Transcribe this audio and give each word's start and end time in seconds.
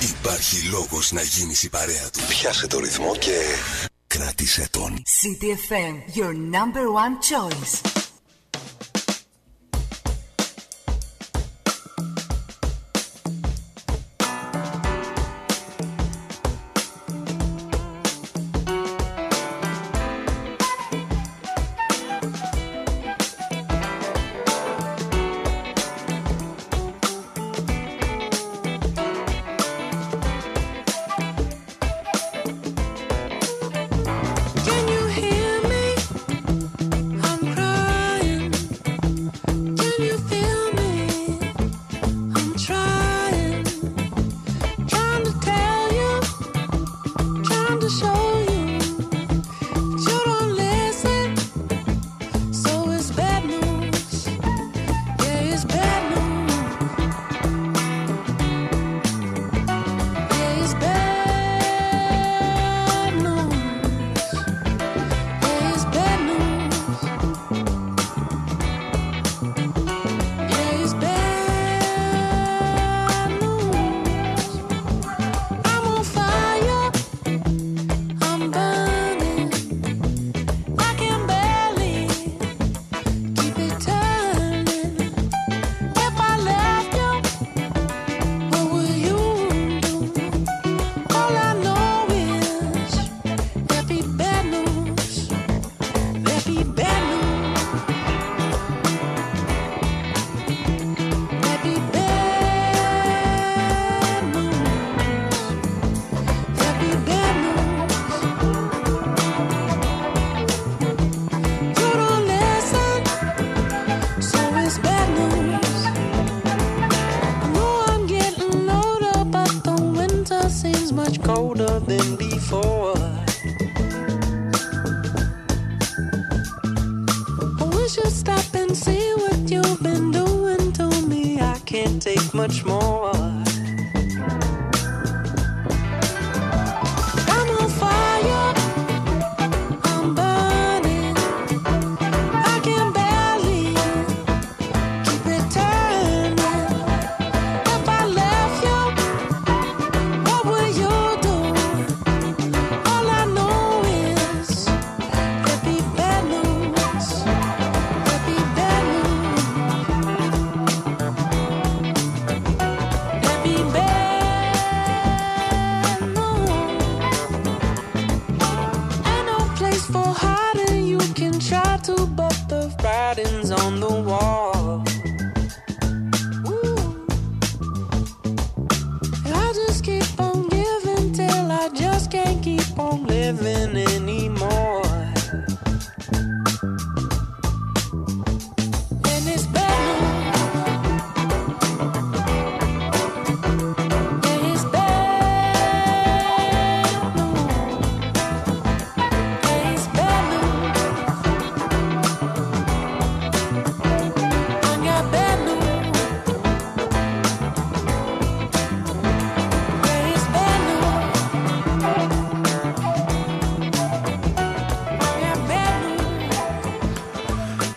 Υπάρχει 0.00 0.68
λόγος 0.68 1.12
να 1.12 1.22
γίνεις 1.22 1.62
η 1.62 1.68
παρέα 1.68 2.10
του. 2.12 2.20
Πιάσε 2.28 2.66
το 2.66 2.78
ρυθμό 2.78 3.16
και 3.16 3.40
κράτησε 4.06 4.68
τον. 4.70 5.02
CTFM, 5.22 6.16
your 6.18 6.32
number 6.32 6.86
one 7.04 7.16
choice. 7.30 8.05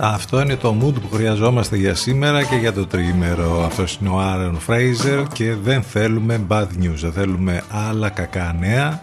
Αυτό 0.02 0.42
είναι 0.42 0.56
το 0.56 0.76
mood 0.82 1.02
που 1.02 1.10
χρειαζόμαστε 1.14 1.78
για 1.78 1.96
σήμερα 1.96 2.44
και 2.44 2.56
για 2.56 2.74
το 2.74 2.88
τρίμερο. 2.88 3.64
Αυτός 3.64 3.98
είναι 4.02 4.10
ο 4.10 4.20
Άρεν 4.20 4.60
Φρέιζερ 4.60 5.28
και 5.28 5.54
δεν 5.54 5.84
θέλουμε 5.84 6.46
bad 6.48 6.68
news. 6.82 6.96
Δεν 6.96 7.12
θέλουμε 7.12 7.64
άλλα 7.70 8.10
κακά 8.10 8.56
νέα. 8.60 9.00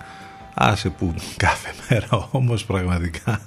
Άσε 0.54 0.88
που 0.88 1.14
κάθε 1.36 1.74
μέρα 1.88 2.28
όμως 2.30 2.64
πραγματικά 2.64 3.40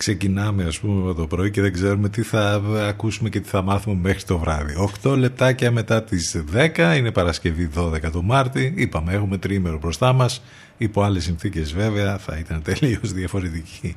ξεκινάμε 0.00 0.64
ας 0.64 0.78
πούμε 0.78 1.14
το 1.14 1.26
πρωί 1.26 1.50
και 1.50 1.60
δεν 1.60 1.72
ξέρουμε 1.72 2.08
τι 2.08 2.22
θα 2.22 2.62
ακούσουμε 2.88 3.28
και 3.28 3.40
τι 3.40 3.48
θα 3.48 3.62
μάθουμε 3.62 3.98
μέχρι 4.02 4.22
το 4.22 4.38
βράδυ. 4.38 4.74
8 5.02 5.16
λεπτάκια 5.16 5.70
μετά 5.70 6.02
τις 6.02 6.44
10 6.76 6.94
είναι 6.96 7.10
Παρασκευή 7.10 7.70
12 7.76 8.10
του 8.12 8.24
Μάρτη. 8.24 8.72
Είπαμε 8.76 9.12
έχουμε 9.12 9.38
τρίμερο 9.38 9.78
μπροστά 9.78 10.12
μας. 10.12 10.42
Υπό 10.76 11.02
άλλες 11.02 11.24
συνθήκες 11.24 11.72
βέβαια 11.72 12.18
θα 12.18 12.38
ήταν 12.38 12.62
τελείως 12.72 13.12
διαφορετική 13.12 13.96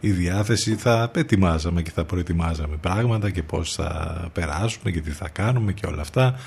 η 0.00 0.10
διάθεση 0.10 0.74
θα 0.74 1.10
ετοιμάζαμε 1.14 1.82
και 1.82 1.90
θα 1.94 2.04
προετοιμάζαμε 2.04 2.76
πράγματα 2.76 3.30
και 3.30 3.42
πώς 3.42 3.74
θα 3.74 4.20
περάσουμε 4.32 4.90
και 4.90 5.00
τι 5.00 5.10
θα 5.10 5.28
κάνουμε 5.28 5.72
και 5.72 5.86
όλα 5.86 6.00
αυτά. 6.00 6.38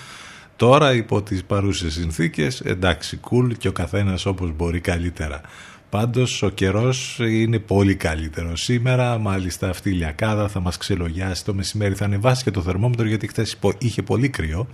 Τώρα 0.56 0.94
υπό 0.94 1.22
τις 1.22 1.44
παρούσες 1.44 1.94
συνθήκες 1.94 2.62
εντάξει 2.62 3.19
cool 3.30 3.52
και 3.57 3.68
ο 3.68 3.72
καθένας 3.72 4.25
όπως 4.25 4.52
μπορεί 4.56 4.80
καλύτερα. 4.80 5.42
Πάντως 5.89 6.41
ο 6.41 6.50
καιρός 6.50 7.18
είναι 7.19 7.59
πολύ 7.59 7.95
καλύτερο 7.95 8.56
σήμερα, 8.56 9.18
μάλιστα 9.18 9.69
αυτή 9.69 9.89
η 9.89 9.94
λιακάδα 9.94 10.47
θα 10.47 10.59
μας 10.59 10.77
ξελογιάσει. 10.77 11.45
Το 11.45 11.53
μεσημέρι, 11.53 11.95
θα 11.95 12.06
ανεβάσει 12.06 12.44
και 12.44 12.51
το 12.51 12.62
θερμόμετρο 12.62 13.07
γιατί 13.07 13.27
χθες 13.27 13.57
είχε 13.77 14.01
πολύ 14.01 14.30
κρύο. 14.30 14.68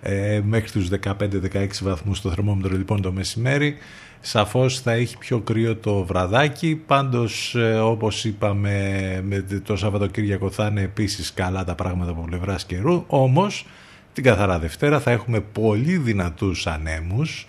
Ε, 0.00 0.40
μέχρι 0.44 0.70
τους 0.70 0.88
15-16 0.88 1.66
βαθμούς 1.82 2.20
το 2.20 2.30
θερμόμετρο 2.30 2.76
λοιπόν 2.76 3.02
το 3.02 3.12
μεσημέρι. 3.12 3.76
Σαφώς 4.20 4.80
θα 4.80 4.92
έχει 4.92 5.18
πιο 5.18 5.40
κρύο 5.40 5.76
το 5.76 6.04
βραδάκι, 6.04 6.82
πάντως 6.86 7.54
ε, 7.54 7.78
όπως 7.78 8.24
είπαμε 8.24 9.20
με 9.24 9.44
το 9.64 9.76
Σαββατοκύριακο 9.76 10.50
θα 10.50 10.66
είναι 10.66 10.80
επίσης 10.80 11.32
καλά 11.32 11.64
τα 11.64 11.74
πράγματα 11.74 12.10
από 12.10 12.24
πλευράς 12.26 12.64
καιρού, 12.64 13.04
όμως 13.06 13.66
την 14.12 14.24
καθαρά 14.24 14.58
Δευτέρα 14.58 15.00
θα 15.00 15.10
έχουμε 15.10 15.40
πολύ 15.40 15.96
δυνατούς 15.96 16.66
ανέμους, 16.66 17.46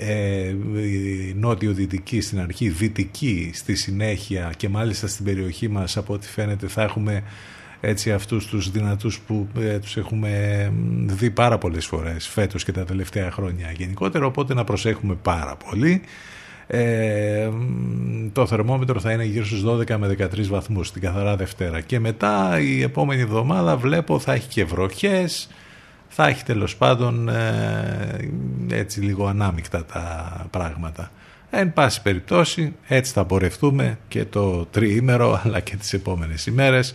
ε, 0.00 0.54
νότιο-δυτική 1.34 2.20
στην 2.20 2.40
αρχή, 2.40 2.68
δυτική 2.68 3.50
στη 3.54 3.74
συνέχεια 3.74 4.52
και 4.56 4.68
μάλιστα 4.68 5.06
στην 5.06 5.24
περιοχή 5.24 5.68
μας 5.68 5.96
από 5.96 6.12
ό,τι 6.12 6.26
φαίνεται 6.26 6.66
θα 6.66 6.82
έχουμε 6.82 7.22
έτσι 7.80 8.12
αυτούς 8.12 8.46
τους 8.46 8.70
δυνατούς 8.70 9.20
που 9.20 9.48
ε, 9.58 9.78
τους 9.78 9.96
έχουμε 9.96 10.72
δει 11.06 11.30
πάρα 11.30 11.58
πολλές 11.58 11.86
φορές 11.86 12.28
φέτος 12.28 12.64
και 12.64 12.72
τα 12.72 12.84
τελευταία 12.84 13.30
χρόνια 13.30 13.72
γενικότερα 13.76 14.26
οπότε 14.26 14.54
να 14.54 14.64
προσέχουμε 14.64 15.14
πάρα 15.22 15.56
πολύ. 15.56 16.00
Ε, 16.66 17.48
το 18.32 18.46
θερμόμετρο 18.46 19.00
θα 19.00 19.12
είναι 19.12 19.24
γύρω 19.24 19.44
στους 19.44 19.64
12 19.66 19.96
με 19.96 20.16
13 20.18 20.46
βαθμούς 20.46 20.92
την 20.92 21.02
καθαρά 21.02 21.36
Δευτέρα 21.36 21.80
και 21.80 21.98
μετά 22.00 22.60
η 22.60 22.82
επόμενη 22.82 23.20
εβδομάδα 23.20 23.76
βλέπω 23.76 24.18
θα 24.18 24.32
έχει 24.32 24.48
και 24.48 24.64
βροχές 24.64 25.48
θα 26.08 26.26
έχει 26.28 26.44
τέλος 26.44 26.76
πάντων 26.76 27.28
ε, 27.28 28.30
έτσι 28.70 29.00
λίγο 29.00 29.26
ανάμεικτα 29.26 29.84
τα 29.84 30.46
πράγματα. 30.50 31.10
Εν 31.50 31.72
πάση 31.72 32.02
περιπτώσει 32.02 32.74
έτσι 32.86 33.12
θα 33.12 33.24
πορευτούμε 33.24 33.98
και 34.08 34.24
το 34.24 34.66
τριήμερο 34.70 35.40
αλλά 35.44 35.60
και 35.60 35.76
τις 35.76 35.92
επόμενες 35.92 36.46
ημέρες. 36.46 36.94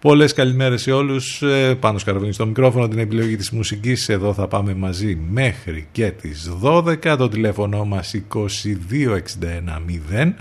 Πολλές 0.00 0.32
καλημέρες 0.32 0.82
σε 0.82 0.92
όλους. 0.92 1.42
Ε, 1.42 1.74
πάνω 1.74 1.98
σκαρβίνει 1.98 2.32
στο 2.32 2.46
μικρόφωνο 2.46 2.88
την 2.88 2.98
επιλογή 2.98 3.36
της 3.36 3.50
μουσικής. 3.50 4.08
Εδώ 4.08 4.34
θα 4.34 4.48
πάμε 4.48 4.74
μαζί 4.74 5.18
μέχρι 5.30 5.88
και 5.92 6.10
τις 6.10 6.50
12. 6.62 7.16
Το 7.16 7.28
τηλέφωνο 7.28 7.84
μας 7.84 8.14
2261 8.28 9.80
0 9.86 10.32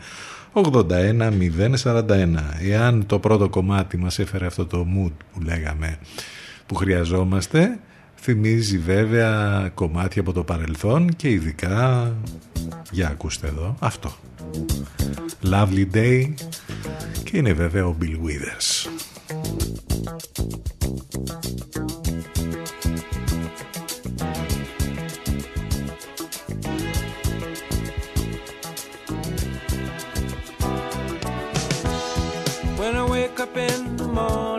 Εάν 2.69 3.06
το 3.06 3.19
πρώτο 3.19 3.50
κομμάτι 3.50 3.97
μας 3.97 4.19
έφερε 4.19 4.45
αυτό 4.45 4.65
το 4.65 4.88
mood 4.95 5.13
που 5.33 5.41
λέγαμε 5.41 5.97
που 6.65 6.75
χρειαζόμαστε 6.75 7.79
θυμίζει 8.21 8.77
βέβαια 8.77 9.69
κομμάτια 9.74 10.21
από 10.21 10.33
το 10.33 10.44
παρελθόν 10.44 11.16
και 11.16 11.30
ειδικά 11.30 12.16
για 12.92 13.07
ακούστε 13.07 13.48
εδώ 13.48 13.75
αυτό. 13.80 14.12
Lovely 15.51 15.86
Day 15.94 16.33
και 17.24 17.38
είναι 17.38 17.54
βέβαια 17.54 17.86
ο 17.86 17.95
Bill 18.01 18.18
Withers. 18.25 18.88
When 32.80 32.95
I 32.95 33.06
wake 33.16 33.39
up 33.45 33.56
in 33.57 33.98
the 33.98 34.07
morning, 34.18 34.58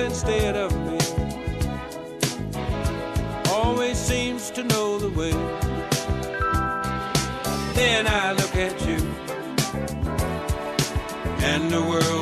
instead 0.00 0.56
of 0.56 0.70
me 0.86 0.98
always 3.50 3.98
seems 3.98 4.50
to 4.50 4.62
know 4.64 4.98
the 4.98 5.10
way. 5.10 5.32
Then 7.74 8.06
I 8.06 8.32
look 8.32 8.56
at 8.56 8.80
you, 8.86 8.98
and 11.50 11.70
the 11.70 11.82
world's 11.82 12.19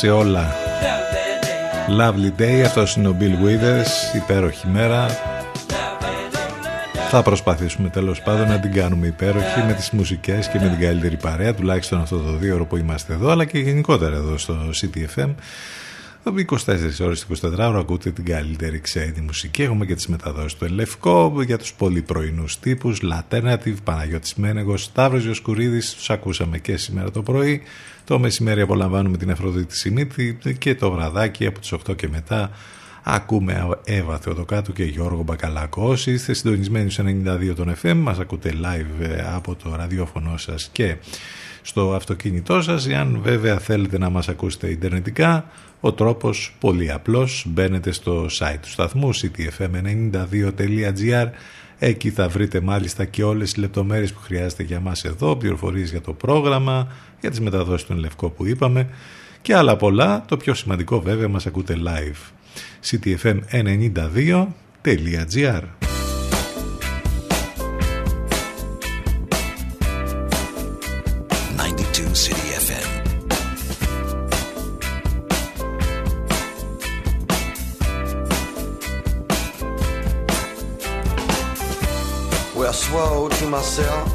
σε 0.00 0.10
όλα. 0.10 0.54
Lovely 2.00 2.40
day, 2.40 2.62
αυτός 2.64 2.96
είναι 2.96 3.08
ο 3.08 3.16
Bill 3.20 3.46
Withers 3.46 4.16
Υπέροχη 4.16 4.66
μέρα. 4.66 5.06
Θα 7.10 7.22
προσπαθήσουμε 7.22 7.88
τέλος 7.88 8.22
πάντων 8.22 8.48
να 8.48 8.60
την 8.60 8.72
κάνουμε 8.72 9.06
υπέροχη 9.06 9.62
Με 9.66 9.72
τις 9.72 9.90
μουσικές 9.90 10.48
και 10.48 10.58
με 10.58 10.68
την 10.68 10.80
καλύτερη 10.80 11.16
παρέα 11.16 11.54
Τουλάχιστον 11.54 12.00
αυτό 12.00 12.18
το 12.18 12.32
δύο 12.32 12.54
ώρο 12.54 12.66
που 12.66 12.76
είμαστε 12.76 13.12
εδώ 13.12 13.30
Αλλά 13.30 13.44
και 13.44 13.58
γενικότερα 13.58 14.16
εδώ 14.16 14.38
στο 14.38 14.56
CTFM 14.80 15.34
24 16.24 17.00
ώρες 17.00 17.26
24 17.42 17.58
ώρα 17.58 17.78
ακούτε 17.78 18.10
την 18.10 18.24
καλύτερη 18.24 18.78
ξένη 18.80 19.20
μουσική. 19.20 19.62
Έχουμε 19.62 19.86
και 19.86 19.94
τις 19.94 20.06
μεταδόσεις 20.06 20.54
του 20.54 20.64
Ελευκό 20.64 21.42
για 21.46 21.58
τους 21.58 21.72
πολύ 21.72 22.02
πρωινούς 22.02 22.58
τύπους. 22.58 23.00
L'Alternative, 23.02 23.74
Παναγιώτης 23.84 24.34
Μένεγος, 24.34 24.82
Σταύρος 24.82 25.24
Ιωσκουρίδης. 25.24 25.94
Τους 25.94 26.10
ακούσαμε 26.10 26.58
και 26.58 26.76
σήμερα 26.76 27.10
το 27.10 27.22
πρωί. 27.22 27.62
Το 28.04 28.18
μεσημέρι 28.18 28.60
απολαμβάνουμε 28.60 29.16
την 29.16 29.30
Αφροδίτη 29.30 29.76
Σιμίτη 29.76 30.38
και 30.58 30.74
το 30.74 30.90
βραδάκι 30.90 31.46
από 31.46 31.58
τις 31.58 31.72
8 31.72 31.96
και 31.96 32.08
μετά 32.08 32.50
ακούμε 33.02 33.68
Εύα 33.84 34.18
Θεοδοκάτου 34.18 34.72
και 34.72 34.84
Γιώργο 34.84 35.22
Μπακαλάκο. 35.22 35.88
Όσοι 35.88 36.12
είστε 36.12 36.32
συντονισμένοι 36.32 36.90
στους 36.90 37.04
92 37.06 37.52
των 37.56 37.74
FM 37.82 37.94
μας 37.94 38.18
ακούτε 38.18 38.54
live 38.62 39.00
ε, 39.00 39.24
από 39.34 39.54
το 39.54 39.74
ραδιόφωνο 39.76 40.36
σας 40.36 40.68
και 40.72 40.96
στο 41.62 41.94
αυτοκίνητό 41.94 42.62
σας. 42.62 42.86
Εάν 42.86 43.20
βέβαια 43.22 43.58
θέλετε 43.58 43.98
να 43.98 44.10
μας 44.10 44.28
ακούσετε 44.28 44.70
ιντερνετικά, 44.70 45.44
ο 45.80 45.92
τρόπος 45.92 46.56
πολύ 46.60 46.92
απλός. 46.92 47.44
Μπαίνετε 47.48 47.92
στο 47.92 48.26
site 48.38 48.58
του 48.62 48.70
σταθμού 48.70 49.10
ctfm92.gr 49.14 51.28
Εκεί 51.82 52.10
θα 52.10 52.28
βρείτε 52.28 52.60
μάλιστα 52.60 53.04
και 53.04 53.24
όλες 53.24 53.52
τις 53.52 53.62
λεπτομέρειες 53.62 54.12
που 54.12 54.20
χρειάζεται 54.20 54.62
για 54.62 54.80
μας 54.80 55.04
εδώ, 55.04 55.36
πληροφορίες 55.36 55.90
για 55.90 56.00
το 56.00 56.12
πρόγραμμα, 56.12 56.88
για 57.20 57.30
τις 57.30 57.40
μεταδόσεις 57.40 57.86
του 57.86 57.94
Λευκό 57.94 58.30
που 58.30 58.46
είπαμε 58.46 58.88
και 59.42 59.54
άλλα 59.54 59.76
πολλά. 59.76 60.24
Το 60.28 60.36
πιο 60.36 60.54
σημαντικό 60.54 61.00
βέβαια 61.00 61.28
μας 61.28 61.46
ακούτε 61.46 61.76
live. 61.84 62.39
ctfm92.gr 62.82 65.80
swore 82.72 83.28
to 83.28 83.46
myself 83.46 84.08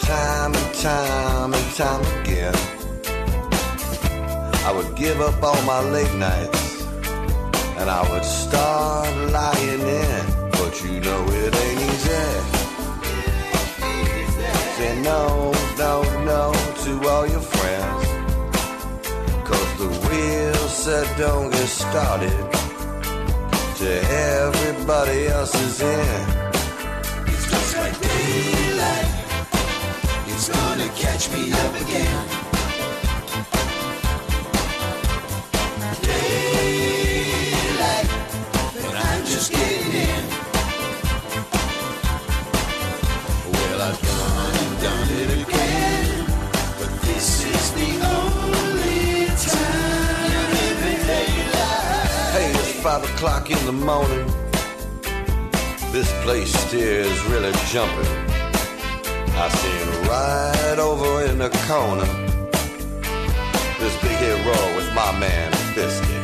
time 0.00 0.54
and 0.54 0.74
time 0.74 1.54
and 1.54 1.74
time 1.74 2.20
again 2.20 2.81
I 4.64 4.72
would 4.72 4.94
give 4.94 5.20
up 5.20 5.42
all 5.42 5.60
my 5.62 5.80
late 5.80 6.14
nights 6.14 6.86
and 7.78 7.90
I 7.90 8.02
would 8.10 8.24
start 8.24 9.12
lying 9.32 9.80
in 9.80 10.24
but 10.52 10.72
you 10.84 11.00
know 11.00 11.22
it 11.40 11.54
ain't 11.64 11.80
easy 11.90 12.22
say 14.76 15.02
no 15.02 15.52
no 15.76 16.02
no 16.30 16.52
to 16.84 17.08
all 17.08 17.26
your 17.26 17.40
friends 17.40 18.06
cause 19.48 19.72
the 19.82 19.90
wheel 20.06 20.68
said 20.68 21.08
don't 21.18 21.50
get 21.50 21.68
started 21.68 22.40
to 23.78 23.90
everybody 24.38 25.26
else 25.26 25.54
is 25.66 25.80
in 25.80 26.42
it's 27.26 27.50
just 27.50 27.76
like 27.76 27.98
daylight. 28.00 29.22
It's 30.28 30.48
gonna 30.48 30.88
catch 30.90 31.30
me 31.32 31.52
up 31.52 31.80
again. 31.80 32.51
Five 52.82 53.04
o'clock 53.14 53.48
in 53.48 53.64
the 53.64 53.72
morning. 53.72 54.26
This 55.92 56.12
place 56.22 56.52
steers 56.52 57.24
really 57.26 57.52
jumping. 57.68 58.06
I 59.34 59.48
seen 59.48 60.08
right 60.08 60.78
over 60.78 61.24
in 61.24 61.38
the 61.38 61.48
corner 61.68 62.04
this 63.78 64.00
big 64.02 64.16
hero 64.18 64.76
with 64.76 64.92
my 64.94 65.16
man 65.18 65.52
Fisky. 65.74 66.21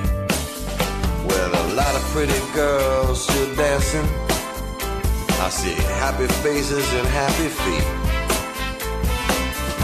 With 1.29 1.55
a 1.55 1.75
lot 1.75 1.95
of 1.95 2.03
pretty 2.13 2.41
girls 2.55 3.23
still 3.23 3.55
dancing. 3.55 4.09
I 5.41 5.51
see 5.51 5.75
happy 6.03 6.27
faces 6.43 6.87
and 6.99 7.07
happy 7.07 7.49
feet. 7.63 7.87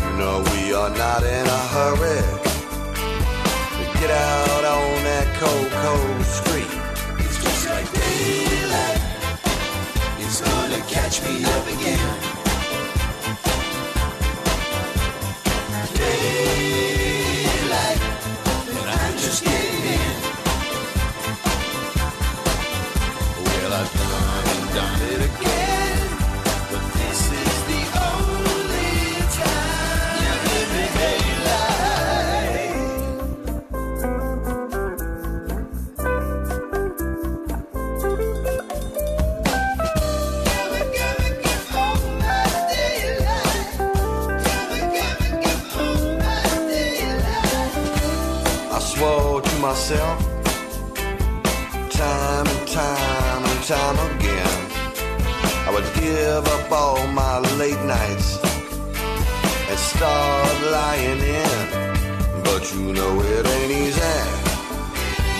You 0.04 0.12
know 0.18 0.42
we 0.52 0.74
are 0.74 0.90
not 0.90 1.22
in 1.22 1.46
a 1.46 1.62
hurry 1.74 2.20
to 3.76 3.84
get 4.00 4.10
out 4.10 4.64
on 4.64 5.04
that 5.10 5.26
cold, 5.40 5.70
cold 5.84 6.24
street. 6.38 6.72
It's 7.24 7.38
just 7.42 7.68
like 7.70 7.86
daylight 7.92 9.00
is 10.20 10.40
gonna 10.40 10.82
catch 10.88 11.22
me 11.22 11.44
up 11.44 11.66
again. 11.68 12.43
Myself 49.74 50.20
time 51.90 52.46
and 52.46 52.68
time 52.68 53.42
and 53.50 53.60
time 53.64 53.98
again. 54.10 54.56
I 55.66 55.70
would 55.74 55.88
give 56.00 56.46
up 56.46 56.70
all 56.70 57.04
my 57.08 57.40
late 57.58 57.82
nights 57.82 58.38
and 59.68 59.78
start 59.92 60.54
lying 60.78 61.20
in. 61.42 61.58
But 62.44 62.62
you 62.72 62.92
know 62.92 63.12
it 63.32 63.44
ain't 63.54 63.72
easy. 63.82 64.16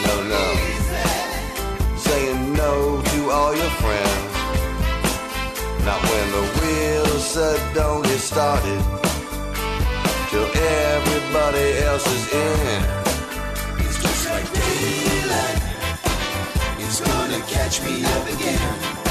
No 0.07 0.15
no. 0.35 0.47
Saying 1.97 2.55
no 2.55 3.03
to 3.13 3.31
all 3.31 3.55
your 3.55 3.75
friends. 3.83 4.35
Not 5.87 6.01
when 6.11 6.27
the 6.37 6.45
wheel 6.59 7.07
said 7.33 7.61
don't 7.73 8.03
get 8.03 8.19
started 8.19 8.83
till 10.31 10.49
everybody 10.91 11.67
else 11.87 12.07
is 12.17 12.25
in 12.35 13.04
catch 17.65 17.83
me 17.83 18.05
up 18.05 18.29
again. 18.29 19.04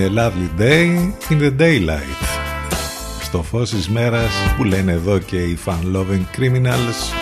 Είναι 0.00 0.12
lovely 0.16 0.60
day 0.60 1.12
in 1.30 1.40
the 1.42 1.60
daylight. 1.60 2.22
Στο 3.22 3.42
φως 3.42 3.70
της 3.70 3.88
μέρας 3.88 4.32
που 4.56 4.64
λένε 4.64 4.92
εδώ 4.92 5.18
και 5.18 5.36
οι 5.36 5.58
fan 5.64 5.96
loving 5.96 6.38
criminals. 6.38 7.14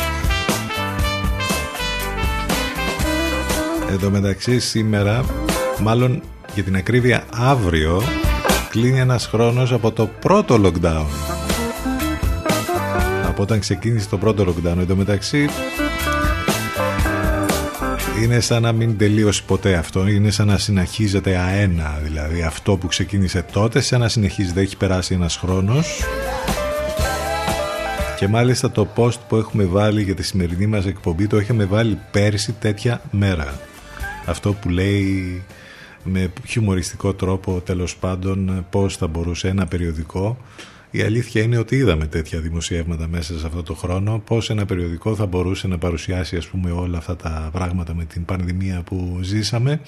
Εδώ 3.91 4.11
μεταξύ 4.11 4.59
σήμερα 4.59 5.25
Μάλλον 5.83 6.23
για 6.55 6.63
την 6.63 6.77
ακρίβεια 6.77 7.25
αύριο 7.35 8.03
Κλείνει 8.71 8.99
ένας 8.99 9.27
χρόνος 9.27 9.73
από 9.73 9.93
το 9.93 10.07
πρώτο 10.21 10.61
lockdown. 10.65 11.07
Από 13.27 13.43
όταν 13.43 13.61
ξεκίνησε 13.61 14.09
το 14.09 14.19
πρώτο 14.19 14.45
lockdown 14.45 14.79
Εδώ 14.79 14.95
μεταξύ 14.95 15.49
είναι 18.23 18.41
σαν 18.41 18.63
να 18.63 18.73
μην 18.73 18.99
τελείωσε 18.99 19.43
ποτέ 19.47 19.75
αυτό. 19.75 20.07
Είναι 20.07 20.31
σαν 20.31 20.47
να 20.47 20.59
συνεχίζεται 20.59 21.37
αένα. 21.37 21.99
Δηλαδή 22.03 22.43
αυτό 22.43 22.77
που 22.77 22.87
ξεκίνησε 22.87 23.45
τότε 23.53 23.81
σαν 23.81 24.01
να 24.01 24.09
συνεχίζεται. 24.09 24.61
Έχει 24.61 24.77
περάσει 24.77 25.15
ένας 25.15 25.37
χρόνος. 25.37 26.03
Και 28.19 28.29
μάλιστα 28.29 28.71
το 28.71 28.89
post 28.97 29.19
που 29.29 29.37
έχουμε 29.37 29.65
βάλει 29.65 30.03
για 30.03 30.15
τη 30.15 30.23
σημερινή 30.23 30.67
μας 30.67 30.87
εκπομπή 30.87 31.27
το 31.27 31.39
είχαμε 31.39 31.65
βάλει 31.65 31.99
πέρσι 32.11 32.53
τέτοια 32.53 33.01
μέρα. 33.11 33.61
Αυτό 34.27 34.53
που 34.53 34.69
λέει 34.69 35.43
με 36.03 36.33
χιουμοριστικό 36.47 37.15
τρόπο 37.15 37.61
τέλος 37.61 37.97
πάντων 37.97 38.67
πώς 38.71 38.97
θα 38.97 39.07
μπορούσε 39.07 39.49
ένα 39.49 39.67
περιοδικό 39.67 40.39
η 40.91 41.03
αλήθεια 41.03 41.43
είναι 41.43 41.59
ότι 41.59 41.77
είδαμε 41.77 42.07
τέτοια 42.07 42.41
δημοσιεύματα 42.41 43.09
μέσα 43.09 43.39
σε 43.39 43.47
αυτό 43.47 43.63
το 43.63 43.75
χρόνο 43.75 44.23
πώς 44.27 44.51
ένα 44.51 44.67
περιοδικό 44.67 45.15
θα 45.15 45.27
μπορούσε 45.27 45.69
να 45.69 45.79
παρουσιάσει 45.79 46.37
ας 46.37 46.47
πούμε 46.47 46.71
όλα 46.71 46.99
αυτά 46.99 47.17
τα 47.17 47.49
πράγματα 47.53 47.95
με 47.95 48.05
την 48.05 48.25
πανδημία 48.25 48.83
που 48.83 49.19
ζήσαμε 49.23 49.81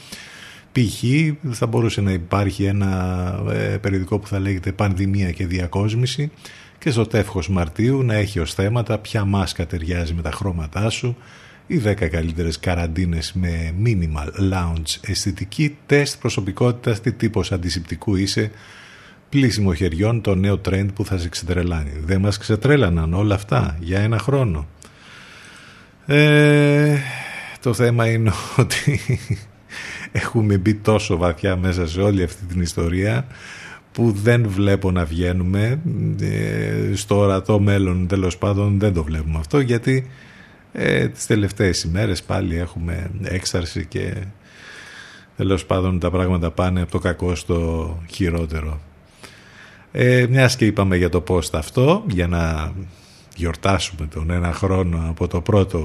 π.χ. 0.73 1.03
θα 1.51 1.67
μπορούσε 1.67 2.01
να 2.01 2.13
υπάρχει 2.13 2.65
ένα 2.65 3.43
ε, 3.51 3.77
περιοδικό 3.77 4.19
που 4.19 4.27
θα 4.27 4.39
λέγεται 4.39 4.73
πανδημία 4.73 5.31
και 5.31 5.47
διακόσμηση 5.47 6.31
και 6.79 6.91
στο 6.91 7.07
τεύχος 7.07 7.49
Μαρτίου 7.49 8.03
να 8.03 8.15
έχει 8.15 8.39
ως 8.39 8.55
θέματα 8.55 8.99
ποια 8.99 9.25
μάσκα 9.25 9.67
ταιριάζει 9.67 10.15
με 10.15 10.23
τα 10.23 10.31
χρώματά 10.31 10.91
σου 10.91 11.17
οι 11.67 11.83
10 11.85 12.09
καλύτερες 12.11 12.59
καραντίνες 12.59 13.33
με 13.33 13.75
minimal 13.85 14.53
lounge 14.53 14.97
αισθητική, 15.01 15.77
τεστ 15.87 16.21
προσωπικότητας, 16.21 17.01
τι 17.01 17.13
τύπος 17.13 17.53
αντισηπτικού 17.53 18.17
είσαι, 18.17 18.51
πλήσιμο 19.31 19.75
χεριών, 19.75 20.21
το 20.21 20.35
νέο 20.35 20.61
trend 20.69 20.87
που 20.95 21.05
θα 21.05 21.19
σε 21.19 21.29
ξετρελάνει. 21.29 21.93
Δεν 22.05 22.21
μας 22.21 22.39
ξετρέλαναν 22.39 23.15
όλα 23.15 23.35
αυτά 23.35 23.77
για 23.81 24.01
ένα 24.01 24.19
χρόνο. 24.19 24.67
Ε, 26.07 26.97
το 27.61 27.75
θέμα 27.75 28.11
είναι 28.11 28.33
ότι 28.59 29.01
έχουμε 30.13 30.59
μπει 30.59 30.75
τόσο 30.75 31.17
βαθιά 31.17 31.57
μέσα 31.57 31.87
σε 31.87 32.01
όλη 32.01 32.23
αυτή 32.23 32.45
την 32.45 32.61
ιστορία 32.61 33.27
που 33.93 34.13
δεν 34.13 34.49
βλέπω 34.49 34.91
να 34.91 35.05
βγαίνουμε 35.05 35.81
ε, 36.21 36.95
στο 36.95 37.19
ορατό 37.19 37.61
μέλλον 37.61 38.07
τέλος 38.07 38.39
πάντων 38.39 38.79
δεν 38.79 38.93
το 38.93 39.05
βλέπουμε 39.05 39.39
αυτό 39.39 39.61
γιατί 39.61 40.11
ε, 40.73 41.09
τις 41.09 41.27
τελευταίες 41.27 41.83
ημέρες 41.83 42.23
πάλι 42.23 42.57
έχουμε 42.57 43.11
έξαρση 43.23 43.87
και 43.87 44.15
τέλος 45.37 45.67
πάντων 45.67 45.99
τα 45.99 46.11
πράγματα 46.11 46.51
πάνε 46.51 46.81
από 46.81 46.91
το 46.91 46.99
κακό 46.99 47.35
στο 47.35 47.99
χειρότερο. 48.11 48.81
Ε, 49.93 50.27
μιας 50.31 50.57
και 50.57 50.67
είπαμε 50.67 50.97
για 50.97 51.09
το 51.09 51.25
post 51.29 51.53
αυτό 51.53 52.05
για 52.09 52.27
να 52.27 52.73
γιορτάσουμε 53.37 54.07
τον 54.07 54.31
ένα 54.31 54.53
χρόνο 54.53 55.07
από 55.09 55.29
το 55.29 55.41
πρώτο 55.41 55.83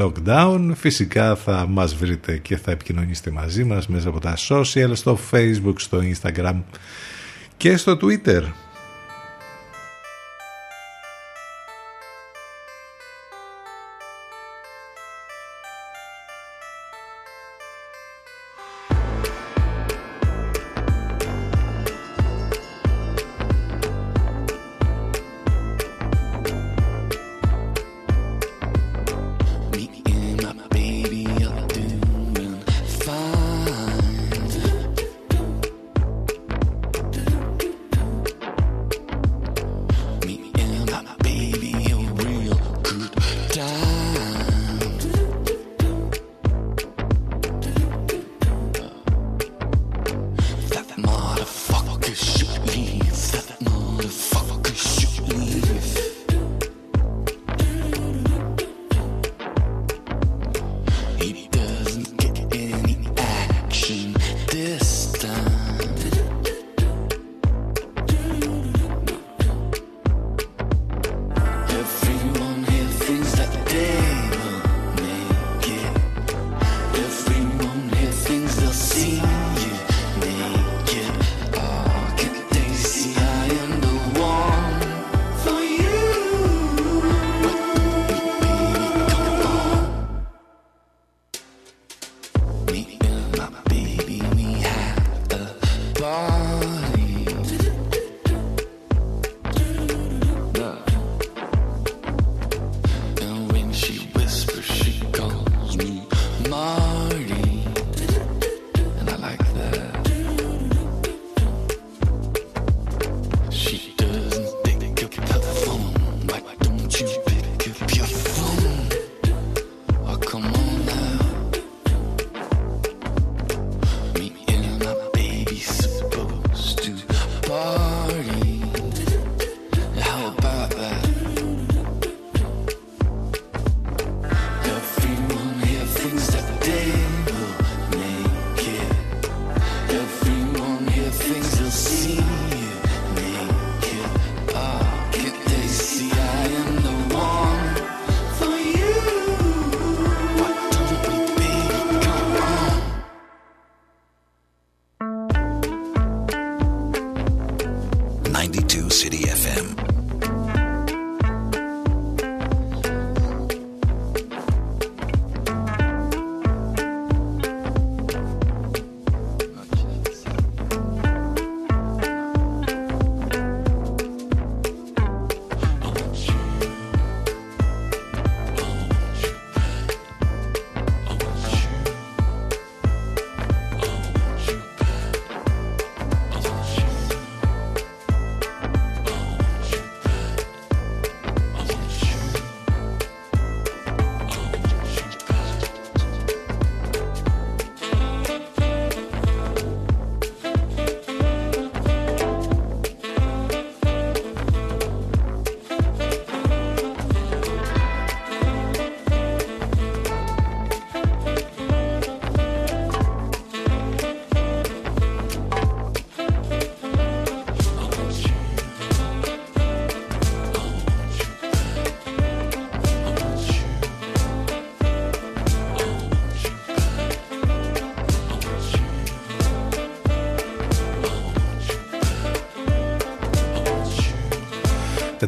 lockdown 0.00 0.70
φυσικά 0.74 1.36
θα 1.36 1.66
μας 1.68 1.94
βρείτε 1.94 2.36
και 2.36 2.56
θα 2.56 2.70
επικοινωνήσετε 2.70 3.30
μαζί 3.30 3.64
μας 3.64 3.88
μέσα 3.88 4.08
από 4.08 4.20
τα 4.20 4.36
social 4.48 4.90
στο 4.92 5.18
facebook, 5.30 5.74
στο 5.76 6.00
instagram 6.12 6.60
και 7.56 7.76
στο 7.76 7.98
twitter 8.00 8.42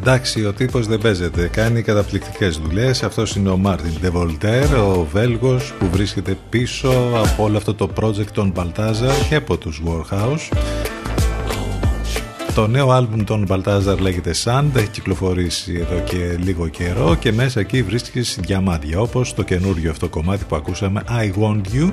Εντάξει, 0.07 0.45
ο 0.45 0.53
τύπος 0.53 0.87
δεν 0.87 0.99
παίζεται. 0.99 1.47
Κάνει 1.47 1.81
καταπληκτικές 1.81 2.57
δουλειές. 2.57 3.03
Αυτός 3.03 3.35
είναι 3.35 3.49
ο 3.49 3.57
Μάρτιν 3.57 3.91
Ντεβολτέρ, 4.01 4.75
ο 4.75 5.07
Βέλγος 5.11 5.73
που 5.79 5.89
βρίσκεται 5.89 6.37
πίσω 6.49 6.89
από 7.15 7.43
όλο 7.43 7.57
αυτό 7.57 7.73
το 7.73 7.89
project 8.01 8.27
των 8.33 8.53
Baltazar 8.55 9.25
και 9.29 9.35
από 9.35 9.57
τους 9.57 9.81
Warhouse. 9.85 10.57
Το 12.55 12.67
νέο 12.67 12.91
άλμπουμ 12.91 13.23
των 13.23 13.45
Baltazar 13.49 13.97
λέγεται 13.99 14.33
Sand, 14.43 14.69
έχει 14.75 14.87
κυκλοφορήσει 14.87 15.73
εδώ 15.73 15.99
και 15.99 16.37
λίγο 16.43 16.67
καιρό 16.67 17.15
και 17.15 17.31
μέσα 17.31 17.59
εκεί 17.59 17.83
βρίσκεις 17.83 18.37
διαμάντια 18.41 18.99
όπως 18.99 19.33
το 19.33 19.43
καινούριο 19.43 19.91
αυτό 19.91 20.09
κομμάτι 20.09 20.43
που 20.47 20.55
ακούσαμε 20.55 21.03
I 21.09 21.41
Want 21.41 21.61
You. 21.75 21.91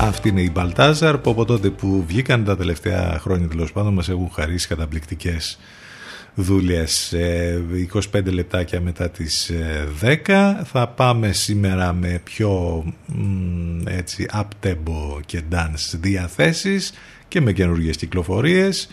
Αυτή 0.00 0.28
είναι 0.28 0.40
η 0.40 0.52
Baltazar 0.56 1.16
που 1.22 1.30
από 1.30 1.44
τότε 1.44 1.70
που 1.70 2.04
βγήκαν 2.06 2.44
τα 2.44 2.56
τελευταία 2.56 3.18
χρόνια 3.20 3.48
τέλος 3.48 3.72
πάντων 3.72 3.94
μας 3.94 4.08
έχουν 4.08 4.30
χαρίσει 4.34 4.68
καταπληκτικές 4.68 5.58
δουλειές. 6.34 7.14
25 8.12 8.24
λεπτάκια 8.24 8.80
μετά 8.80 9.10
τις 9.10 9.50
10 10.26 10.60
θα 10.64 10.88
πάμε 10.88 11.32
σήμερα 11.32 11.92
με 11.92 12.20
πιο 12.24 12.84
έτσι 13.86 14.26
up 14.34 14.66
tempo 14.66 15.20
και 15.26 15.42
dance 15.50 15.98
διαθέσεις 16.00 16.92
και 17.28 17.40
με 17.40 17.52
καινούργιες 17.52 17.96
κυκλοφορίες. 17.96 18.88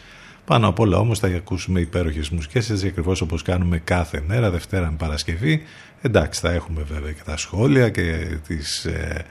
Πάνω 0.45 0.67
απ' 0.67 0.79
όλα 0.79 0.97
όμως 0.97 1.19
θα 1.19 1.27
ακούσουμε 1.27 1.79
υπέροχες 1.79 2.29
μουσικές 2.29 2.69
έτσι 2.69 2.87
ακριβώς 2.87 3.21
όπως 3.21 3.41
κάνουμε 3.41 3.77
κάθε 3.77 4.23
μέρα 4.27 4.49
Δευτέρα 4.49 4.91
με 4.91 4.97
Παρασκευή. 4.97 5.61
Εντάξει 6.01 6.39
θα 6.39 6.51
έχουμε 6.51 6.81
βέβαια 6.93 7.11
και 7.11 7.21
τα 7.25 7.37
σχόλια 7.37 7.89
και 7.89 8.37
τις 8.47 8.85
ε, 8.85 9.25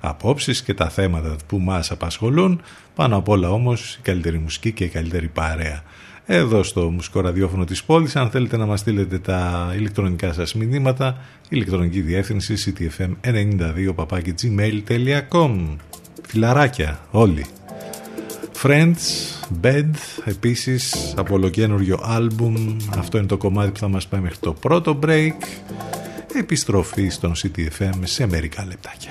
απόψεις 0.00 0.62
και 0.62 0.74
τα 0.74 0.88
θέματα 0.88 1.36
που 1.46 1.58
μας 1.58 1.90
απασχολούν. 1.90 2.62
Πάνω 2.94 3.16
απ' 3.16 3.28
όλα 3.28 3.50
όμως 3.50 3.94
η 3.94 3.98
καλύτερη 4.02 4.38
μουσική 4.38 4.72
και 4.72 4.84
η 4.84 4.88
καλύτερη 4.88 5.28
παρέα 5.28 5.82
εδώ 6.34 6.62
στο 6.62 6.90
μουσικό 6.90 7.20
ραδιόφωνο 7.20 7.64
της 7.64 7.84
πόλης. 7.84 8.16
Αν 8.16 8.30
θέλετε 8.30 8.56
να 8.56 8.66
μας 8.66 8.80
στείλετε 8.80 9.18
τα 9.18 9.72
ηλεκτρονικά 9.76 10.32
σας 10.32 10.54
μηνύματα, 10.54 11.18
ηλεκτρονική 11.48 12.00
διεύθυνση 12.00 12.54
ctfm92 12.64 13.94
gmail.com 14.42 15.76
Φιλαράκια 16.26 17.00
όλοι. 17.10 17.46
Friends, 18.62 18.94
Bed, 19.62 19.90
επίσης 20.24 21.14
από 21.16 21.34
ολοκένουργιο 21.34 21.98
άλμπουμ. 22.02 22.76
Αυτό 22.96 23.18
είναι 23.18 23.26
το 23.26 23.36
κομμάτι 23.36 23.70
που 23.70 23.78
θα 23.78 23.88
μας 23.88 24.08
πάει 24.08 24.20
μέχρι 24.20 24.38
το 24.40 24.52
πρώτο 24.52 24.98
break. 25.06 25.36
Επιστροφή 26.34 27.08
στον 27.08 27.32
CTFM 27.36 27.98
σε 28.02 28.26
μερικά 28.26 28.66
λεπτάκια. 28.66 29.10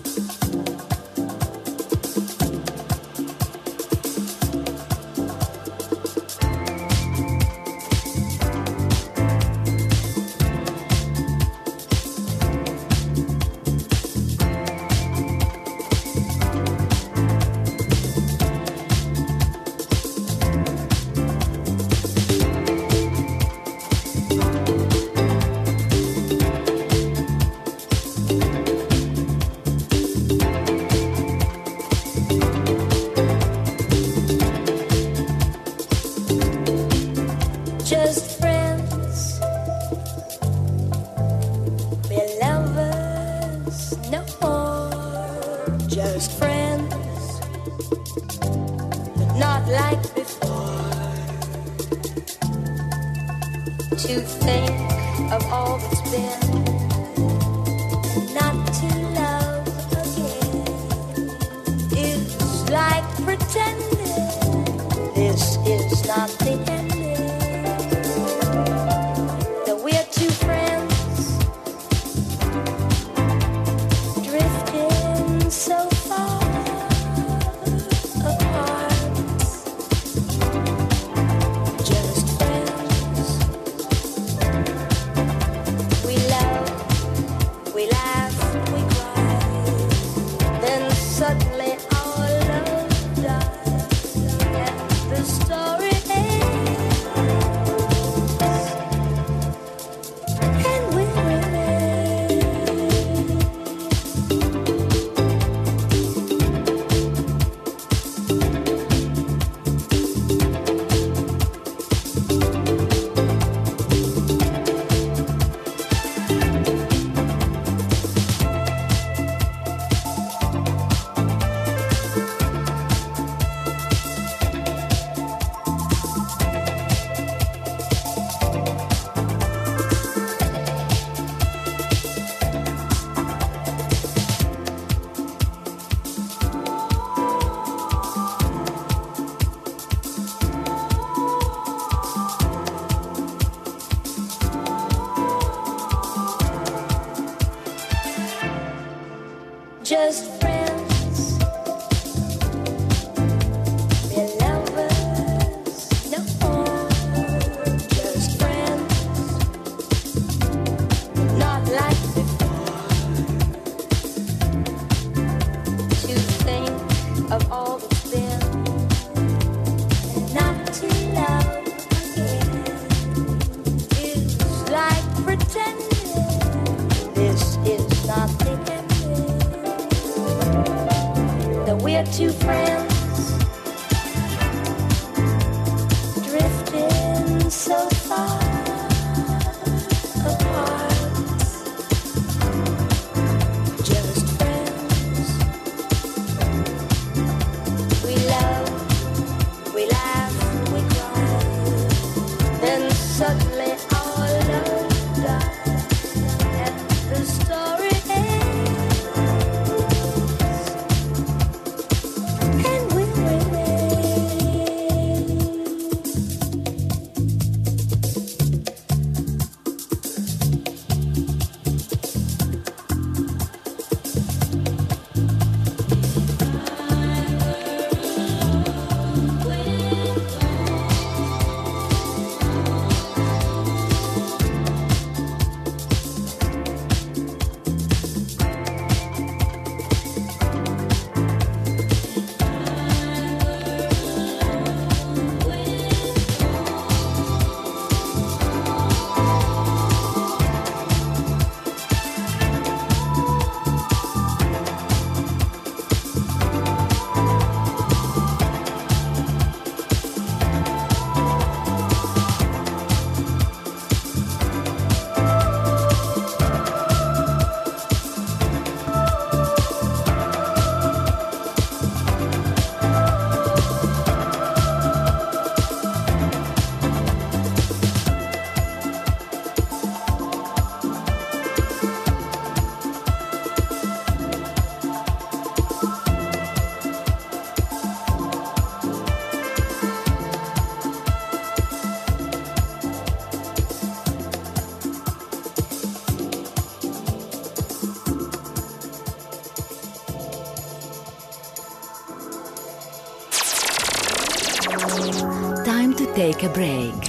Take 306.41 306.49
a 306.49 306.53
break. 306.53 307.01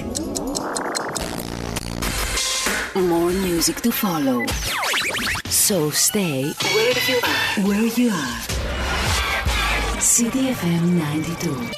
More 2.95 3.33
music 3.47 3.77
to 3.87 3.91
follow. 3.91 4.39
So 5.67 5.91
stay 5.91 6.41
where 6.75 6.99
you 7.09 7.19
are; 7.33 7.47
Where 7.67 7.89
you 7.99 8.09
are. 8.23 8.39
CDFM 10.13 10.85
92. 10.85 11.69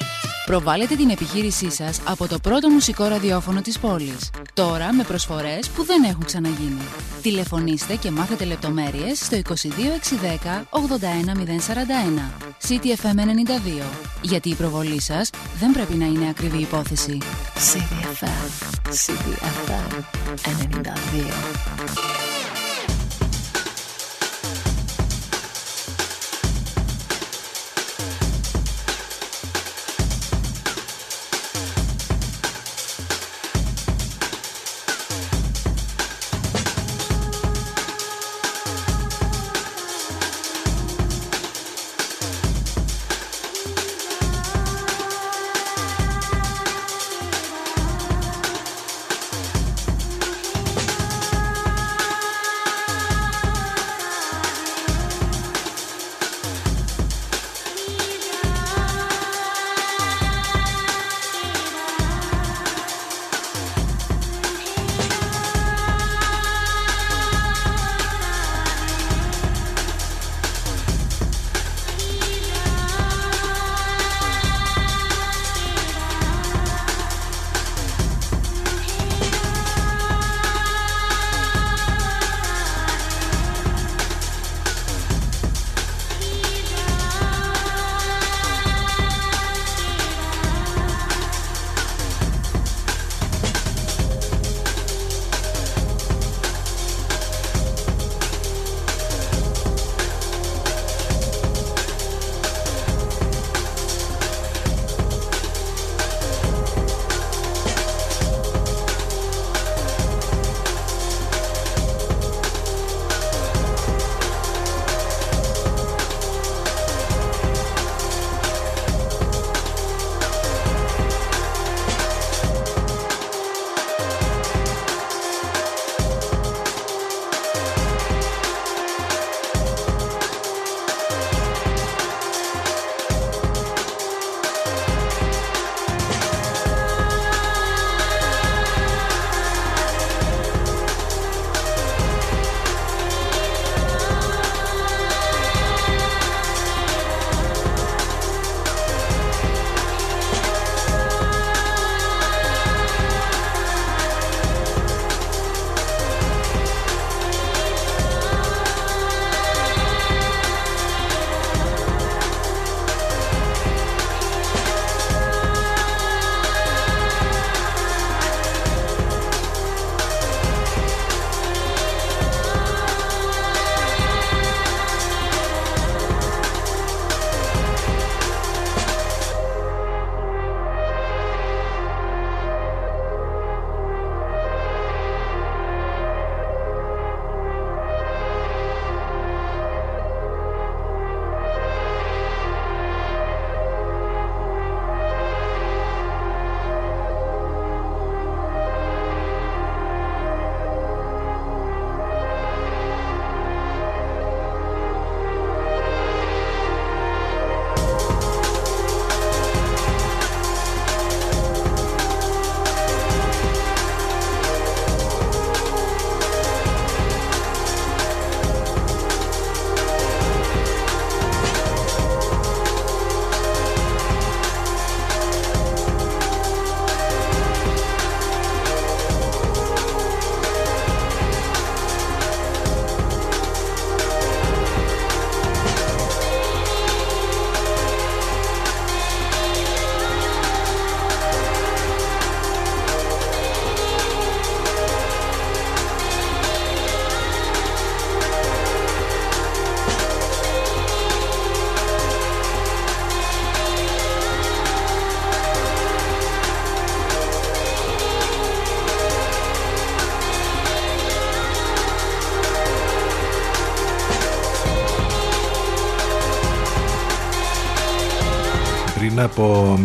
Προβάλλετε 0.45 0.95
την 0.95 1.09
επιχείρησή 1.09 1.71
σας 1.71 2.01
από 2.05 2.27
το 2.27 2.39
πρώτο 2.39 2.69
μουσικό 2.69 3.05
ραδιόφωνο 3.05 3.61
της 3.61 3.79
πόλης. 3.79 4.29
Τώρα 4.53 4.93
με 4.93 5.03
προσφορές 5.03 5.69
που 5.69 5.83
δεν 5.83 6.03
έχουν 6.03 6.25
ξαναγίνει. 6.25 6.81
Τηλεφωνήστε 7.21 7.95
και 7.95 8.11
μάθετε 8.11 8.45
λεπτομέρειες 8.45 9.19
στο 9.19 9.37
22610 9.37 10.67
81041. 10.69 12.44
CTFM 12.69 13.19
92. 13.81 13.83
Γιατί 14.21 14.49
η 14.49 14.55
προβολή 14.55 15.01
σας 15.01 15.29
δεν 15.59 15.71
πρέπει 15.71 15.93
να 15.93 16.05
είναι 16.05 16.29
ακριβή 16.29 16.57
υπόθεση. 16.57 17.17
CDFM. 17.55 18.49
CDFM 18.89 20.03
92. 22.31 22.34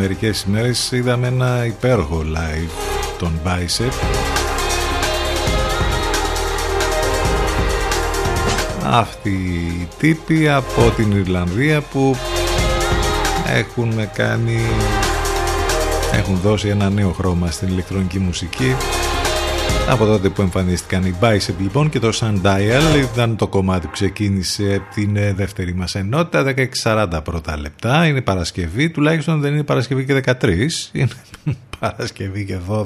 Μερικές 0.01 0.43
ημέρες 0.43 0.91
είδαμε 0.93 1.27
ένα 1.27 1.65
υπέροχο 1.67 2.23
live 2.35 2.71
των 3.19 3.41
Bicep. 3.45 3.93
Αυτοί 8.85 9.31
οι 9.31 9.89
τύποι 9.99 10.49
από 10.49 10.91
την 10.97 11.13
Ιρλανδία 11.13 11.81
που 11.81 12.17
έχουν 13.47 14.13
κάνει 14.13 14.61
έχουν 16.13 16.39
δώσει 16.43 16.69
ένα 16.69 16.91
νέο 16.91 17.11
χρώμα 17.11 17.51
στην 17.51 17.69
ηλεκτρονική 17.69 18.19
μουσική 18.19 18.77
από 19.91 20.07
τότε 20.07 20.29
που 20.29 20.43
εμφανίστηκαν 20.43 21.05
οι 21.05 21.15
Bicep 21.21 21.55
λοιπόν 21.61 21.89
και 21.89 21.99
το 21.99 22.11
Sundial 22.15 23.05
ήταν 23.13 23.37
το 23.37 23.49
κομμάτι 23.49 23.87
που 23.87 23.93
ξεκίνησε 23.93 24.83
την 24.95 25.17
ε, 25.17 25.33
δεύτερη 25.33 25.75
μας 25.75 25.95
ενότητα. 25.95 26.55
16.40 26.83 27.21
πρώτα 27.25 27.59
λεπτά 27.59 28.07
είναι 28.07 28.21
Παρασκευή 28.21 28.91
τουλάχιστον 28.91 29.41
δεν 29.41 29.53
είναι 29.53 29.63
Παρασκευή 29.63 30.05
και 30.05 30.23
13 30.41 30.69
είναι 30.93 31.09
Παρασκευή 31.79 32.45
και 32.45 32.57
12 32.69 32.85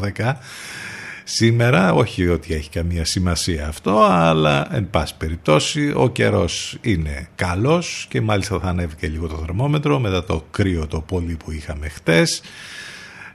σήμερα 1.24 1.92
όχι 1.92 2.28
ότι 2.28 2.54
έχει 2.54 2.70
καμία 2.70 3.04
σημασία 3.04 3.68
αυτό 3.68 4.02
αλλά 4.02 4.76
εν 4.76 4.90
πάση 4.90 5.16
περιπτώσει 5.16 5.92
ο 5.96 6.08
καιρός 6.08 6.78
είναι 6.80 7.28
καλός 7.34 8.06
και 8.08 8.20
μάλιστα 8.20 8.58
θα 8.58 8.68
ανέβει 8.68 8.94
και 8.94 9.08
λίγο 9.08 9.26
το 9.26 9.36
θερμόμετρο 9.36 9.98
μετά 9.98 10.24
το 10.24 10.44
κρύο 10.50 10.86
το 10.86 11.00
πολύ 11.00 11.36
που 11.44 11.50
είχαμε 11.52 11.88
χτες. 11.88 12.42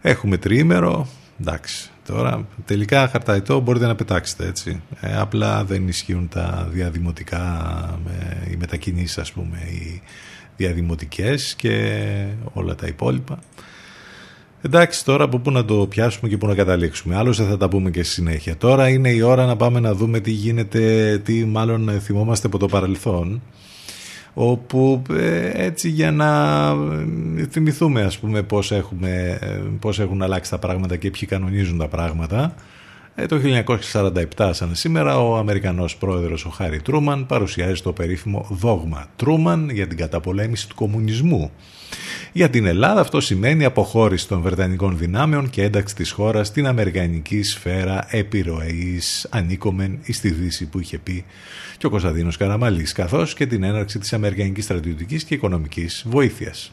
Έχουμε 0.02 0.38
τριήμερο 0.38 1.08
εντάξει 1.42 1.90
Τώρα 2.10 2.48
τελικά 2.66 3.08
χαρταϊτό 3.08 3.60
μπορείτε 3.60 3.86
να 3.86 3.96
πετάξετε 3.96 4.48
έτσι. 4.48 4.82
Ε, 5.00 5.18
απλά 5.18 5.64
δεν 5.64 5.88
ισχύουν 5.88 6.28
τα 6.28 6.68
διαδημοτικά, 6.72 7.40
με, 8.06 8.48
οι 8.52 8.56
μετακινήσεις 8.56 9.18
ας 9.18 9.32
πούμε, 9.32 9.58
οι 9.58 10.02
διαδημοτικές 10.58 11.56
και 11.56 12.06
όλα 12.54 12.76
τα 12.76 12.88
υπόλοιπα. 12.88 13.40
Εντάξει 14.62 15.06
τώρα 15.06 15.24
από 15.24 15.40
πού 15.40 15.52
να 15.52 15.66
το 15.66 15.88
πιάσουμε 15.88 16.30
και 16.30 16.38
πού 16.38 16.48
να 16.48 16.56
καταλήξουμε. 16.56 17.16
Άλλωστε 17.16 17.44
θα 17.44 17.58
τα 17.58 17.70
πούμε 17.70 17.90
και 17.90 18.04
στη 18.04 18.14
συνέχεια. 18.14 18.58
Τώρα 18.58 18.90
είναι 18.90 19.10
η 19.10 19.22
ώρα 19.22 19.46
να 19.46 19.56
πάμε 19.56 19.80
να 19.80 19.94
δούμε 19.94 20.20
τι 20.20 20.32
γίνεται, 20.32 21.18
τι 21.18 21.46
μάλλον 21.46 22.02
θυμόμαστε 22.02 22.48
από 22.48 22.58
το 22.58 22.68
παρελθόν 22.68 23.42
όπου 24.42 25.02
ε, 25.10 25.66
έτσι 25.66 25.90
για 25.90 26.12
να 26.12 26.68
ε, 27.38 27.46
θυμηθούμε 27.50 28.02
ας 28.02 28.20
πούμε 28.20 28.44
πώς, 28.44 28.72
έχουμε, 28.72 29.40
ε, 29.42 29.48
πώς 29.80 30.00
έχουν 30.00 30.22
αλλάξει 30.22 30.52
τα 30.52 30.58
πράγματα 30.58 30.96
και 30.96 31.12
ποιοι 31.12 31.28
κανονίζουν 31.28 31.78
τα 31.78 31.88
πράγματα. 31.88 32.56
Το 33.28 33.40
1947 34.38 34.50
σαν 34.52 34.76
σήμερα 34.76 35.20
ο 35.20 35.38
Αμερικανός 35.38 35.96
πρόεδρος 35.96 36.46
ο 36.46 36.50
Χάρι 36.50 36.82
Τρούμαν 36.82 37.26
παρουσιάζει 37.26 37.82
το 37.82 37.94
περίφημο 37.94 38.48
δόγμα 38.50 39.06
Τρούμαν 39.16 39.70
για 39.70 39.88
την 39.88 39.98
καταπολέμηση 39.98 40.70
του 40.70 40.76
κομμουνισμού. 40.76 41.52
Για 42.32 42.50
την 42.50 42.66
Ελλάδα 42.66 43.02
αυτό 43.02 43.22
σημαίνει 43.22 43.66
αποχώρηση 43.66 44.28
των 44.28 44.42
Βρετανικών 44.42 44.98
δυνάμεων 44.98 45.50
και 45.50 45.64
ένταξη 45.64 45.96
της 45.96 46.12
χώρας 46.12 46.48
στην 46.48 46.68
Αμερικανική 46.68 47.44
σφαίρα 47.44 48.08
επιρροής 48.10 49.28
ανήκομεν 49.30 50.00
στη 50.12 50.30
Δύση 50.30 50.66
που 50.66 50.80
είχε 50.80 50.98
πει 50.98 51.26
και 51.80 51.86
ο 51.86 51.90
Κωνσταντίνος 51.90 52.38
Καραμαλής 52.38 52.92
καθώς 52.92 53.34
και 53.34 53.46
την 53.46 53.64
έναρξη 53.64 54.00
της 54.00 54.14
Αμερικανικής 54.14 54.64
στρατιωτικής 54.64 55.24
και 55.24 55.34
οικονομικής 55.34 56.06
βοήθειας. 56.08 56.72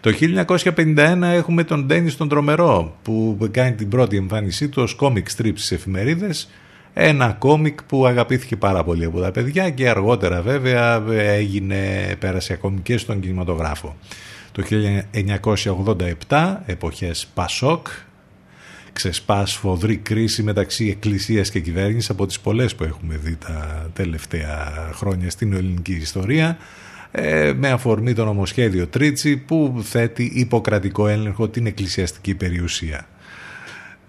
Το 0.00 0.10
1951 0.10 1.22
έχουμε 1.22 1.64
τον 1.64 1.86
Ντένις 1.86 2.16
τον 2.16 2.28
Τρομερό 2.28 2.96
που 3.02 3.48
κάνει 3.50 3.74
την 3.74 3.88
πρώτη 3.88 4.16
εμφάνισή 4.16 4.68
του 4.68 4.82
ως 4.82 4.94
κόμικ 4.94 5.28
strip 5.36 5.52
στις 5.54 5.72
εφημερίδες 5.72 6.48
ένα 6.94 7.32
κόμικ 7.32 7.82
που 7.82 8.06
αγαπήθηκε 8.06 8.56
πάρα 8.56 8.84
πολύ 8.84 9.04
από 9.04 9.20
τα 9.20 9.30
παιδιά 9.30 9.70
και 9.70 9.88
αργότερα 9.88 10.42
βέβαια 10.42 11.02
έγινε, 11.12 11.76
πέρασε 12.18 12.52
ακόμη 12.52 12.80
και 12.80 12.96
στον 12.96 13.20
κινηματογράφο. 13.20 13.96
Το 14.52 14.62
1987, 16.28 16.56
εποχές 16.66 17.26
Πασόκ, 17.34 17.86
ξεσπά 18.92 19.46
σφοδρή 19.46 19.96
κρίση 19.96 20.42
μεταξύ 20.42 20.88
εκκλησίας 20.88 21.50
και 21.50 21.60
κυβέρνησης 21.60 22.10
από 22.10 22.26
τις 22.26 22.40
πολλές 22.40 22.74
που 22.74 22.84
έχουμε 22.84 23.16
δει 23.16 23.36
τα 23.36 23.90
τελευταία 23.92 24.90
χρόνια 24.92 25.30
στην 25.30 25.52
ελληνική 25.52 25.92
ιστορία 25.92 26.58
ε, 27.10 27.52
με 27.56 27.70
αφορμή 27.70 28.12
το 28.12 28.24
νομοσχέδιο 28.24 28.86
Τρίτσι 28.86 29.36
που 29.36 29.80
θέτει 29.82 30.30
υποκρατικό 30.34 31.08
έλεγχο 31.08 31.48
την 31.48 31.66
εκκλησιαστική 31.66 32.34
περιουσία. 32.34 33.06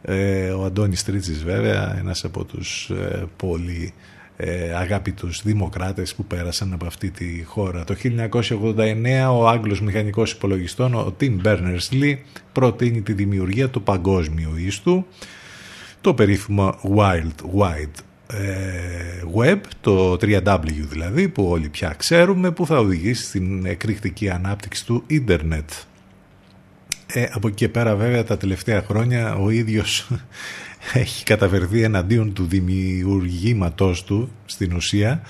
Ε, 0.01 0.49
ο 0.49 0.63
Αντώνης 0.63 1.03
Τρίτσης 1.03 1.43
βέβαια 1.43 1.97
ένας 1.99 2.23
από 2.23 2.43
τους 2.43 2.89
ε, 2.89 3.27
πολύ 3.35 3.93
ε, 4.37 4.73
αγαπητούς 4.73 5.41
δημοκράτες 5.43 6.15
που 6.15 6.25
πέρασαν 6.25 6.73
από 6.73 6.85
αυτή 6.85 7.11
τη 7.11 7.43
χώρα. 7.43 7.83
Το 7.83 7.95
1989 8.03 9.29
ο 9.29 9.47
Άγγλος 9.47 9.81
μηχανικός 9.81 10.31
υπολογιστών, 10.31 10.93
ο 10.93 11.15
Tim 11.19 11.41
Berners-Lee, 11.43 12.17
προτείνει 12.51 13.01
τη 13.01 13.13
δημιουργία 13.13 13.69
του 13.69 13.83
παγκόσμιου 13.83 14.55
ίστου, 14.55 15.05
το 16.01 16.13
περίφημο 16.13 16.79
Wild 16.97 17.59
Wide 17.59 18.03
ε, 18.27 19.23
Web, 19.35 19.59
το 19.81 20.13
3W 20.13 20.59
δηλαδή, 20.65 21.29
που 21.29 21.45
όλοι 21.45 21.69
πια 21.69 21.95
ξέρουμε, 21.97 22.51
που 22.51 22.65
θα 22.65 22.79
οδηγήσει 22.79 23.23
στην 23.23 23.65
εκρηκτική 23.65 24.29
ανάπτυξη 24.29 24.85
του 24.85 25.03
ίντερνετ. 25.07 25.69
Ε, 27.15 27.25
από 27.31 27.47
εκεί 27.47 27.55
και 27.55 27.69
πέρα 27.69 27.95
βέβαια 27.95 28.23
τα 28.23 28.37
τελευταία 28.37 28.81
χρόνια 28.81 29.35
ο 29.35 29.49
ίδιος 29.49 30.07
έχει 30.93 31.23
καταβερθεί 31.23 31.81
εναντίον 31.81 32.33
του 32.33 32.45
δημιουργήματός 32.45 34.03
του 34.03 34.29
στην 34.45 34.73
ουσία 34.75 35.21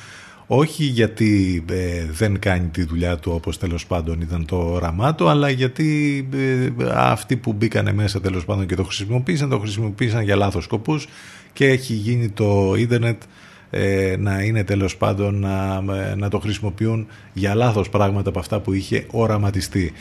όχι 0.47 0.83
γιατί 0.83 1.63
ε, 1.69 2.05
δεν 2.11 2.39
κάνει 2.39 2.67
τη 2.67 2.83
δουλειά 2.83 3.17
του 3.17 3.31
όπως 3.35 3.57
τέλος 3.57 3.85
πάντων 3.85 4.21
ήταν 4.21 4.45
το 4.45 4.55
όραμά 4.55 5.15
του 5.15 5.27
αλλά 5.29 5.49
γιατί 5.49 6.27
ε, 6.33 6.69
αυτοί 6.93 7.37
που 7.37 7.53
μπήκανε 7.53 7.93
μέσα 7.93 8.21
τέλος 8.21 8.45
πάντων 8.45 8.65
και 8.65 8.75
το 8.75 8.83
χρησιμοποίησαν 8.83 9.49
το 9.49 9.59
χρησιμοποίησαν 9.59 10.23
για 10.23 10.35
λάθος 10.35 10.63
σκοπούς 10.63 11.07
και 11.53 11.67
έχει 11.67 11.93
γίνει 11.93 12.29
το 12.29 12.73
ίντερνετ 12.77 13.21
ε, 13.69 14.15
να 14.19 14.41
είναι 14.41 14.63
τέλος 14.63 14.97
πάντων 14.97 15.39
να, 15.39 15.81
να 16.15 16.29
το 16.29 16.39
χρησιμοποιούν 16.39 17.07
για 17.33 17.55
λάθος 17.55 17.89
πράγματα 17.89 18.29
από 18.29 18.39
αυτά 18.39 18.59
που 18.59 18.73
είχε 18.73 19.05
οραματιστεί. 19.11 19.93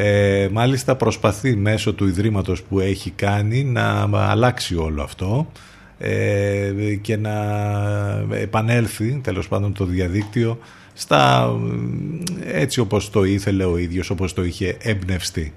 Ε, 0.00 0.48
μάλιστα 0.52 0.96
προσπαθεί 0.96 1.56
μέσω 1.56 1.92
του 1.92 2.06
Ιδρύματος 2.06 2.62
που 2.62 2.80
έχει 2.80 3.10
κάνει 3.10 3.64
να 3.64 4.08
αλλάξει 4.12 4.76
όλο 4.76 5.02
αυτό 5.02 5.50
ε, 5.98 6.72
και 7.00 7.16
να 7.16 7.34
επανέλθει 8.30 9.20
τέλος 9.22 9.48
πάντων 9.48 9.72
το 9.72 9.84
διαδίκτυο 9.84 10.58
στα, 10.92 11.52
έτσι 12.44 12.80
όπως 12.80 13.10
το 13.10 13.24
ήθελε 13.24 13.64
ο 13.64 13.78
ίδιος, 13.78 14.10
όπως 14.10 14.32
το 14.32 14.44
είχε 14.44 14.76
εμπνευστεί. 14.80 15.52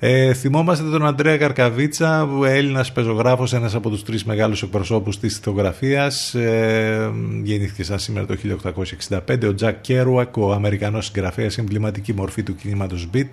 Ε, 0.00 0.34
θυμόμαστε 0.34 0.90
τον 0.90 1.06
Αντρέα 1.06 1.36
Καρκαβίτσα, 1.36 2.28
Έλληνας 2.44 2.92
πεζογράφος, 2.92 3.52
ένας 3.52 3.74
από 3.74 3.90
τους 3.90 4.04
τρεις 4.04 4.24
μεγάλους 4.24 4.62
εκπροσώπους 4.62 5.18
της 5.18 5.36
ηθογραφία. 5.36 6.12
Ε, 6.32 7.10
γεννήθηκε 7.42 7.82
σαν 7.82 7.98
σήμερα 7.98 8.26
το 8.26 8.36
1865. 8.36 9.46
Ο 9.48 9.54
Τζακ 9.54 9.80
Κέρουακ, 9.80 10.36
ο 10.36 10.52
Αμερικανός 10.52 11.04
συγγραφέας, 11.06 11.58
εμβληματική 11.58 12.14
μορφή 12.14 12.42
του 12.42 12.54
κινήματος 12.54 13.08
Beat. 13.14 13.28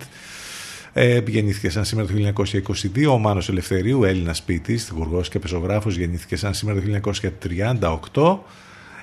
Ε, 0.92 1.20
γεννήθηκε 1.26 1.70
σαν 1.70 1.84
σήμερα 1.84 2.08
το 2.08 2.12
1922. 2.14 3.12
Ο 3.12 3.18
Μάνος 3.18 3.48
Ελευθερίου, 3.48 4.04
Έλληνας 4.04 4.42
ποιητής, 4.42 4.84
στιχουργός 4.84 5.28
και 5.28 5.38
πεζογράφος, 5.38 5.96
γεννήθηκε 5.96 6.36
σαν 6.36 6.54
σήμερα 6.54 6.80
το 6.80 6.82
1938. 6.82 8.44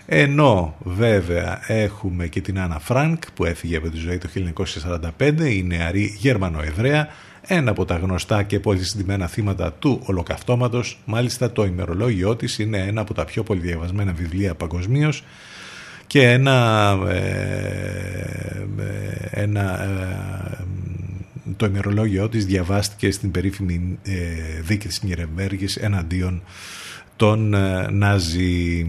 Ενώ 0.05 0.76
βέβαια 0.80 1.59
έχουμε 1.68 2.28
και 2.28 2.41
την 2.41 2.59
Άννα 2.59 2.80
Φρανκ 2.80 3.24
που 3.34 3.45
έφυγε 3.45 3.78
από 3.78 3.89
τη 3.89 3.97
ζωή 3.97 4.18
το 4.18 4.28
1945, 4.28 5.55
η 5.55 5.64
νεαρή 5.64 6.16
Γερμανοεβραία, 6.20 7.07
ένα 7.48 7.72
από 7.72 7.86
τα 7.86 7.96
γνωστά 7.96 8.44
και 8.44 8.60
πολύ 8.60 8.84
συζητημένα 8.84 9.28
θύματα 9.28 9.74
του 9.74 10.02
ολοκαυτώματος. 10.06 11.00
Μάλιστα 11.06 11.52
το 11.52 11.66
ημερολόγιό 11.66 12.36
της 12.36 12.60
είναι 12.60 12.78
ένα 12.78 13.02
από 13.02 13.14
τα 13.14 13.26
πιο 13.26 13.44
πολυδιαβασμένα 13.44 14.14
βιβλία 14.14 14.56
παγκοσμίως 14.56 15.24
και 16.08 16.30
ένα, 16.30 16.98
ε, 17.08 17.18
ε, 18.80 19.41
ένα 19.41 19.84
ε, 19.84 20.64
το 21.58 21.66
ημερολόγιό 21.66 22.30
της 22.30 22.46
διαβάστηκε 22.46 23.12
στην 23.12 23.32
περίφημη 23.32 24.00
δίκη 24.62 24.88
της 24.88 25.04
Νιρεμβέργης 25.04 25.76
εναντίον 25.76 26.44
των 27.16 27.56
Νάζι. 27.91 28.88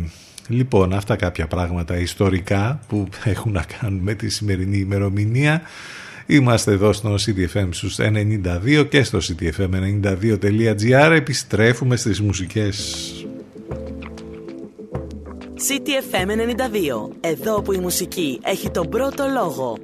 Λοιπόν, 0.48 0.92
αυτά 0.92 1.16
κάποια 1.16 1.46
πράγματα 1.46 1.98
ιστορικά 1.98 2.80
που 2.88 3.08
έχουν 3.24 3.52
να 3.52 3.62
κάνουν 3.62 4.00
με 4.02 4.14
τη 4.14 4.28
σημερινή 4.28 4.76
ημερομηνία. 4.76 5.62
Είμαστε 6.26 6.72
εδώ 6.72 6.92
στο 6.92 7.14
CTFM 7.14 7.68
στους 7.70 7.96
92 8.00 8.86
και 8.88 9.02
στο 9.02 9.18
ctfm92.gr 9.18 11.10
επιστρέφουμε 11.14 11.96
στις 11.96 12.20
μουσικές. 12.20 13.08
CTFM 15.68 16.28
92. 16.28 17.16
Εδώ 17.20 17.62
που 17.62 17.72
η 17.72 17.78
μουσική 17.78 18.40
έχει 18.42 18.70
τον 18.70 18.88
πρώτο 18.88 19.24
λόγο. 19.34 19.78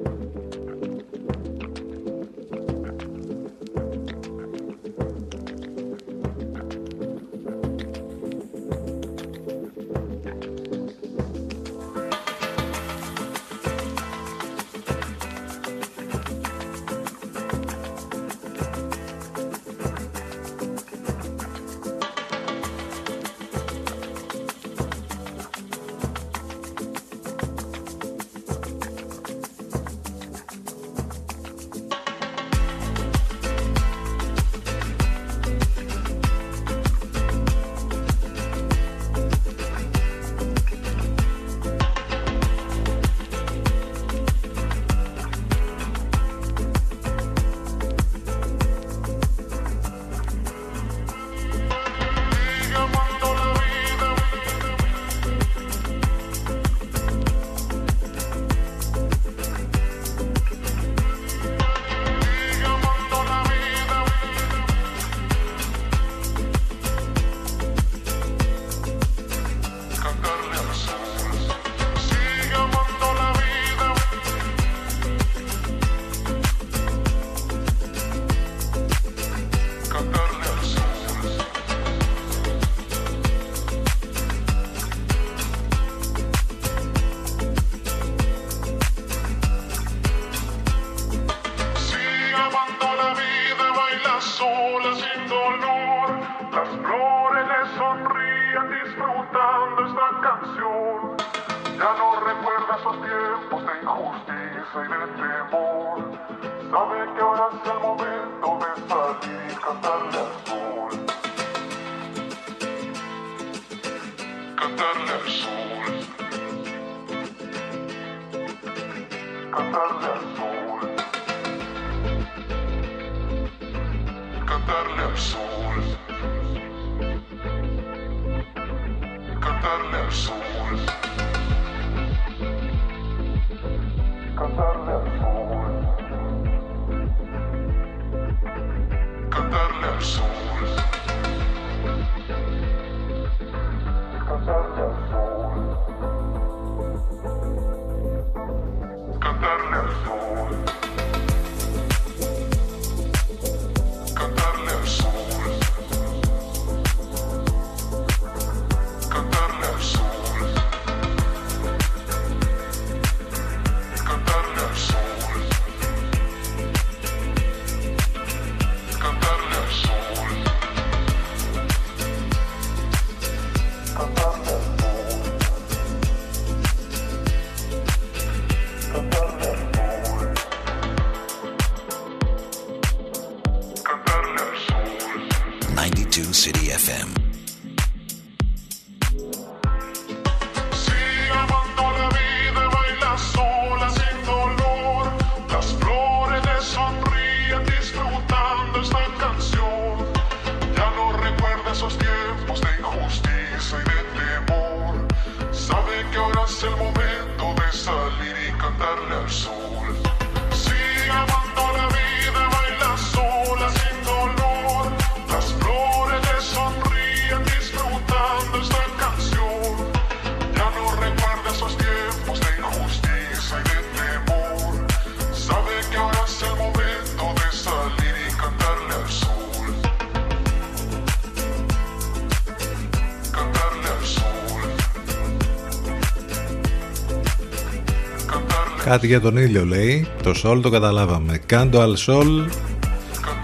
Κάτι 238.90 239.06
για 239.06 239.20
τον 239.20 239.36
ήλιο 239.36 239.64
λέει. 239.64 240.06
Το 240.22 240.34
σόλ 240.34 240.60
το 240.60 240.70
καταλάβαμε. 240.70 241.40
Κάντο 241.46 241.80
αλ 241.80 241.96
σόλ 241.96 242.44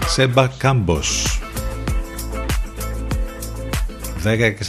Σέμπα 0.07 0.47
Κάμπος. 0.47 1.39
10 4.23 4.37
και 4.37 4.65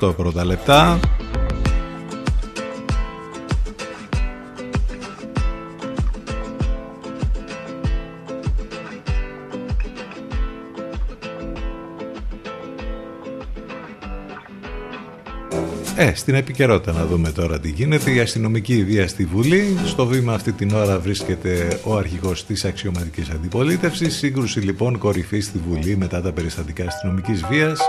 48 0.00 0.16
πρώτα 0.16 0.44
λεπτά. 0.44 0.98
Στην 16.30 16.42
επικαιρότητα 16.42 16.92
να 16.92 17.06
δούμε 17.06 17.30
τώρα 17.30 17.60
τι 17.60 17.70
γίνεται. 17.70 18.10
Η 18.10 18.20
αστυνομική 18.20 18.74
ιδέα 18.74 19.08
στη 19.08 19.24
Βουλή. 19.24 19.76
Στο 19.84 20.06
βήμα 20.06 20.34
αυτή 20.34 20.52
την 20.52 20.74
ώρα 20.74 20.98
βρίσκεται 20.98 21.80
ο 21.84 21.96
αρχηγός 21.96 22.46
της 22.46 22.64
αξιωματικής 22.64 23.30
αντιπολίτευσης. 23.30 24.16
Σύγκρουση 24.16 24.60
λοιπόν 24.60 24.98
κορυφή 24.98 25.40
στη 25.40 25.60
Βουλή 25.68 25.96
μετά 25.96 26.22
τα 26.22 26.32
περιστατικά 26.32 26.84
αστυνομικής 26.84 27.44
βίας. 27.50 27.80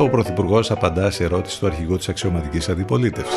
Ο 0.00 0.08
Πρωθυπουργός 0.08 0.70
απαντά 0.70 1.10
σε 1.10 1.24
ερώτηση 1.24 1.60
του 1.60 1.66
αρχηγού 1.66 1.96
της 1.96 2.08
αξιωματικής 2.08 2.68
αντιπολίτευσης. 2.68 3.34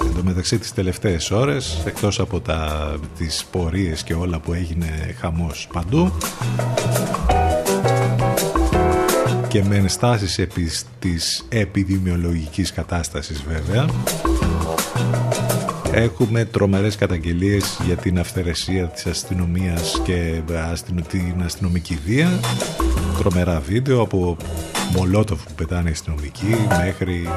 Εν 0.00 0.14
τω 0.14 0.22
μεταξύ 0.22 0.58
τις 0.58 0.74
τελευταίες 0.74 1.30
ώρες, 1.30 1.82
εκτός 1.86 2.20
από 2.20 2.40
τα, 2.40 2.92
τις 3.18 3.46
πορείες 3.50 4.02
και 4.02 4.14
όλα 4.14 4.38
που 4.38 4.52
έγινε 4.52 5.14
χαμός 5.20 5.68
παντού, 5.72 6.12
και 9.56 9.64
με 9.64 9.76
ενστάσεις 9.76 10.38
επί 10.38 10.70
της 10.98 11.44
επιδημιολογικής 11.48 12.72
κατάστασης 12.72 13.42
βέβαια. 13.42 13.86
Έχουμε 15.92 16.44
τρομερές 16.44 16.96
καταγγελίες 16.96 17.78
για 17.86 17.96
την 17.96 18.18
αυθαιρεσία 18.18 18.86
της 18.86 19.06
αστυνομίας 19.06 20.00
και 20.04 20.40
την 21.08 21.42
αστυνομική 21.44 21.98
βία. 22.06 22.40
Τρομερά 23.18 23.60
βίντεο 23.60 24.00
από 24.00 24.36
μολότοφ 24.92 25.42
που 25.44 25.52
πετάνε 25.54 25.90
αστυνομικοί 25.90 26.56
μέχρι 26.84 27.28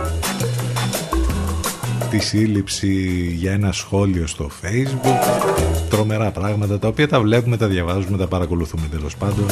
τη 2.09 2.20
σύλληψη 2.20 2.93
για 3.36 3.51
ένα 3.51 3.72
σχόλιο 3.72 4.28
στο 4.28 4.49
facebook. 4.61 5.49
Τρομερά 5.89 6.32
πράγματα 6.32 6.80
τα 6.80 6.88
οποία 6.88 7.07
τα 7.07 7.22
βλέπουμε, 7.22 7.57
τα 7.57 7.67
διαβάζουμε, 7.67 8.17
τα 8.17 8.28
παρακολουθούμε 8.28 8.88
τέλος 8.91 9.15
πάντων 9.15 9.45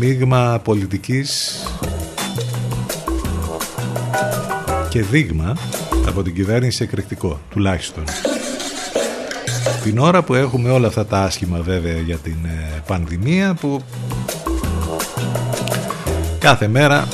μείγμα 0.00 0.60
πολιτικής 0.64 1.62
και 4.88 5.02
δείγμα 5.02 5.56
από 6.06 6.22
την 6.22 6.34
κυβέρνηση 6.34 6.82
εκρηκτικό, 6.82 7.40
τουλάχιστον. 7.50 8.04
Την 9.82 9.98
ώρα 9.98 10.22
που 10.22 10.34
έχουμε 10.34 10.70
όλα 10.70 10.86
αυτά 10.86 11.06
τα 11.06 11.22
άσχημα 11.22 11.60
βέβαια 11.60 11.98
για 11.98 12.16
την 12.16 12.36
ε, 12.44 12.82
πανδημία 12.86 13.54
που 13.54 13.82
κάθε 16.38 16.68
μέρα 16.68 17.08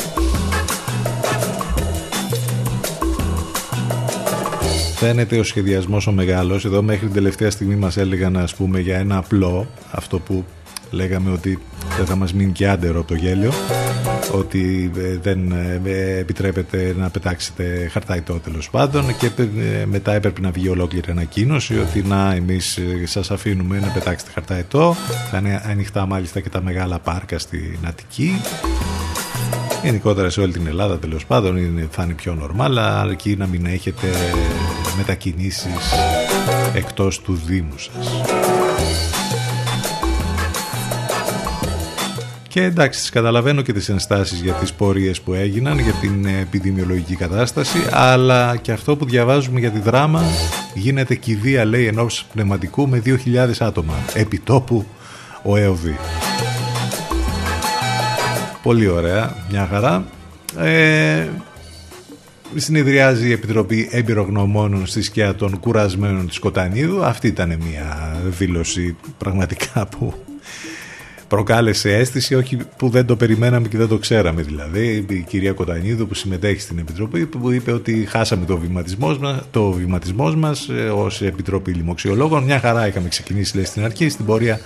φαίνεται 4.94 5.38
ο 5.38 5.44
σχεδιασμός 5.44 6.06
ο 6.06 6.12
μεγάλος 6.12 6.64
εδώ 6.64 6.82
μέχρι 6.82 7.06
την 7.06 7.14
τελευταία 7.14 7.50
στιγμή 7.50 7.76
μας 7.76 7.96
έλεγαν 7.96 8.36
ας 8.36 8.54
πούμε 8.54 8.80
για 8.80 8.98
ένα 8.98 9.16
απλό 9.16 9.66
αυτό 9.90 10.18
που 10.18 10.44
λέγαμε 10.90 11.30
ότι 11.30 11.58
δεν 11.96 12.06
θα 12.06 12.16
μας 12.16 12.34
μείνει 12.34 12.52
και 12.52 12.68
άντερο 12.68 13.02
το 13.02 13.14
γέλιο 13.14 13.52
ότι 14.32 14.90
ε, 14.96 15.18
δεν 15.22 15.52
ε, 15.84 16.18
επιτρέπεται 16.18 16.94
να 16.98 17.10
πετάξετε 17.10 17.88
χαρταϊτό 17.92 18.34
τέλος 18.34 18.70
πάντων 18.70 19.16
και 19.16 19.26
ε, 19.26 19.84
μετά 19.86 20.12
έπρεπε 20.12 20.40
να 20.40 20.50
βγει 20.50 20.68
ολόκληρη 20.68 21.10
ανακοίνωση 21.10 21.78
ότι 21.78 22.02
να 22.02 22.32
εμείς 22.32 22.78
σας 23.04 23.30
αφήνουμε 23.30 23.78
να 23.78 23.88
πετάξετε 23.88 24.30
χαρταϊτό 24.34 24.96
θα 25.30 25.38
είναι 25.38 25.62
ανοιχτά 25.66 26.06
μάλιστα 26.06 26.40
και 26.40 26.48
τα 26.48 26.62
μεγάλα 26.62 26.98
πάρκα 26.98 27.38
στην 27.38 27.78
Αττική. 27.86 28.40
Γενικότερα 29.82 30.30
σε 30.30 30.40
όλη 30.40 30.52
την 30.52 30.66
Ελλάδα 30.66 30.98
τέλος 30.98 31.26
πάντων 31.26 31.88
θα 31.90 32.02
είναι 32.02 32.12
πιο 32.12 32.34
νορμάλα 32.34 33.00
αρκεί 33.00 33.36
να 33.36 33.46
μην 33.46 33.66
έχετε 33.66 34.06
μετακινήσεις 34.96 35.94
εκτός 36.74 37.20
του 37.20 37.40
Δήμου 37.46 37.78
σας 37.78 38.55
Και 42.56 42.62
εντάξει, 42.62 43.00
τις 43.00 43.10
καταλαβαίνω 43.10 43.62
και 43.62 43.72
τις 43.72 43.88
ενστάσεις 43.88 44.40
για 44.40 44.52
τις 44.52 44.72
πορείες 44.72 45.20
που 45.20 45.34
έγιναν, 45.34 45.78
για 45.78 45.92
την 45.92 46.26
επιδημιολογική 46.26 47.16
κατάσταση, 47.16 47.78
αλλά 47.90 48.56
και 48.56 48.72
αυτό 48.72 48.96
που 48.96 49.04
διαβάζουμε 49.04 49.60
για 49.60 49.70
τη 49.70 49.78
δράμα 49.78 50.22
γίνεται 50.74 51.14
κηδεία, 51.14 51.64
λέει, 51.64 51.86
ενός 51.86 52.26
πνευματικού 52.32 52.88
με 52.88 53.02
2.000 53.04 53.16
άτομα. 53.58 53.94
Επιτόπου 54.14 54.86
ο 55.42 55.56
ΕΟΒ. 55.56 55.84
Πολύ 58.62 58.88
ωραία, 58.88 59.36
μια 59.50 59.66
χαρά. 59.70 60.04
Ε, 60.58 61.26
συνεδριάζει 62.54 63.28
η 63.28 63.32
Επιτροπή 63.32 63.88
Εμπειρογνωμόνων 63.90 64.86
στη 64.86 65.02
σκιά 65.02 65.34
των 65.34 65.60
κουρασμένων 65.60 66.26
της 66.26 66.38
Κοτανίδου. 66.38 67.04
Αυτή 67.04 67.26
ήταν 67.26 67.58
μια 67.70 68.16
δήλωση 68.38 68.96
πραγματικά 69.18 69.86
που 69.86 70.14
προκάλεσε 71.28 71.94
αίσθηση 71.94 72.34
όχι 72.34 72.58
που 72.76 72.88
δεν 72.88 73.06
το 73.06 73.16
περιμέναμε 73.16 73.68
και 73.68 73.76
δεν 73.76 73.88
το 73.88 73.98
ξέραμε 73.98 74.42
δηλαδή. 74.42 75.06
Η 75.08 75.24
κυρία 75.28 75.52
Κοτανίδου 75.52 76.06
που 76.06 76.14
συμμετέχει 76.14 76.60
στην 76.60 76.78
Επιτροπή 76.78 77.26
που 77.26 77.50
είπε 77.50 77.72
ότι 77.72 78.06
χάσαμε 78.08 78.44
το 78.44 78.58
βηματισμό 78.58 79.16
μας, 79.20 79.40
το 79.50 79.70
βηματισμός 79.70 80.36
μας 80.36 80.68
ε, 80.68 80.88
ως 80.88 81.22
Επιτροπή 81.22 81.72
Λοιμοξιολόγων. 81.72 82.42
Μια 82.42 82.60
χαρά 82.60 82.86
είχαμε 82.86 83.08
ξεκινήσει 83.08 83.56
λέει, 83.56 83.64
στην 83.64 83.84
αρχή. 83.84 84.08
Στην 84.08 84.24
πορεία 84.24 84.60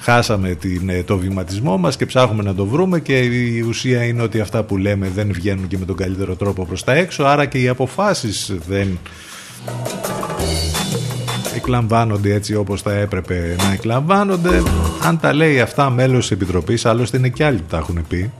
χάσαμε 0.00 0.54
την, 0.54 0.88
ε, 0.88 1.02
το 1.02 1.18
βηματισμό 1.18 1.76
μας 1.76 1.96
και 1.96 2.06
ψάχνουμε 2.06 2.42
να 2.42 2.54
το 2.54 2.66
βρούμε 2.66 3.00
και 3.00 3.18
η 3.18 3.60
ουσία 3.60 4.04
είναι 4.04 4.22
ότι 4.22 4.40
αυτά 4.40 4.62
που 4.62 4.76
λέμε 4.76 5.10
δεν 5.14 5.32
βγαίνουν 5.32 5.68
και 5.68 5.78
με 5.78 5.84
τον 5.84 5.96
καλύτερο 5.96 6.34
τρόπο 6.34 6.64
προς 6.64 6.84
τα 6.84 6.92
έξω 6.92 7.24
άρα 7.24 7.46
και 7.46 7.58
οι 7.58 7.68
αποφάσεις 7.68 8.52
δεν 8.68 8.98
εκλαμβάνονται 11.70 12.34
έτσι 12.34 12.54
όπως 12.54 12.82
θα 12.82 12.92
έπρεπε 12.92 13.56
να 13.58 13.72
εκλαμβάνονται. 13.72 14.62
Αν 15.02 15.20
τα 15.20 15.32
λέει 15.32 15.60
αυτά 15.60 15.90
μέλος 15.90 16.20
της 16.20 16.30
Επιτροπής 16.30 16.86
άλλωστε 16.86 17.16
είναι 17.16 17.28
και 17.28 17.44
άλλοι 17.44 17.56
που 17.56 17.66
τα 17.70 17.76
έχουν 17.76 18.06
πει 18.08 18.30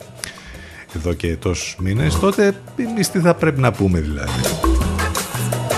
εδώ 0.97 1.13
και 1.13 1.37
τόσους 1.37 1.77
μήνες 1.79 2.19
τότε 2.19 2.55
εμείς 2.77 3.11
τι 3.11 3.19
θα 3.19 3.35
πρέπει 3.35 3.61
να 3.61 3.73
πούμε 3.73 4.01
δηλαδή. 4.01 4.41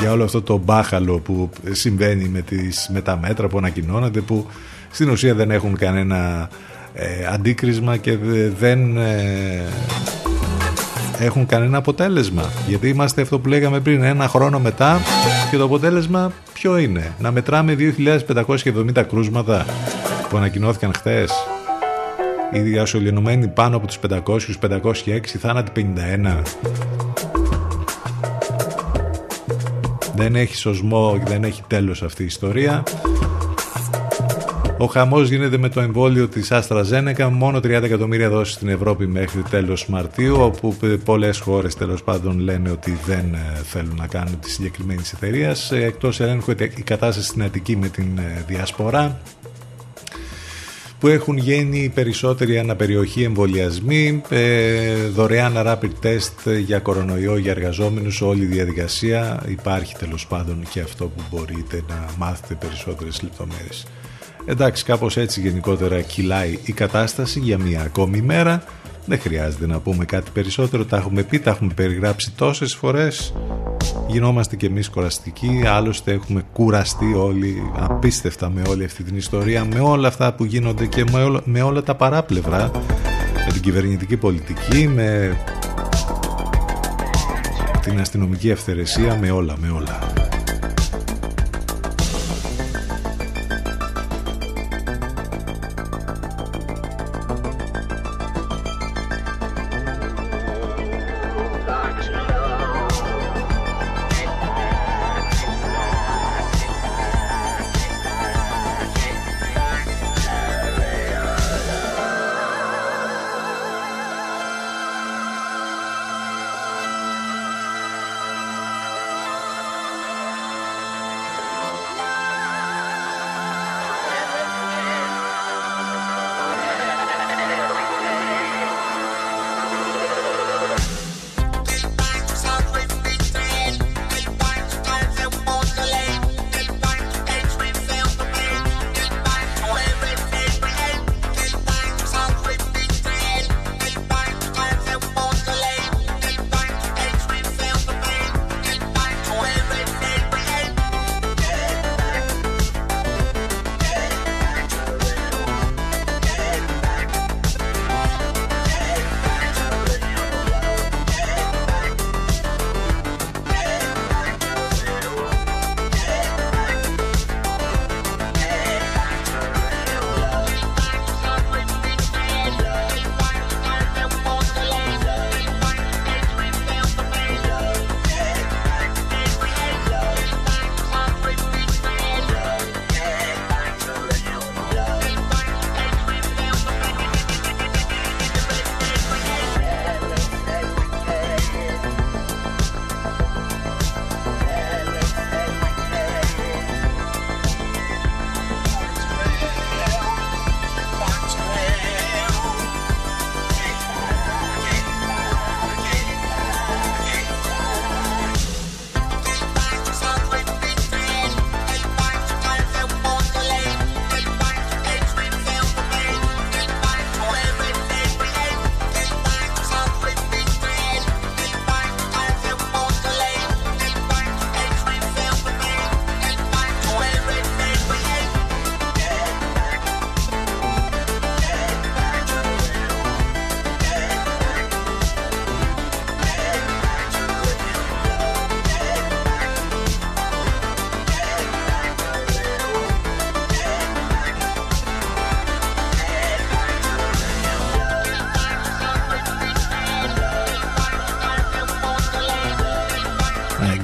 Για 0.01 0.13
όλο 0.13 0.25
αυτό 0.25 0.43
το 0.43 0.57
μπάχαλο 0.57 1.19
που 1.19 1.51
συμβαίνει 1.71 2.29
με, 2.29 2.41
τις, 2.41 2.91
με 2.93 3.01
τα 3.01 3.17
μέτρα 3.17 3.49
που 3.49 3.59
ανακοινώνονται 3.59 4.21
που 4.21 4.47
στην 4.91 5.11
ουσία 5.11 5.35
δεν 5.35 5.51
έχουν 5.51 5.77
κανένα 5.77 6.49
ε, 6.95 7.05
αντίκρισμα 7.33 7.97
και 7.97 8.17
δεν 8.59 8.97
ε, 8.97 9.63
έχουν 11.19 11.47
κανένα 11.47 11.79
αποτέλεσμα. 11.79 12.43
Γιατί 12.69 12.89
είμαστε 12.89 13.23
αυτό 13.23 13.39
που 13.39 13.49
λέγαμε 13.49 13.81
πριν, 13.81 14.03
ένα 14.03 14.29
χρόνο 14.29 14.59
μετά 14.59 15.01
και 15.51 15.57
το 15.57 15.65
αποτέλεσμα 15.65 16.33
ποιο 16.53 16.77
είναι; 16.77 17.15
Να 17.19 17.31
μετράμε 17.31 17.77
2.570 17.79 19.03
κρούσματα 19.09 19.67
που 20.29 20.37
ανακοινώθηκαν 20.37 20.93
χθες. 20.95 21.33
Οι 22.53 22.61
διασωληνωμένοι 22.61 23.49
πάνω 23.49 23.77
από 23.77 23.87
τους 23.87 23.99
500, 23.99 24.59
506 24.61 25.21
θάνατοι 25.39 25.71
51. 25.71 26.43
Δεν 30.15 30.37
έχει 30.37 30.57
σωσμό 30.57 31.21
και 31.25 31.31
δεν 31.31 31.45
έχει 31.45 31.63
τέλος 31.67 32.03
αυτή 32.03 32.23
η 32.23 32.27
ιστορία. 32.27 32.83
Ο 34.83 34.87
χαμός 34.87 35.29
γίνεται 35.29 35.59
με 35.59 35.69
το 35.69 35.81
εμβόλιο 35.81 36.29
της 36.29 36.53
Άστρα 36.53 36.83
Ζένεκα. 36.83 37.31
Μόνο 37.31 37.59
30 37.59 37.65
εκατομμύρια 37.65 38.29
δόσεις 38.29 38.55
στην 38.55 38.69
Ευρώπη 38.69 39.07
μέχρι 39.07 39.43
τέλος 39.43 39.87
Μαρτίου, 39.87 40.37
όπου 40.41 40.77
πολλές 41.05 41.39
χώρες 41.39 41.75
τέλος 41.75 42.03
πάντων 42.03 42.39
λένε 42.39 42.71
ότι 42.71 42.99
δεν 43.07 43.35
ε, 43.35 43.61
θέλουν 43.65 43.97
να 43.97 44.07
κάνουν 44.07 44.39
τη 44.41 44.51
συγκεκριμένη 44.51 45.03
εταιρεία. 45.15 45.57
Ε, 45.71 45.85
Εκτός 45.85 46.21
ελέγχου 46.21 46.51
η 46.51 46.83
κατάσταση 46.83 47.27
στην 47.27 47.43
Αττική 47.43 47.77
με 47.77 47.89
την 47.89 48.19
ε, 48.19 48.45
διασπορά 48.47 49.21
που 50.99 51.09
έχουν 51.09 51.37
γίνει 51.37 51.91
περισσότεροι 51.95 52.59
αναπεριοχή 52.59 53.23
εμβολιασμοί, 53.23 54.23
δωρεάν 55.15 55.53
rapid 55.57 56.07
test 56.07 56.61
για 56.65 56.79
κορονοϊό 56.79 57.37
για 57.37 57.51
εργαζόμενους, 57.51 58.21
όλη 58.21 58.43
η 58.43 58.47
διαδικασία 58.47 59.43
υπάρχει 59.49 59.95
τέλος 59.97 60.27
πάντων 60.27 60.65
και 60.71 60.81
αυτό 60.81 61.05
που 61.05 61.23
μπορείτε 61.31 61.83
να 61.89 62.07
μάθετε 62.19 62.55
περισσότερες 62.55 63.23
λεπτομέρειες. 63.23 63.87
Εντάξει, 64.45 64.85
κάπως 64.85 65.17
έτσι 65.17 65.41
γενικότερα 65.41 66.01
κυλάει 66.01 66.59
η 66.65 66.73
κατάσταση 66.73 67.41
για 67.41 67.59
μία 67.59 67.81
ακόμη 67.81 68.21
μέρα. 68.21 68.65
Δεν 69.07 69.21
χρειάζεται 69.21 69.67
να 69.67 69.79
πούμε 69.79 70.05
κάτι 70.05 70.31
περισσότερο, 70.31 70.85
τα 70.85 70.97
έχουμε 70.97 71.23
πει, 71.23 71.39
τα 71.39 71.51
έχουμε 71.51 71.73
περιγράψει 71.75 72.33
τόσες 72.37 72.75
φορές. 72.75 73.35
Γινόμαστε 74.07 74.57
και 74.57 74.67
εμείς 74.67 74.91
κουραστικοί, 74.91 75.63
άλλωστε 75.67 76.13
έχουμε 76.13 76.43
κουραστεί 76.53 77.15
όλοι 77.15 77.63
απίστευτα 77.79 78.51
με 78.51 78.63
όλη 78.69 78.85
αυτή 78.85 79.03
την 79.03 79.17
ιστορία, 79.17 79.65
με 79.65 79.81
όλα 79.81 80.09
αυτά 80.09 80.33
που 80.33 80.45
γίνονται 80.45 80.87
και 80.87 81.05
με 81.13 81.23
όλα, 81.23 81.41
με 81.45 81.63
όλα 81.63 81.83
τα 81.83 81.95
παράπλευρα, 81.95 82.71
με 83.47 83.53
την 83.53 83.63
κυβερνητική 83.63 84.17
πολιτική, 84.17 84.89
με 84.89 85.37
την 87.83 88.01
αστυνομική 88.01 88.53
αυθαιρεσία, 88.53 89.19
με 89.21 89.31
όλα, 89.31 89.55
με 89.61 89.69
όλα. 89.69 89.99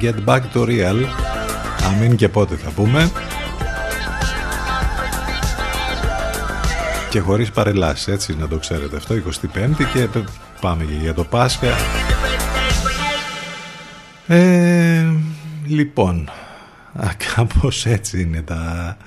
Get 0.01 0.25
Back 0.25 0.41
to 0.53 0.65
Real. 0.65 1.05
Αμήν 1.83 2.15
και 2.15 2.29
πότε 2.29 2.55
θα 2.55 2.69
πούμε. 2.69 3.11
Και 7.09 7.19
χωρίς 7.19 7.51
παρελάσεις 7.51 8.07
έτσι 8.07 8.35
να 8.39 8.47
το 8.47 8.57
ξέρετε 8.57 8.95
αυτό 8.95 9.15
25η 9.15 9.85
και 9.93 10.07
πάμε 10.61 10.83
και 10.83 10.93
για 10.93 11.13
το 11.13 11.23
Πάσχα. 11.23 11.67
Ε, 14.27 15.05
Λοιπόν 15.65 16.29
α, 16.93 17.07
Κάπως 17.35 17.85
έτσι 17.85 18.21
είναι 18.21 18.41
τα 18.41 18.97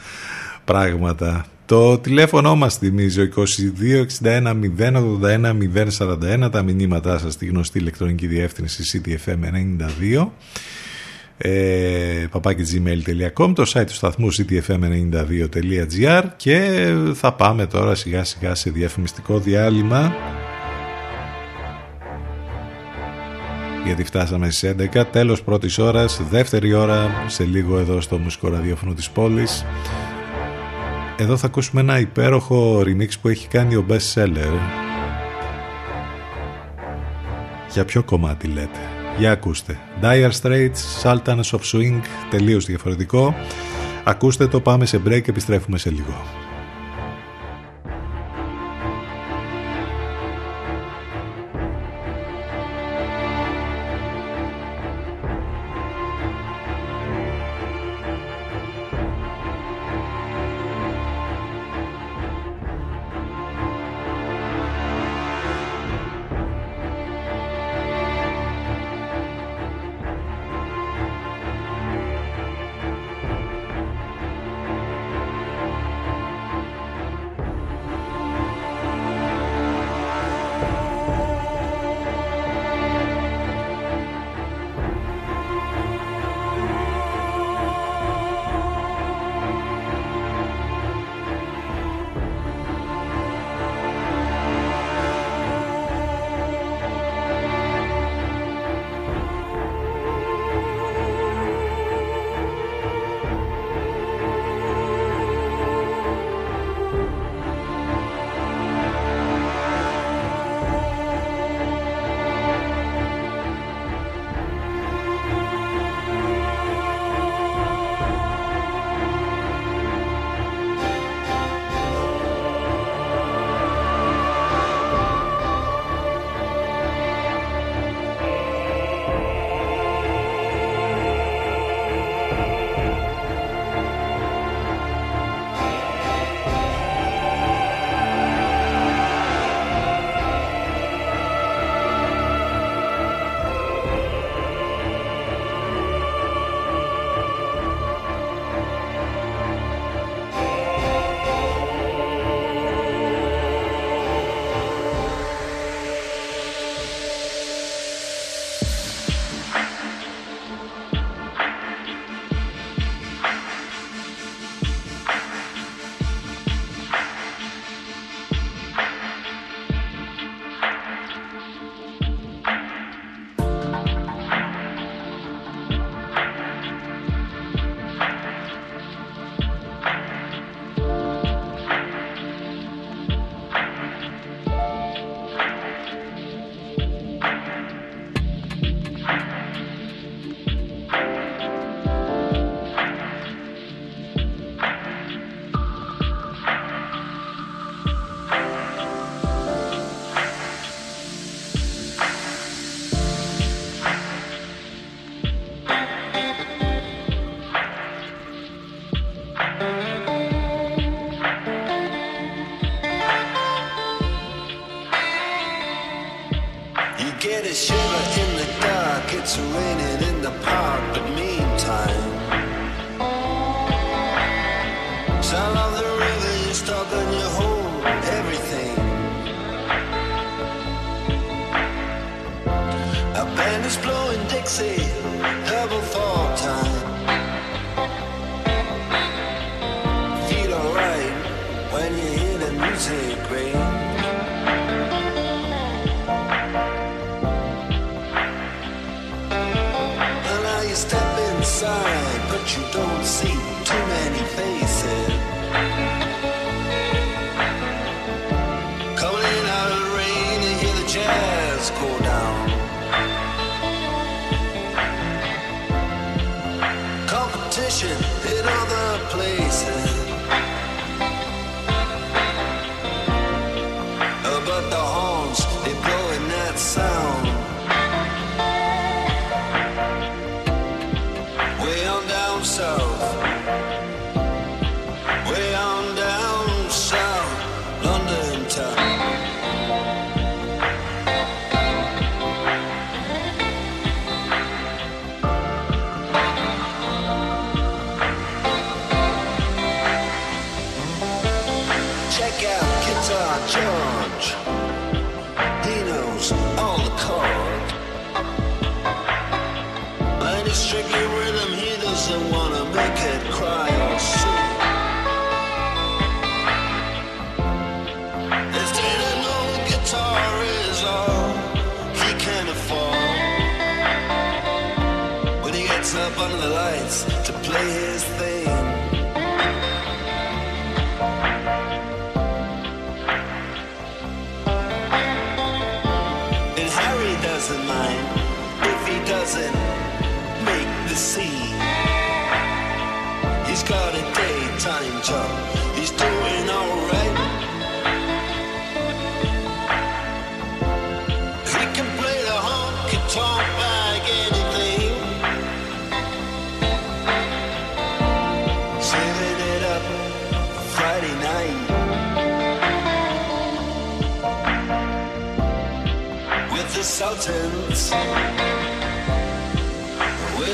πράγματα 0.65 1.45
το 1.67 1.99
τηλέφωνο 1.99 2.57
μας 2.57 2.77
θυμίζει 2.77 3.29
2261 3.37 4.55
081 4.79 5.55
041 5.99 6.49
τα 6.53 6.63
μηνύματά 6.63 7.19
σας 7.19 7.33
στη 7.33 7.47
γνωστή 7.47 7.79
ηλεκτρονική 7.79 8.27
διεύθυνση 8.27 9.03
ctfm92. 9.05 10.27
Ε, 11.37 12.27
papakigmail.com 12.33 13.53
το 13.55 13.65
site 13.67 13.87
του 13.87 13.95
σταθμού 13.95 14.29
ctfm92.gr 14.35 16.23
και 16.37 16.89
θα 17.15 17.33
πάμε 17.33 17.67
τώρα 17.67 17.95
σιγά 17.95 18.25
σιγά 18.25 18.55
σε 18.55 18.71
διαφημιστικό 18.71 19.39
διάλειμμα. 19.39 20.15
Γιατί 23.85 24.05
φτάσαμε 24.05 24.51
στις 24.51 24.75
11 24.95 25.05
τέλος 25.13 25.43
πρώτης 25.43 25.79
ώρας, 25.79 26.21
δεύτερη 26.31 26.73
ώρα 26.73 27.11
σε 27.27 27.45
λίγο 27.45 27.79
εδώ 27.79 28.01
στο 28.01 28.19
μουσικό 28.19 28.49
ραδιόφωνο 28.49 28.95
της 28.95 29.11
πόλης 29.11 29.65
εδώ 31.17 31.37
θα 31.37 31.47
ακούσουμε 31.47 31.81
ένα 31.81 31.99
υπέροχο 31.99 32.81
remix 32.81 33.09
που 33.21 33.29
έχει 33.29 33.49
κάνει 33.49 33.75
ο 33.77 33.85
best 33.89 34.15
seller. 34.15 34.59
Για 37.73 37.85
ποιο 37.85 38.03
κομμάτι 38.03 38.47
λέτε; 38.47 38.79
Για 39.19 39.33
ακούστε. 39.33 39.79
Dire 40.03 40.31
Straits, 40.43 41.03
Sultans 41.03 41.51
of 41.51 41.61
Swing 41.73 42.01
τελείως 42.31 42.65
διαφορετικό. 42.65 43.35
Ακούστε 44.05 44.47
το 44.47 44.61
πάμε 44.61 44.87
σε 44.87 45.01
break 45.07 45.29
επιστρέφουμε 45.29 45.79
σε 45.79 45.91
λίγο 45.91 46.15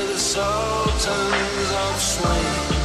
the 0.07 0.17
sultans 0.17 1.71
of 1.71 2.01
swing. 2.01 2.78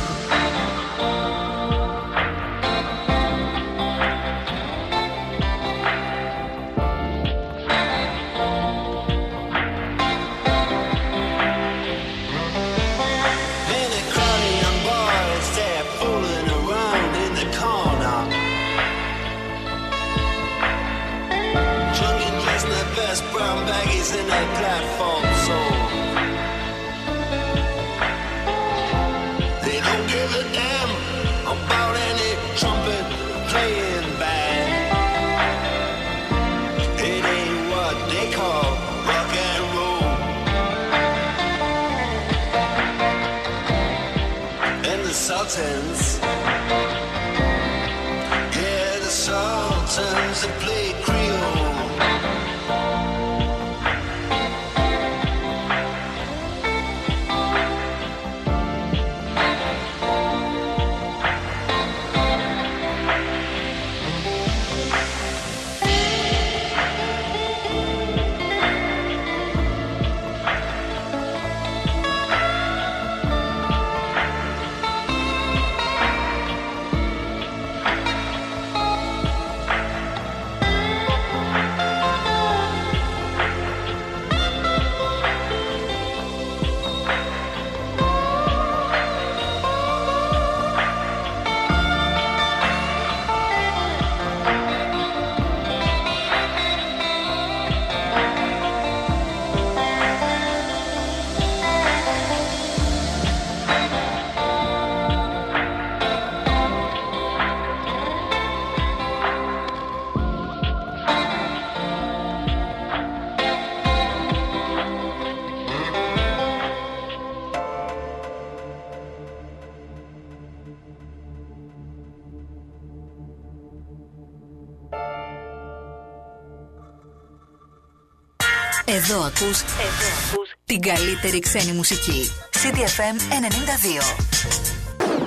Εδώ 129.07 129.20
ακούς, 129.20 129.61
Εδώ 129.61 130.09
ακούς 130.30 130.48
την 130.64 130.80
καλύτερη 130.80 131.38
ξένη 131.38 131.72
μουσική. 131.72 132.30
CTFM 132.52 133.16
92. 133.30 134.14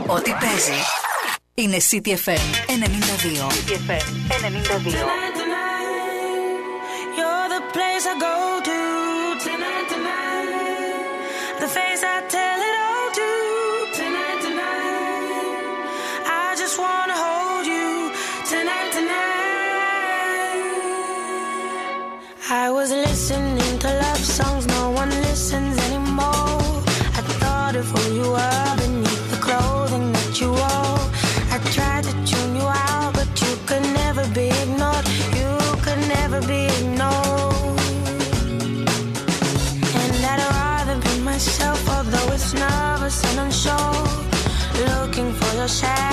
Ό,τι 0.08 0.32
παίζει 0.32 0.80
είναι 1.54 1.78
CTFM 1.90 2.46
92. 2.68 3.48
CTFM 3.48 4.06
92. 4.30 4.98
You're 7.18 7.48
the 7.56 7.62
place 7.76 8.06
I 8.12 8.16
go 8.28 8.36
to 8.70 8.78
tonight, 9.46 9.88
tonight. 9.94 11.60
The 11.62 11.68
face 11.78 12.04
I 12.14 12.18
tell 12.34 12.47
songs 24.24 24.66
no 24.68 24.90
one 24.92 25.10
listens 25.10 25.78
anymore. 25.88 26.84
I 27.20 27.22
thought 27.40 27.76
of 27.76 27.86
who 27.92 28.04
you 28.16 28.32
were 28.32 28.76
beneath 28.78 29.32
the 29.32 29.38
clothing 29.38 30.12
that 30.12 30.42
you 30.42 30.50
wore. 30.50 31.02
I 31.54 31.58
tried 31.76 32.04
to 32.06 32.14
tune 32.26 32.56
you 32.56 32.68
out, 32.88 33.14
but 33.14 33.30
you 33.42 33.54
could 33.66 33.84
never 34.02 34.24
be 34.34 34.48
ignored. 34.64 35.06
You 35.40 35.52
could 35.86 36.02
never 36.16 36.40
be 36.52 36.66
ignored. 36.80 37.80
And 40.02 40.26
I'd 40.32 40.42
rather 40.58 40.98
be 41.08 41.20
myself, 41.22 41.80
although 41.90 42.34
it's 42.34 42.54
nervous 42.54 43.18
and 43.30 43.40
unsure. 43.46 44.08
Looking 44.88 45.32
for 45.34 45.56
your 45.56 45.68
shadow 45.68 46.07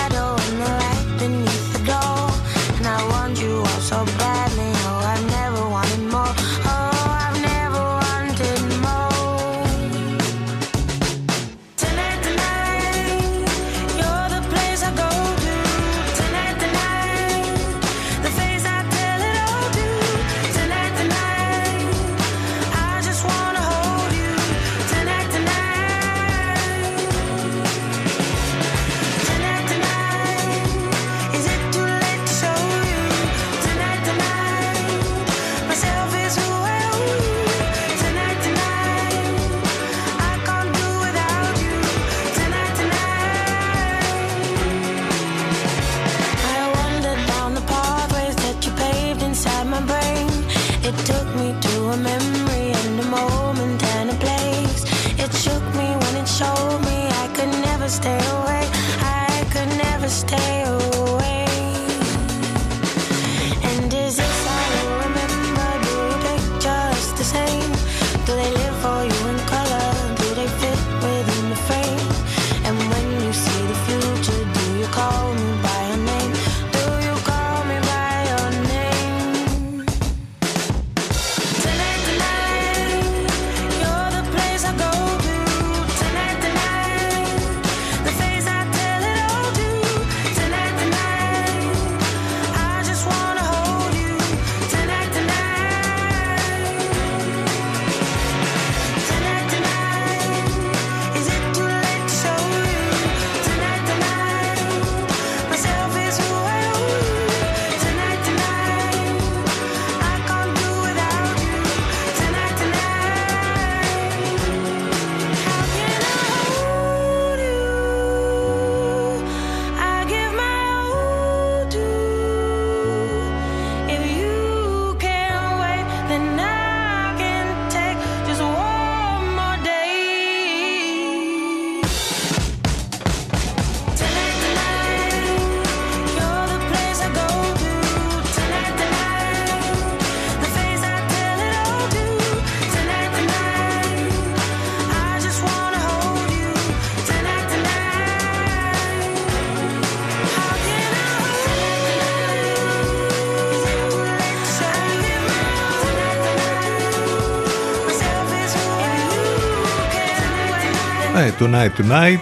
tonight, 161.45 161.81
tonight. 161.81 162.21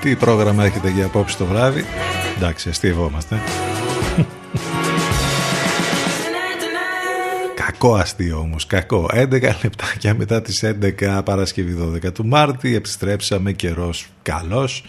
Τι 0.00 0.16
πρόγραμμα 0.16 0.64
έχετε 0.64 0.90
για 0.90 1.04
απόψε 1.04 1.36
το 1.36 1.44
βράδυ; 1.44 1.84
Εντάξει, 2.36 2.68
αστείευόμαστε. 2.68 3.40
Κακό 7.54 7.94
αστείο 7.94 8.38
όμως, 8.38 8.66
κακό. 8.66 9.08
11 9.12 9.40
λεπτάκια 9.62 10.14
μετά 10.14 10.42
τις 10.42 10.64
11 10.64 11.22
Παρασκευή 11.24 11.72
12 11.72 12.12
του 12.12 12.26
Μάρτη. 12.26 12.74
Επιστρέψαμε 12.74 13.52
καιρός 13.52 14.06
καλός. 14.22 14.84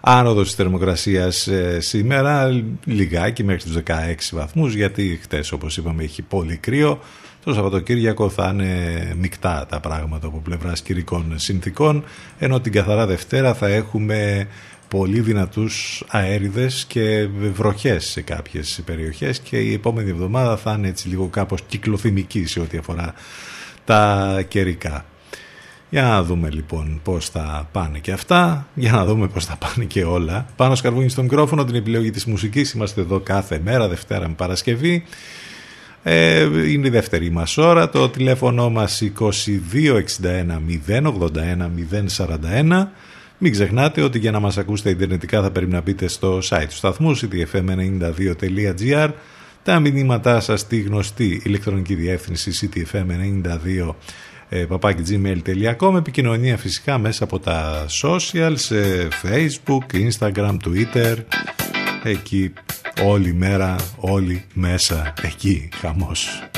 Άνοδος 0.00 0.46
της 0.46 0.54
θερμοκρασίας 0.54 1.46
ε, 1.46 1.80
σήμερα, 1.80 2.64
λιγάκι 2.84 3.44
μέχρι 3.44 3.62
τους 3.62 3.76
16 3.86 3.92
βαθμούς, 4.32 4.74
γιατί 4.74 5.18
χτες, 5.22 5.52
όπως 5.52 5.76
είπαμε, 5.76 6.02
έχει 6.02 6.22
πολύ 6.22 6.56
κρύο. 6.56 7.00
Το 7.44 7.54
Σαββατοκύριακο 7.54 8.28
θα 8.30 8.50
είναι 8.52 9.14
μεικτά 9.18 9.66
τα 9.68 9.80
πράγματα 9.80 10.26
από 10.26 10.38
πλευράς 10.38 10.82
κυρικών 10.82 11.32
συνθήκων, 11.38 12.04
ενώ 12.38 12.60
την 12.60 12.72
καθαρά 12.72 13.06
Δευτέρα 13.06 13.54
θα 13.54 13.68
έχουμε 13.68 14.48
πολύ 14.88 15.20
δυνατούς 15.20 16.04
αέριδες 16.08 16.84
και 16.88 17.28
βροχές 17.52 18.04
σε 18.04 18.20
κάποιες 18.20 18.80
περιοχές 18.84 19.38
και 19.38 19.56
η 19.56 19.72
επόμενη 19.72 20.10
εβδομάδα 20.10 20.56
θα 20.56 20.74
είναι 20.78 20.88
έτσι 20.88 21.08
λίγο 21.08 21.26
κάπως 21.26 21.60
κυκλοθυμική 21.66 22.46
σε 22.46 22.60
ό,τι 22.60 22.78
αφορά 22.78 23.14
τα 23.84 24.42
καιρικά. 24.48 25.04
Για 25.90 26.02
να 26.02 26.22
δούμε 26.22 26.50
λοιπόν 26.50 27.00
πώς 27.02 27.28
θα 27.28 27.68
πάνε 27.72 27.98
και 27.98 28.12
αυτά, 28.12 28.68
για 28.74 28.92
να 28.92 29.04
δούμε 29.04 29.28
πώς 29.28 29.44
θα 29.44 29.56
πάνε 29.56 29.84
και 29.84 30.04
όλα. 30.04 30.46
Πάνω 30.56 30.74
σκαρβούνι 30.74 31.08
στο 31.08 31.22
μικρόφωνο, 31.22 31.64
την 31.64 31.74
επιλογή 31.74 32.10
της 32.10 32.24
μουσικής, 32.24 32.72
είμαστε 32.72 33.00
εδώ 33.00 33.20
κάθε 33.20 33.60
μέρα, 33.64 33.88
Δευτέρα 33.88 34.28
με 34.28 34.34
Παρασκευή. 34.34 35.04
Ε, 36.06 36.70
είναι 36.70 36.86
η 36.86 36.90
δεύτερη 36.90 37.30
μας 37.30 37.56
ώρα, 37.56 37.88
το 37.88 38.08
τηλέφωνο 38.08 38.70
μας 38.70 39.02
2261 39.18 39.40
081 40.88 41.70
041 42.16 42.86
μην 43.38 43.52
ξεχνάτε 43.52 44.00
ότι 44.02 44.18
για 44.18 44.30
να 44.30 44.40
μας 44.40 44.58
ακούσετε 44.58 44.90
ιντερνετικά 44.90 45.42
θα 45.42 45.50
πρέπει 45.50 45.70
να 45.70 45.80
μπείτε 45.80 46.08
στο 46.08 46.38
site 46.38 46.66
του 46.68 46.74
σταθμού 46.74 47.16
ctfm92.gr 47.16 49.10
τα 49.62 49.80
μηνύματά 49.80 50.40
σας 50.40 50.60
στη 50.60 50.80
γνωστή 50.80 51.42
ηλεκτρονική 51.44 51.94
διεύθυνση 51.94 52.70
ctfm92 52.72 53.94
papakigmail.com 54.68 55.96
επικοινωνία 55.96 56.56
φυσικά 56.56 56.98
μέσα 56.98 57.24
από 57.24 57.38
τα 57.38 57.86
social 58.02 58.52
σε 58.54 59.08
facebook, 59.22 60.10
instagram, 60.10 60.56
twitter. 60.64 61.16
Εκεί 62.02 62.52
όλη 63.02 63.34
μέρα, 63.34 63.76
όλη 63.96 64.44
μέσα 64.52 65.12
εκεί 65.22 65.68
χαμός. 65.80 66.48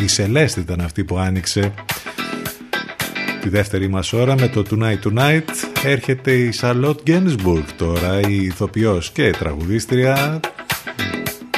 Η 0.00 0.08
Σελέστη 0.08 0.60
ήταν 0.60 0.80
αυτή 0.80 1.04
που 1.04 1.18
άνοιξε 1.18 1.74
τη 3.40 3.48
δεύτερη 3.48 3.88
μας 3.88 4.12
ώρα 4.12 4.34
με 4.38 4.48
το 4.48 4.62
Tonight 4.70 4.98
Tonight. 5.04 5.42
Έρχεται 5.84 6.32
η 6.32 6.52
Σαλότ 6.52 7.00
Γκένσμπουργκ 7.02 7.64
τώρα 7.76 8.20
η 8.20 8.44
ηθοποιός 8.44 9.10
και 9.10 9.30
τραγουδίστρια. 9.30 10.40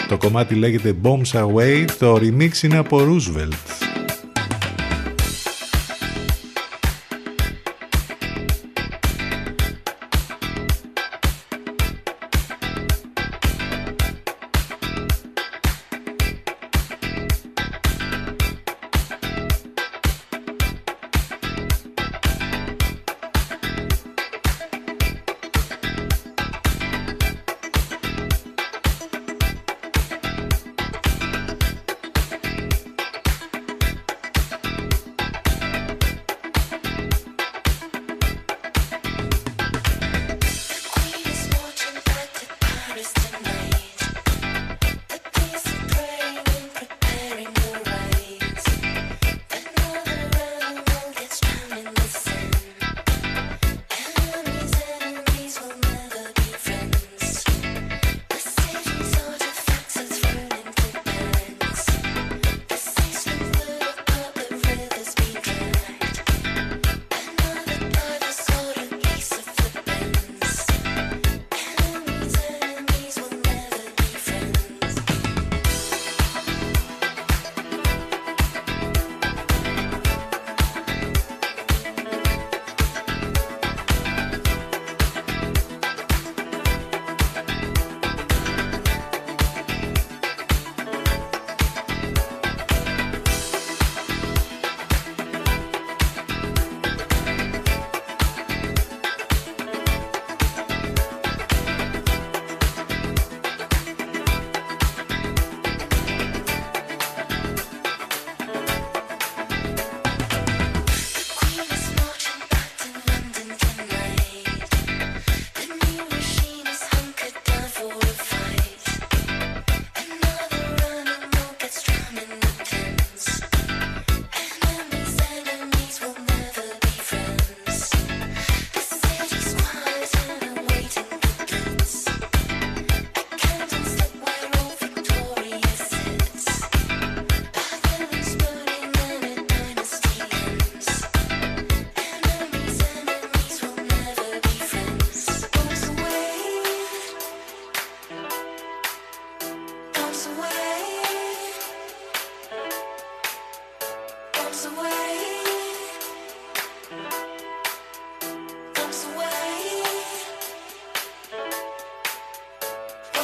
Το 0.08 0.16
κομμάτι 0.16 0.54
λέγεται 0.54 0.96
Bombs 1.02 1.40
Away. 1.40 1.84
Το 1.98 2.14
remix 2.14 2.62
είναι 2.62 2.76
από 2.76 2.98
Roosevelt 2.98 3.75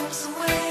comes 0.02 0.26
away. 0.26 0.61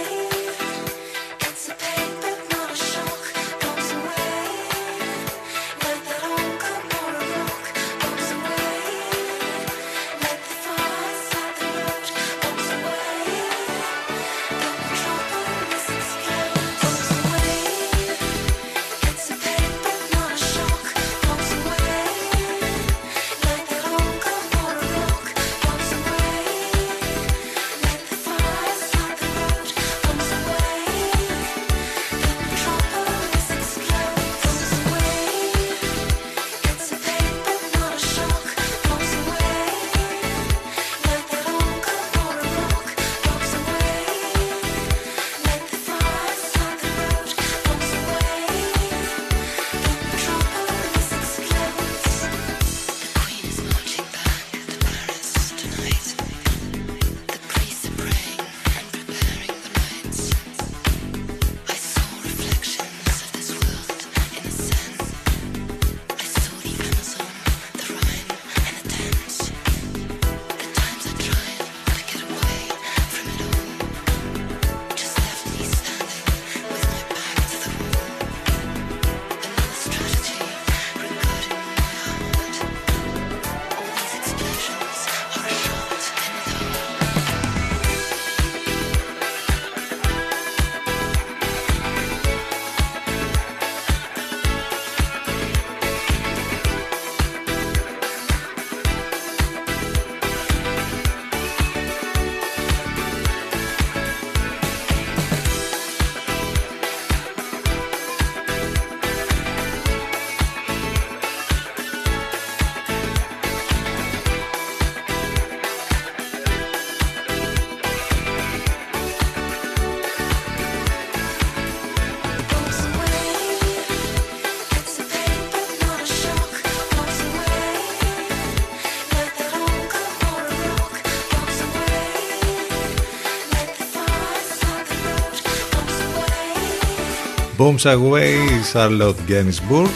Bombs 137.62 137.86
Away, 137.86 138.34
Charlotte 138.74 139.22
Gainsbourg. 139.30 139.90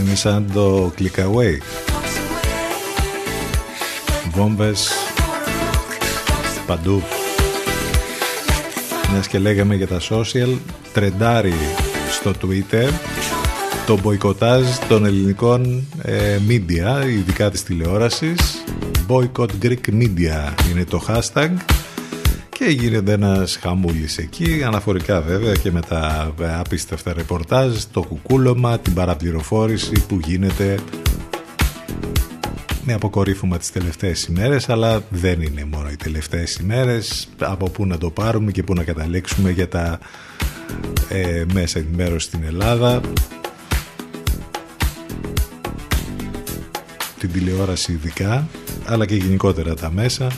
Είναι 0.00 0.14
σαν 0.14 0.50
το 0.54 0.92
Click 0.98 1.20
Away. 1.20 1.58
Βόμβες 4.32 4.90
παντού. 6.66 7.02
Μιας 9.12 9.26
και 9.26 9.38
λέγαμε 9.38 9.74
για 9.74 9.86
τα 9.86 10.00
social, 10.00 10.56
τρεντάρι 10.92 11.54
στο 12.10 12.32
Twitter 12.42 12.88
το 13.86 13.98
μποϊκοτάζ 14.02 14.64
των 14.88 15.04
ελληνικών 15.04 15.86
ε, 16.02 16.38
media, 16.48 17.06
ειδικά 17.08 17.50
της 17.50 17.62
τηλεόρασης. 17.62 18.64
Boycott 19.08 19.50
Greek 19.62 19.90
Media 19.92 20.52
είναι 20.70 20.84
το 20.84 21.04
hashtag 21.08 21.50
και 22.66 22.72
γίνεται 22.72 23.12
ένας 23.12 23.56
χαμούλης 23.56 24.18
εκεί, 24.18 24.62
αναφορικά 24.64 25.20
βέβαια 25.20 25.52
και 25.52 25.70
με 25.70 25.80
τα 25.80 26.32
απίστευτα 26.58 27.12
ρεπορτάζ, 27.12 27.82
το 27.92 28.02
κουκούλωμα, 28.02 28.78
την 28.78 28.94
παραπληροφόρηση 28.94 30.04
που 30.08 30.20
γίνεται 30.24 30.78
με 32.84 32.92
αποκορύφωμα 32.92 33.58
τις 33.58 33.72
τελευταίες 33.72 34.24
ημέρες 34.24 34.68
αλλά 34.68 35.02
δεν 35.10 35.40
είναι 35.40 35.64
μόνο 35.64 35.90
οι 35.90 35.96
τελευταίες 35.96 36.54
ημέρες. 36.56 37.28
Από 37.38 37.70
πού 37.70 37.86
να 37.86 37.98
το 37.98 38.10
πάρουμε 38.10 38.50
και 38.50 38.62
πού 38.62 38.74
να 38.74 38.84
καταλήξουμε 38.84 39.50
για 39.50 39.68
τα 39.68 39.98
ε, 41.08 41.44
μέσα 41.52 41.78
ενημέρωση 41.78 42.26
στην 42.26 42.40
Ελλάδα. 42.44 43.00
Την 47.18 47.32
τηλεόραση 47.32 47.92
ειδικά 47.92 48.48
αλλά 48.86 49.06
και 49.06 49.14
γενικότερα 49.14 49.74
τα 49.74 49.90
μέσα 49.90 50.28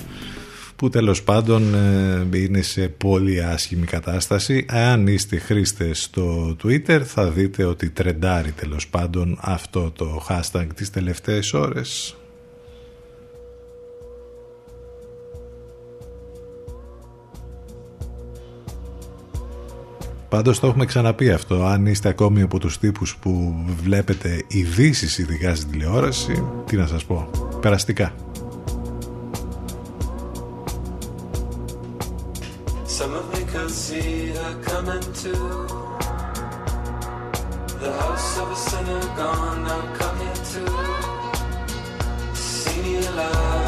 που 0.78 0.88
τέλος 0.88 1.22
πάντων 1.22 1.74
ε, 1.74 2.38
είναι 2.38 2.62
σε 2.62 2.88
πολύ 2.88 3.44
άσχημη 3.44 3.86
κατάσταση. 3.86 4.66
Αν 4.68 5.06
είστε 5.06 5.38
χρήστες 5.38 6.02
στο 6.02 6.56
Twitter 6.62 7.00
θα 7.04 7.30
δείτε 7.30 7.64
ότι 7.64 7.90
τρεντάρει 7.90 8.52
τέλος 8.52 8.88
πάντων 8.88 9.38
αυτό 9.40 9.90
το 9.90 10.26
hashtag 10.28 10.66
τις 10.74 10.90
τελευταίες 10.90 11.52
ώρες. 11.52 12.16
Πάντως 20.28 20.60
το 20.60 20.66
έχουμε 20.66 20.84
ξαναπεί 20.84 21.30
αυτό. 21.30 21.64
Αν 21.64 21.86
είστε 21.86 22.08
ακόμη 22.08 22.42
από 22.42 22.58
τους 22.58 22.78
τύπους 22.78 23.16
που 23.16 23.54
βλέπετε 23.82 24.44
ειδήσεις 24.48 25.18
ειδικά 25.18 25.54
στην 25.54 25.70
τηλεόραση, 25.70 26.44
τι 26.66 26.76
να 26.76 26.86
σας 26.86 27.04
πω, 27.04 27.30
περαστικά. 27.60 28.12
Coming 35.08 35.14
to 35.14 35.32
The 37.80 37.92
house 37.92 38.38
of 38.38 38.50
a 38.50 38.56
sinner 38.56 39.00
gone, 39.16 39.64
now 39.64 39.94
come 39.94 40.18
here 40.18 40.34
to 40.34 40.66
See 42.34 42.82
me 42.82 43.06
alive 43.06 43.67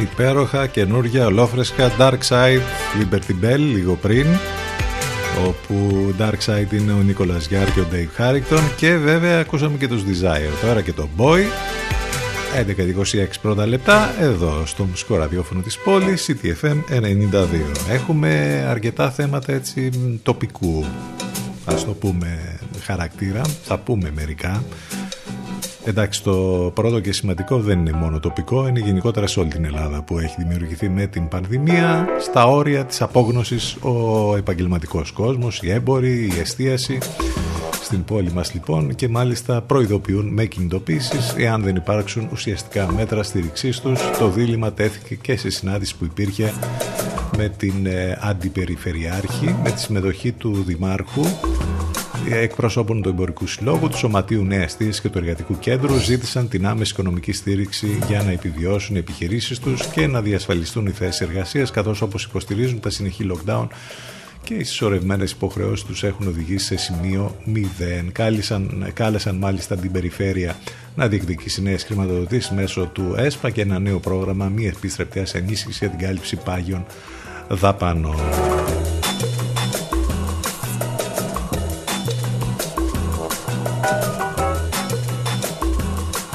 Υπέροχα 0.00 0.66
καινούργια 0.66 1.26
ολόφρεσκα 1.26 1.92
Dark 1.98 2.18
Side. 2.28 2.62
Liberty 3.00 3.44
Bell 3.44 3.58
λίγο 3.58 3.94
πριν 3.94 4.26
όπου 5.46 6.14
Dark 6.18 6.38
Side 6.46 6.72
είναι 6.72 6.92
ο 6.92 7.02
Νίκολας 7.02 7.46
Γιάρ 7.46 7.72
και 7.72 7.80
ο 7.80 7.86
Dave 7.92 8.20
Harrington. 8.20 8.62
Και 8.76 8.96
βέβαια 8.96 9.40
ακούσαμε 9.40 9.76
και 9.76 9.88
τους 9.88 10.02
Desire. 10.02 10.66
Τώρα 10.66 10.80
και 10.80 10.92
το 10.92 11.08
Boy. 11.16 11.42
11.26 12.56 13.26
πρώτα 13.42 13.66
λεπτά 13.66 14.14
εδώ 14.20 14.62
στο 14.66 14.84
μουσικό 14.84 15.16
ραδιόφωνο 15.16 15.60
της 15.60 15.78
πόλης 15.78 16.30
CTFM 16.30 16.76
92 16.90 17.46
έχουμε 17.90 18.64
αρκετά 18.68 19.10
θέματα 19.10 19.52
έτσι 19.52 19.90
τοπικού. 20.22 20.84
Ας 21.64 21.84
το 21.84 21.92
πούμε 21.92 22.58
χαρακτήρα 22.82 23.42
θα 23.64 23.78
πούμε 23.78 24.10
μερικά 24.14 24.64
Εντάξει, 25.86 26.22
το 26.22 26.70
πρώτο 26.74 27.00
και 27.00 27.12
σημαντικό 27.12 27.58
δεν 27.60 27.78
είναι 27.78 27.92
μόνο 27.92 28.20
τοπικό, 28.20 28.68
είναι 28.68 28.80
γενικότερα 28.80 29.26
σε 29.26 29.40
όλη 29.40 29.48
την 29.48 29.64
Ελλάδα 29.64 30.02
που 30.02 30.18
έχει 30.18 30.34
δημιουργηθεί 30.38 30.88
με 30.88 31.06
την 31.06 31.28
πανδημία, 31.28 32.06
στα 32.20 32.46
όρια 32.46 32.84
της 32.84 33.02
απόγνωσης 33.02 33.76
ο 33.80 34.36
επαγγελματικός 34.36 35.12
κόσμος, 35.12 35.62
η 35.62 35.70
έμποροι, 35.70 36.30
η 36.36 36.38
εστίαση. 36.40 36.98
Στην 37.82 38.04
πόλη 38.04 38.32
μας 38.32 38.54
λοιπόν 38.54 38.94
και 38.94 39.08
μάλιστα 39.08 39.60
προειδοποιούν 39.60 40.28
με 40.28 40.44
κινητοποίησεις 40.44 41.34
εάν 41.38 41.62
δεν 41.62 41.76
υπάρξουν 41.76 42.28
ουσιαστικά 42.32 42.92
μέτρα 42.92 43.22
στήριξής 43.22 43.80
τους. 43.80 44.00
Το 44.18 44.28
δίλημα 44.28 44.72
τέθηκε 44.72 45.14
και 45.14 45.36
σε 45.36 45.50
συνάντηση 45.50 45.96
που 45.96 46.04
υπήρχε 46.04 46.52
με 47.36 47.48
την 47.48 47.86
ε, 47.86 48.18
αντιπεριφερειάρχη, 48.20 49.56
με 49.62 49.70
τη 49.70 49.80
συμμετοχή 49.80 50.32
του 50.32 50.62
Δημάρχου 50.66 51.24
εκπροσώπων 52.30 53.02
του 53.02 53.08
Εμπορικού 53.08 53.46
Συλλόγου, 53.46 53.88
του 53.88 53.96
Σωματείου 53.96 54.44
Νέα 54.44 54.68
Στήριξη 54.68 55.00
και 55.00 55.08
του 55.08 55.18
Εργατικού 55.18 55.58
Κέντρου 55.58 55.96
ζήτησαν 55.96 56.48
την 56.48 56.66
άμεση 56.66 56.92
οικονομική 56.92 57.32
στήριξη 57.32 57.98
για 58.06 58.22
να 58.22 58.30
επιβιώσουν 58.30 58.96
οι 58.96 58.98
επιχειρήσεις 58.98 59.58
τους 59.58 59.86
και 59.86 60.06
να 60.06 60.22
διασφαλιστούν 60.22 60.86
οι 60.86 60.90
θέσεις 60.90 61.20
εργασίας, 61.20 61.70
καθώς 61.70 62.02
όπως 62.02 62.24
υποστηρίζουν 62.24 62.80
τα 62.80 62.90
συνεχή 62.90 63.30
lockdown 63.32 63.66
και 64.42 64.54
οι 64.54 64.64
συσσωρευμένες 64.64 65.30
υποχρεώσεις 65.30 65.84
τους 65.84 66.02
έχουν 66.02 66.28
οδηγήσει 66.28 66.66
σε 66.66 66.76
σημείο 66.76 67.36
0. 67.46 68.10
Κάλεσαν, 68.12 68.90
κάλεσαν 68.94 69.36
μάλιστα 69.36 69.76
την 69.76 69.92
περιφέρεια 69.92 70.56
να 70.94 71.08
διεκδικήσει 71.08 71.62
νέες 71.62 71.84
χρηματοδοτήσεις 71.84 72.50
μέσω 72.50 72.86
του 72.92 73.14
ΕΣΠΑ 73.16 73.50
και 73.50 73.60
ένα 73.60 73.78
νέο 73.78 73.98
πρόγραμμα 73.98 74.48
μη 74.48 74.66
επίστρεπτέα 74.66 75.24
ενίσχυση 75.32 75.78
για 75.78 75.88
την 75.88 75.98
κάλυψη 75.98 76.36
πάγιων 76.36 76.86
δαπανών. 77.48 78.16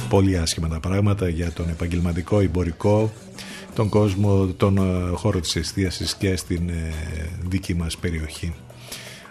Πολύ 0.09 0.37
άσχημα 0.37 0.67
τα 0.67 0.79
πράγματα 0.79 1.29
για 1.29 1.51
τον 1.51 1.69
επαγγελματικό, 1.69 2.39
εμπορικό, 2.39 3.11
τον 3.75 3.89
κόσμο, 3.89 4.45
τον 4.45 4.77
ε, 4.77 5.15
χώρο 5.15 5.39
της 5.39 5.55
εστίασης 5.55 6.15
και 6.15 6.35
στην 6.35 6.69
ε, 6.69 6.93
δική 7.49 7.73
μας 7.75 7.97
περιοχή. 7.97 8.53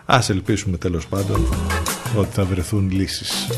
Ας 0.04 0.30
ελπίσουμε 0.30 0.76
τέλος 0.76 1.06
πάντων 1.06 1.46
ότι 2.16 2.28
θα 2.32 2.44
βρεθούν 2.44 2.90
λύσεις. 2.90 3.48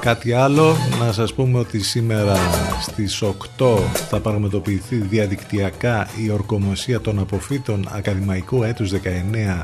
Κάτι 0.00 0.32
άλλο, 0.32 0.76
να 1.00 1.12
σας 1.12 1.34
πούμε 1.34 1.58
ότι 1.58 1.82
σήμερα 1.82 2.36
στις 2.80 3.22
8 3.22 3.78
θα 4.08 4.20
πραγματοποιηθεί 4.20 4.96
διαδικτυακά 4.96 6.08
η 6.24 6.30
ορκομοσία 6.30 7.00
των 7.00 7.18
αποφύτων 7.18 7.88
ακαδημαϊκού 7.90 8.62
έτους 8.62 8.90
19 8.90 9.62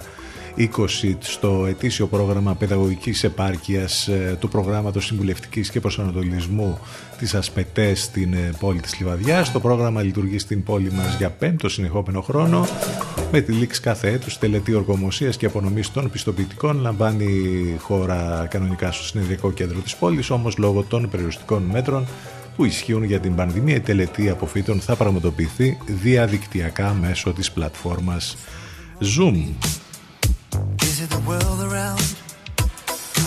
20 0.59 1.17
στο 1.19 1.67
ετήσιο 1.69 2.07
πρόγραμμα 2.07 2.55
παιδαγωγικής 2.55 3.25
επάρκειας 3.25 4.09
ε, 4.09 4.37
του 4.41 4.49
προγράμματος 4.49 5.07
συμβουλευτικής 5.07 5.71
και 5.71 5.81
προσανατολισμού 5.81 6.79
της 7.19 7.35
ΑΣΠΕΤΕΣ 7.35 8.03
στην 8.03 8.33
ε, 8.33 8.51
πόλη 8.61 8.81
της 8.81 8.99
Λιβαδιάς. 8.99 9.53
Το 9.53 9.61
πρόγραμμα 9.61 10.03
λειτουργεί 10.03 10.39
στην 10.39 10.63
πόλη 10.63 10.93
μας 10.93 11.17
για 11.17 11.31
πέμπτο 11.31 11.69
συνεχόμενο 11.69 12.21
χρόνο 12.21 12.67
με 13.33 13.41
τη 13.41 13.53
λήξη 13.53 13.81
κάθε 13.81 14.11
έτους 14.11 14.39
τελετή 14.39 14.75
οργομοσίας 14.75 15.37
και 15.37 15.47
απονομής 15.47 15.93
των 15.93 16.11
πιστοποιητικών 16.11 16.81
λαμβάνει 16.81 17.29
χώρα 17.79 18.47
κανονικά 18.51 18.93
στο 18.93 19.05
συνεδριακό 19.05 19.53
κέντρο 19.53 19.79
της 19.79 19.97
πόλης 19.97 20.31
όμως 20.31 20.57
λόγω 20.57 20.83
των 20.83 21.09
περιοριστικών 21.11 21.63
μέτρων 21.63 22.07
που 22.57 22.65
ισχύουν 22.65 23.03
για 23.03 23.21
την 23.21 23.35
πανδημία 23.35 23.77
η 23.77 23.81
τελετή 23.81 24.31
αποφύτων 24.31 24.81
θα 24.81 24.97
πραγματοποιηθεί 24.97 25.79
διαδικτυακά 25.87 26.97
μέσω 27.01 27.33
της 27.33 27.53
πλατφόρμας 27.53 28.37
Zoom. 29.01 29.45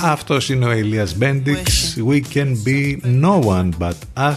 Αυτός 0.03 0.49
είναι 0.49 0.65
ο 0.65 0.71
Ηλίας 0.71 1.15
Μπέντιξ 1.15 1.95
We 2.07 2.21
can 2.33 2.55
be 2.65 2.97
no 3.21 3.39
one 3.39 3.69
but 3.79 3.93
us 4.17 4.35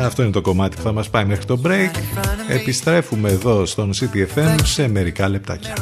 Αυτό 0.00 0.22
είναι 0.22 0.30
το 0.30 0.40
κομμάτι 0.40 0.76
που 0.76 0.82
θα 0.82 0.92
μας 0.92 1.10
πάει 1.10 1.24
μέχρι 1.24 1.44
το 1.44 1.60
break. 1.64 1.90
Επιστρέφουμε 2.48 3.30
εδώ 3.30 3.66
στον 3.66 3.92
CTFM 3.92 4.56
σε 4.62 4.88
μερικά 4.88 5.28
λεπτάκια. 5.28 5.74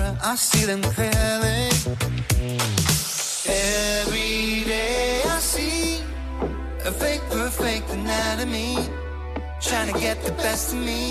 Trying 9.60 9.92
to 9.92 9.98
get 10.00 10.16
the 10.24 10.32
best 10.44 10.72
of 10.72 10.78
me 10.78 11.02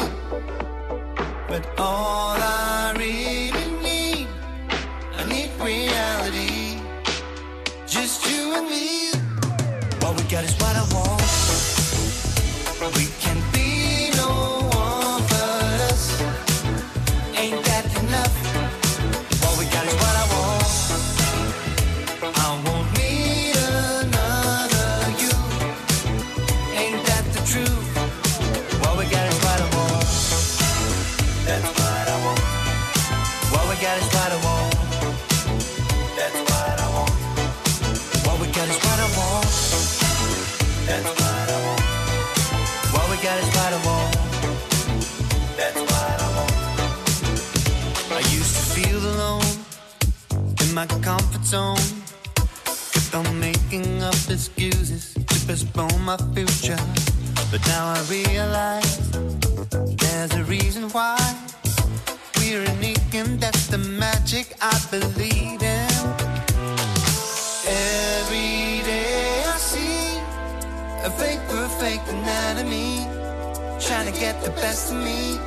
But 1.49 1.63
all 1.77 2.37
I 2.39 2.93
really 2.97 2.97
need 2.97 3.07
I 3.07 3.45
need 3.45 3.46
reality. 5.67 6.79
Just 7.85 8.25
you 8.31 8.55
and 8.55 8.69
me. 8.69 9.11
All 10.03 10.13
we 10.13 10.23
got 10.31 10.43
is 10.45 10.55
what 10.61 10.75
I 10.75 10.85
want. 10.95 11.17
We 12.95 13.07
can 13.19 13.37
excuses 54.29 55.13
to 55.13 55.47
postpone 55.47 56.01
my 56.01 56.17
future. 56.33 56.77
But 57.51 57.61
now 57.67 57.93
I 57.95 58.01
realize 58.09 59.11
there's 59.97 60.33
a 60.33 60.43
reason 60.43 60.89
why 60.89 61.17
we're 62.37 62.63
unique, 62.63 63.13
and 63.13 63.39
that's 63.39 63.67
the 63.67 63.77
magic 63.77 64.53
I 64.61 64.77
believe 64.91 65.61
in. 65.61 65.91
Every 67.67 68.83
day 68.91 69.43
I 69.45 69.57
see 69.57 70.19
a 71.03 71.09
fake 71.09 71.43
perfect 71.49 72.07
anatomy 72.09 73.05
trying 73.79 74.11
to 74.11 74.19
get 74.19 74.43
the 74.43 74.51
best 74.51 74.91
of 74.91 74.97
me 75.03 75.37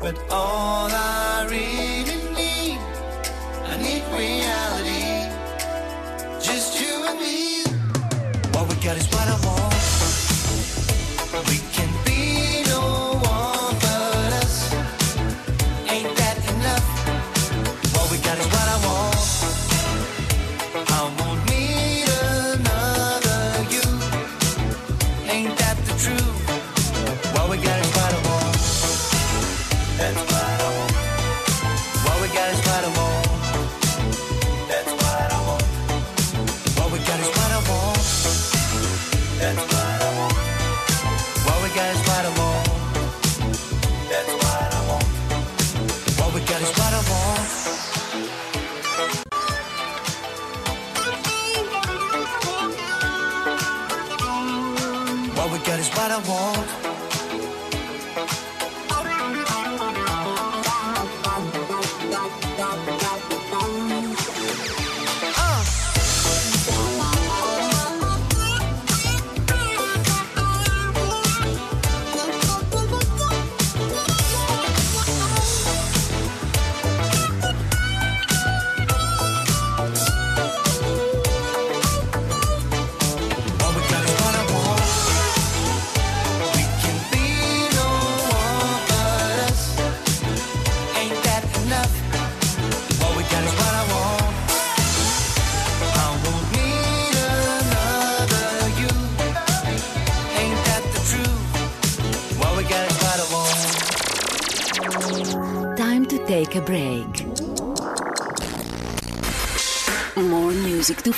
but 0.00 0.18
all 0.30 0.88
I 0.90 1.46
really 1.50 2.16
need 2.34 2.78
I 3.70 3.76
need 3.76 4.02
reality 4.16 4.99
got 8.82 8.96
is 8.96 9.06
what 9.08 9.28
I 9.28 9.39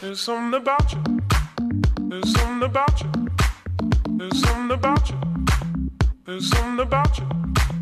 There's 0.00 0.20
something 0.20 0.58
about 0.58 0.94
you. 0.94 1.02
There's 2.08 2.32
something 2.32 2.62
about 2.70 3.02
you. 3.02 3.10
There's 4.16 4.40
something 4.40 4.74
about 4.74 5.10
you. 5.10 5.18
There's 6.24 6.48
something 6.48 6.86
about 6.86 7.18
you. 7.18 7.26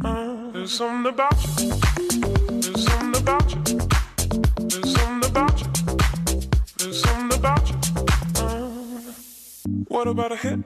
Uh, 0.05 0.51
there's 0.51 0.73
something 0.73 1.13
about 1.13 1.61
you. 1.61 1.71
There's 2.61 2.85
something 2.87 3.23
about 3.23 3.55
you. 3.55 3.63
There's 4.67 4.95
something 4.97 5.31
about 5.31 5.61
you. 5.61 5.67
There's 6.79 7.03
something 7.03 7.39
about 7.39 7.71
you. 7.71 7.77
Uh, 8.43 8.69
what 9.87 10.09
about 10.09 10.33
a 10.33 10.37
hit? 10.37 10.59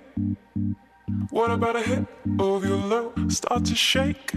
What 1.29 1.51
about 1.51 1.77
a 1.77 1.83
hit 1.83 2.07
of 2.39 2.65
your 2.65 2.79
love? 2.79 3.13
Start 3.31 3.67
to 3.67 3.75
shake. 3.75 4.33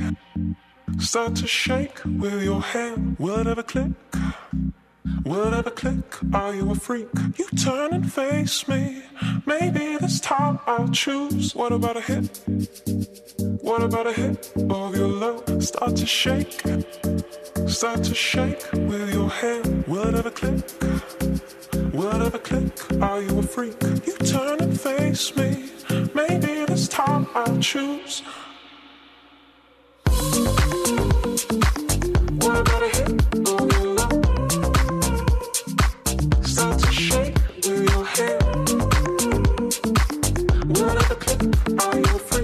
Start 1.00 1.38
to 1.38 1.48
shake 1.48 2.04
with 2.04 2.44
your 2.44 2.62
hand. 2.62 3.16
Will 3.20 3.38
it 3.40 3.48
ever 3.48 3.64
click? 3.64 3.92
Will 5.23 5.53
it 5.53 5.76
click? 5.76 6.34
Are 6.34 6.53
you 6.53 6.72
a 6.72 6.76
freak? 6.76 7.10
You 7.38 7.48
turn 7.57 7.94
and 7.94 8.11
face 8.11 8.68
me. 8.68 9.03
Maybe 9.45 9.98
this 9.98 10.19
time 10.19 10.60
I'll 10.65 10.90
choose. 10.90 11.56
What 11.56 11.72
about 11.72 11.98
a 11.98 12.02
hit? 12.02 12.41
What 13.61 13.84
about 13.84 14.07
a 14.07 14.14
hit 14.14 14.52
of 14.69 14.95
your 14.95 15.07
love? 15.07 15.64
Start 15.64 15.95
to 15.98 16.06
shake. 16.06 16.61
Start 17.68 18.03
to 18.03 18.14
shake 18.14 18.64
with 18.73 19.14
your 19.14 19.30
hand. 19.30 19.86
Will 19.88 20.07
it 20.07 20.15
ever 20.15 20.32
click? 20.32 20.64
Will 21.94 22.10
it 22.15 22.26
ever 22.26 22.40
click? 22.40 23.02
Are 23.02 23.22
you 23.22 23.40
a 23.40 23.44
freak? 23.44 23.82
You 23.82 24.18
turn 24.18 24.60
and 24.61 24.80
face 24.80 25.36
me. 25.36 25.69
Maybe 26.14 26.65
this 26.65 26.88
time 26.88 27.27
I'll 27.34 27.60
choose. 27.60 28.22
What 32.41 32.60
about 32.61 32.84
a 32.84 32.90
hit 32.90 33.25
I 41.78 42.00
know 42.00 42.35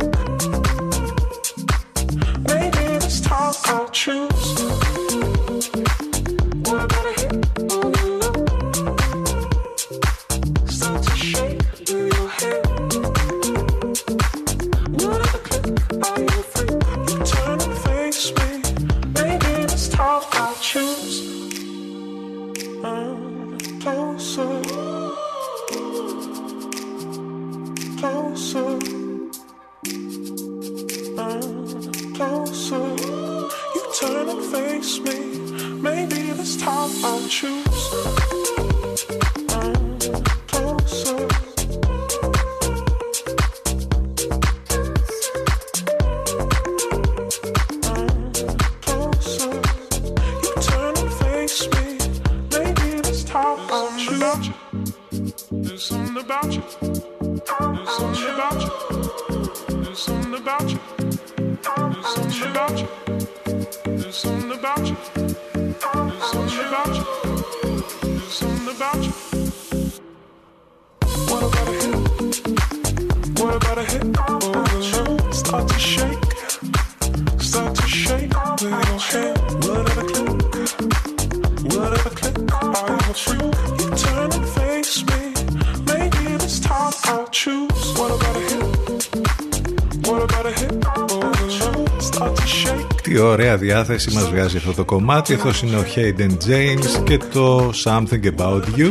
διάθεση 93.84 94.16
μας 94.16 94.30
βγάζει 94.30 94.58
αυτό 94.58 94.74
το 94.74 94.86
κομμάτι. 94.86 95.34
Αυτός 95.34 95.62
είναι 95.62 95.76
ο 95.76 95.84
Hayden 95.96 96.32
James 96.48 97.04
και 97.04 97.18
το 97.18 97.72
Something 97.84 98.24
About 98.36 98.64
You. 98.76 98.90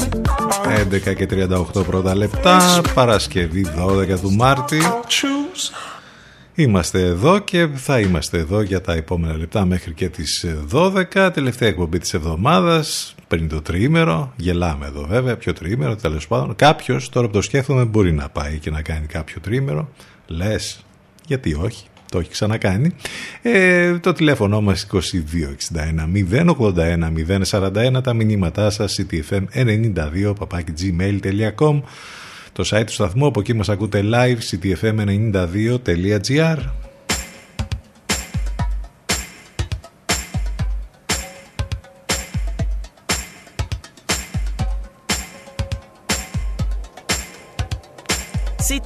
11 1.08 1.14
και 1.16 1.28
38 1.74 1.86
πρώτα 1.86 2.14
λεπτά 2.16 2.80
Παρασκευή 2.94 3.66
12 3.78 4.20
του 4.20 4.32
Μάρτη. 4.32 4.78
Είμαστε 6.54 7.00
εδώ 7.00 7.38
και 7.38 7.68
θα 7.74 8.00
είμαστε 8.00 8.38
εδώ 8.38 8.60
για 8.60 8.80
τα 8.80 8.92
επόμενα 8.92 9.36
λεπτά 9.36 9.64
μέχρι 9.64 9.94
και 9.94 10.08
τις 10.08 10.46
12 10.72 11.30
τελευταία 11.32 11.68
εκπομπή 11.68 11.98
της 11.98 12.14
εβδομάδας 12.14 13.14
πριν 13.28 13.48
το 13.48 13.62
τριήμερο. 13.62 14.32
Γελάμε 14.36 14.86
εδώ 14.86 15.06
βέβαια 15.06 15.36
ποιο 15.36 15.52
τριήμερο 15.52 15.96
τέλος 15.96 16.26
πάντων. 16.26 16.56
Κάποιος 16.56 17.08
τώρα 17.08 17.26
που 17.26 17.32
το 17.32 17.42
σκέφτομαι 17.42 17.84
μπορεί 17.84 18.12
να 18.12 18.28
πάει 18.28 18.58
και 18.58 18.70
να 18.70 18.82
κάνει 18.82 19.06
κάποιο 19.06 19.40
τριήμερο. 19.40 19.88
Λες 20.26 20.84
γιατί 21.26 21.54
όχι 21.54 21.84
το 22.10 22.18
έχει 22.18 22.30
ξανακάνει. 22.30 22.90
Ε, 23.42 23.98
το 23.98 24.12
τηλέφωνο 24.12 24.60
μας 24.60 24.86
2261 24.92 24.98
081 26.30 27.12
041 27.50 28.02
τα 28.02 28.14
μηνύματά 28.14 28.70
σας 28.70 29.00
ctfm92 29.00 30.32
gmail.com 30.80 31.80
το 32.52 32.68
site 32.70 32.84
του 32.86 32.92
σταθμού 32.92 33.26
από 33.26 33.40
εκεί 33.40 33.54
μας 33.54 33.68
ακούτε 33.68 34.04
live 34.12 34.38
ctfm92.gr 34.50 36.56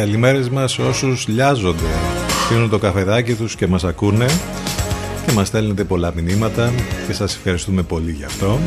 Καλημέρες 0.00 0.48
μας 0.48 0.78
όσους 0.78 1.28
λιάζονται. 1.28 1.90
Πίνουν 2.48 2.70
το 2.70 2.78
καφεδάκι 2.78 3.34
τους 3.34 3.54
και 3.54 3.66
μας 3.66 3.84
ακούνε 3.84 4.26
και 5.26 5.32
μας 5.32 5.46
στέλνετε 5.46 5.84
πολλά 5.84 6.12
μηνύματα 6.14 6.72
και 7.06 7.12
σας 7.12 7.34
ευχαριστούμε 7.36 7.82
πολύ 7.82 8.12
γι' 8.12 8.24
αυτό. 8.24 8.58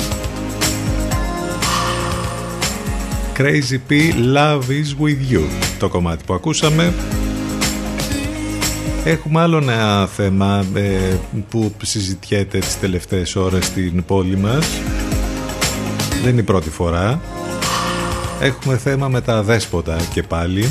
Crazy 3.37 3.79
P 3.89 3.93
Love 4.35 4.59
is 4.59 5.03
with 5.03 5.33
you 5.33 5.41
το 5.79 5.89
κομμάτι 5.89 6.23
που 6.25 6.33
ακούσαμε. 6.33 6.93
Έχουμε 9.05 9.41
άλλο 9.41 9.57
ένα 9.57 10.07
θέμα 10.07 10.65
ε, 10.73 11.15
που 11.49 11.73
συζητιέται 11.81 12.59
τις 12.59 12.79
τελευταίες 12.79 13.35
ώρες 13.35 13.65
στην 13.65 14.03
πόλη 14.05 14.37
μας. 14.37 14.67
Δεν 16.21 16.31
είναι 16.31 16.41
η 16.41 16.43
πρώτη 16.43 16.69
φορά. 16.69 17.21
Έχουμε 18.41 18.77
θέμα 18.77 19.07
με 19.07 19.21
τα 19.21 19.43
δέσποτα 19.43 19.97
και 20.13 20.23
πάλι 20.23 20.69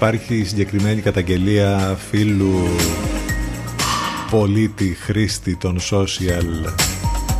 υπάρχει 0.00 0.44
συγκεκριμένη 0.44 1.00
καταγγελία 1.00 1.98
φίλου 2.10 2.68
πολίτη 4.30 4.96
χρήστη 5.00 5.56
των 5.56 5.78
social 5.90 6.72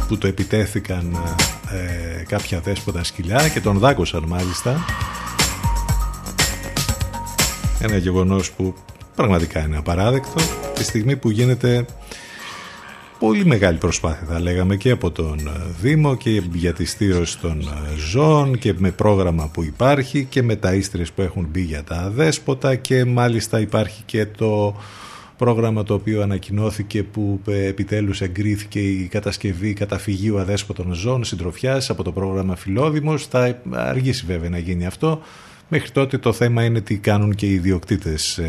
που 0.09 0.19
το 0.19 0.27
επιτέθηκαν 0.27 1.17
ε, 1.71 2.23
κάποια 2.23 2.61
δέσποτα 2.61 3.05
σκυλιά 3.05 3.49
και 3.49 3.61
τον 3.61 3.79
δάκωσαν 3.79 4.25
μάλιστα. 4.27 4.85
Ένα 7.81 7.97
γεγονός 7.97 8.51
που 8.51 8.75
πραγματικά 9.15 9.61
είναι 9.61 9.77
απαράδεκτο 9.77 10.41
τη 10.75 10.85
στιγμή 10.85 11.17
που 11.17 11.31
γίνεται 11.31 11.85
πολύ 13.21 13.45
μεγάλη 13.45 13.79
προσπάθεια 13.79 14.27
θα 14.27 14.41
λέγαμε 14.41 14.77
και 14.77 14.91
από 14.91 15.11
τον 15.11 15.39
ε, 15.39 15.51
Δήμο 15.81 16.17
και 16.17 16.43
για 16.53 16.73
τη 16.73 16.85
στήρωση 16.85 17.39
των 17.39 17.61
ε, 17.61 17.99
ζώων 17.99 18.59
και 18.59 18.75
με 18.79 18.91
πρόγραμμα 18.91 19.49
που 19.53 19.63
υπάρχει 19.63 20.25
και 20.25 20.43
με 20.43 20.57
τα 20.57 20.75
ίστρες 20.75 21.13
που 21.13 21.23
έχουν 21.23 21.49
μπει 21.51 21.61
για 21.61 21.85
τα 21.85 21.97
αδέσποτα 21.97 22.75
και 22.75 23.05
μάλιστα 23.05 23.61
υπάρχει 23.61 24.03
και 24.07 24.27
το 24.27 24.77
πρόγραμμα 25.37 25.83
το 25.83 25.95
οποίο 25.95 26.23
ανακοινώθηκε 26.23 27.03
που 27.03 27.41
ε, 27.47 27.67
επιτέλους 27.67 28.21
εγκρίθηκε 28.21 28.81
η 28.81 29.09
κατασκευή 29.11 29.73
καταφυγίου 29.73 30.39
αδέσποτων 30.39 30.93
ζώων 30.93 31.25
συντροφιάς 31.25 31.91
από 31.91 32.03
το 32.03 32.13
πρόγραμμα 32.13 32.57
Φιλόδημος. 32.57 33.27
Θα 33.27 33.63
αργήσει 33.71 34.25
βέβαια 34.27 34.51
να 34.51 34.59
γίνει 34.59 34.87
αυτό. 34.87 35.21
Μέχρι 35.69 35.91
τότε 35.91 36.19
το 36.19 36.33
θέμα 36.33 36.65
είναι 36.65 36.81
τι 36.81 36.97
κάνουν 36.97 37.35
και 37.35 37.47
οι 37.47 37.53
ιδιοκτήτες 37.53 38.41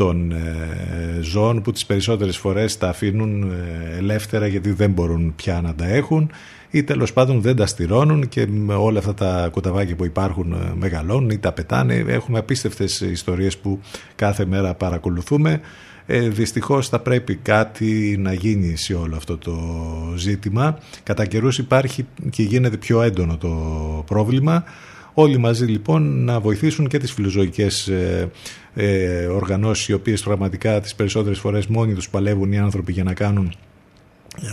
των 0.00 0.32
ε, 0.32 1.20
ζώων 1.20 1.62
που 1.62 1.72
τις 1.72 1.86
περισσότερες 1.86 2.36
φορές 2.36 2.78
τα 2.78 2.88
αφήνουν 2.88 3.42
ε, 3.42 3.96
ελεύθερα 3.96 4.46
γιατί 4.46 4.72
δεν 4.72 4.90
μπορούν 4.90 5.32
πια 5.36 5.60
να 5.60 5.74
τα 5.74 5.86
έχουν 5.86 6.30
ή 6.70 6.82
τέλος 6.82 7.12
πάντων 7.12 7.40
δεν 7.40 7.56
τα 7.56 7.66
στηρώνουν 7.66 8.28
και 8.28 8.46
με 8.46 8.74
όλα 8.74 8.98
αυτά 8.98 9.14
τα 9.14 9.48
κοταβάκια 9.52 9.96
που 9.96 10.04
υπάρχουν 10.04 10.52
ε, 10.52 10.72
μεγαλώνουν 10.78 11.30
ή 11.30 11.38
τα 11.38 11.52
πετάνε. 11.52 12.04
Έχουμε 12.08 12.38
απίστευτες 12.38 13.00
ιστορίες 13.00 13.58
που 13.58 13.80
κάθε 14.14 14.44
μέρα 14.44 14.74
παρακολουθούμε. 14.74 15.60
Ε, 16.06 16.28
δυστυχώς 16.28 16.88
θα 16.88 16.98
πρέπει 16.98 17.34
κάτι 17.34 18.16
να 18.18 18.32
γίνει 18.32 18.76
σε 18.76 18.94
όλο 18.94 19.16
αυτό 19.16 19.38
το 19.38 19.58
ζήτημα. 20.16 20.78
Κατά 21.02 21.26
καιρούς 21.26 21.58
υπάρχει 21.58 22.06
και 22.30 22.42
γίνεται 22.42 22.76
πιο 22.76 23.02
έντονο 23.02 23.36
το 23.36 23.54
πρόβλημα. 24.06 24.64
Όλοι 25.14 25.38
μαζί 25.38 25.64
λοιπόν 25.64 26.24
να 26.24 26.40
βοηθήσουν 26.40 26.88
και 26.88 26.98
τις 26.98 27.12
φιλοζωικές 27.12 27.90
ε, 28.74 29.22
ε, 29.22 29.26
οργανώσεις 29.26 29.88
οι 29.88 29.92
οποίες 29.92 30.22
πραγματικά 30.22 30.80
τις 30.80 30.94
περισσότερες 30.94 31.38
φορές 31.38 31.66
μόνοι 31.66 31.94
τους 31.94 32.10
παλεύουν 32.10 32.52
οι 32.52 32.58
άνθρωποι 32.58 32.92
για 32.92 33.04
να 33.04 33.14
κάνουν 33.14 33.54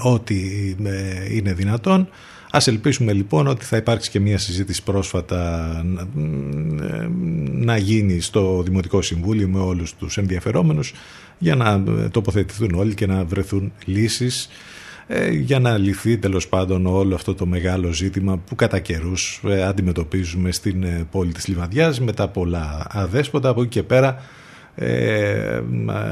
ό,τι 0.03 0.35
ε, 0.83 1.35
είναι 1.35 1.53
δυνατόν. 1.53 2.09
Ας 2.51 2.67
ελπίσουμε 2.67 3.13
λοιπόν 3.13 3.47
ότι 3.47 3.65
θα 3.65 3.77
υπάρξει 3.77 4.09
και 4.09 4.19
μια 4.19 4.37
συζήτηση 4.37 4.83
πρόσφατα 4.83 5.71
ε, 6.17 7.07
να 7.51 7.77
γίνει 7.77 8.19
στο 8.19 8.61
Δημοτικό 8.63 9.01
Συμβούλιο 9.01 9.47
με 9.47 9.59
όλους 9.59 9.95
τους 9.95 10.17
ενδιαφερόμενους 10.17 10.93
για 11.37 11.55
να 11.55 11.83
τοποθετηθούν 12.11 12.73
όλοι 12.73 12.93
και 12.93 13.05
να 13.07 13.25
βρεθούν 13.25 13.71
λύσεις 13.85 14.49
ε, 15.07 15.29
για 15.29 15.59
να 15.59 15.77
λυθεί 15.77 16.17
τέλος 16.17 16.47
πάντων 16.47 16.85
όλο 16.85 17.15
αυτό 17.15 17.35
το 17.35 17.45
μεγάλο 17.45 17.91
ζήτημα 17.91 18.37
που 18.37 18.55
κατά 18.55 18.79
καιρούς 18.79 19.41
ε, 19.47 19.63
αντιμετωπίζουμε 19.63 20.51
στην 20.51 20.83
ε, 20.83 21.07
πόλη 21.11 21.31
της 21.31 21.47
Λιβαδιάς 21.47 21.99
με 21.99 22.11
τα 22.11 22.27
πολλά 22.27 22.87
αδέσποτα 22.89 23.49
από 23.49 23.61
εκεί 23.61 23.69
και 23.69 23.83
πέρα. 23.83 24.21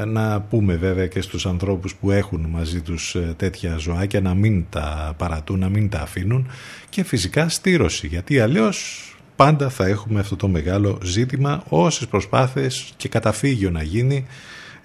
Να 0.06 0.40
πούμε 0.40 0.76
βέβαια 0.76 1.06
και 1.06 1.20
στους 1.20 1.46
ανθρώπους 1.46 1.94
που 1.94 2.10
έχουν 2.10 2.46
μαζί 2.50 2.80
τους 2.80 3.16
τέτοια 3.36 3.76
ζωάκια 3.76 4.20
να 4.20 4.34
μην 4.34 4.64
τα 4.70 5.14
παρατούν, 5.16 5.58
να 5.58 5.68
μην 5.68 5.88
τα 5.88 6.00
αφήνουν 6.00 6.48
και 6.88 7.04
φυσικά 7.04 7.48
στήρωση 7.48 8.06
γιατί 8.06 8.40
αλλιώς 8.40 9.10
πάντα 9.36 9.68
θα 9.68 9.86
έχουμε 9.86 10.20
αυτό 10.20 10.36
το 10.36 10.48
μεγάλο 10.48 10.98
ζήτημα 11.02 11.62
όσες 11.68 12.06
προσπάθειες 12.06 12.92
και 12.96 13.08
καταφύγιο 13.08 13.70
να 13.70 13.82
γίνει 13.82 14.26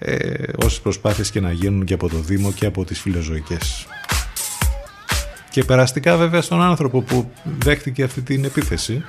ε, 0.04 0.44
όσες 0.64 0.80
προσπάθειες 0.80 1.30
και 1.30 1.40
να 1.40 1.52
γίνουν 1.52 1.84
και 1.84 1.94
από 1.94 2.08
το 2.08 2.16
Δήμο 2.16 2.52
και 2.52 2.66
από 2.66 2.84
τις 2.84 3.00
φιλοζωικές. 3.00 3.86
Και 5.50 5.64
περαστικά 5.64 6.16
βέβαια 6.16 6.42
στον 6.42 6.62
άνθρωπο 6.62 7.02
που 7.02 7.30
δέχτηκε 7.58 8.02
αυτή 8.02 8.20
την 8.20 8.44
επίθεση 8.44 9.04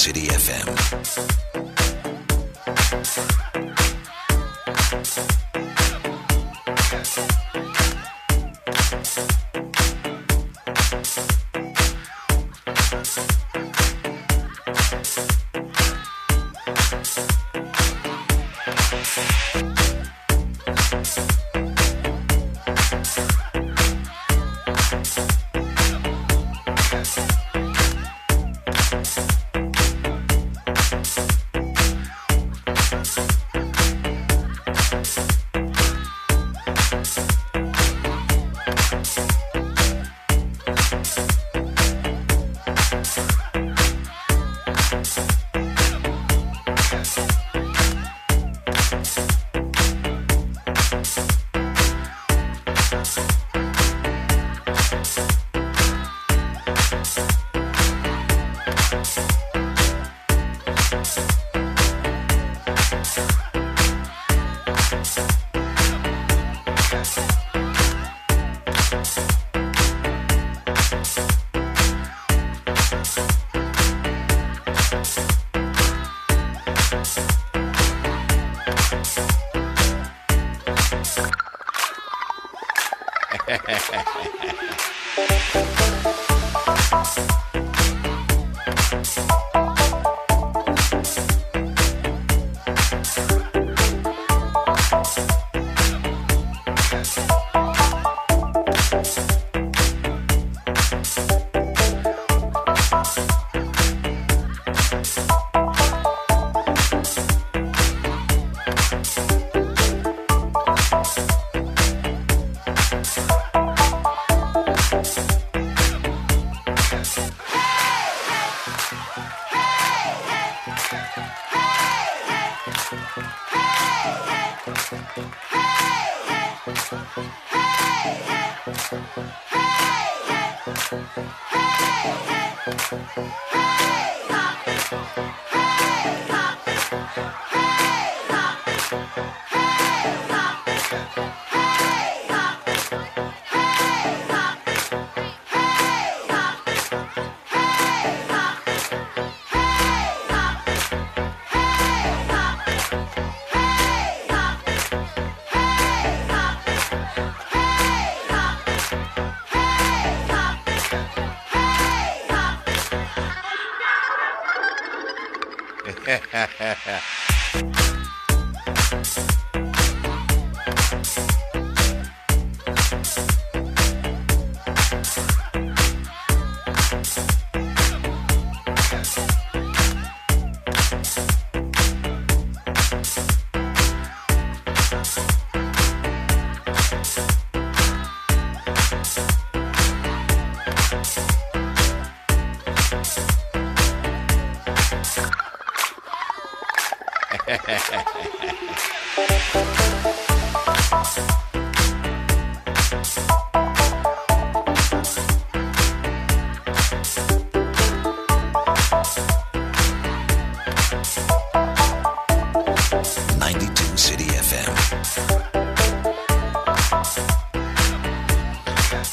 City 0.00 0.28
FM. 0.28 1.39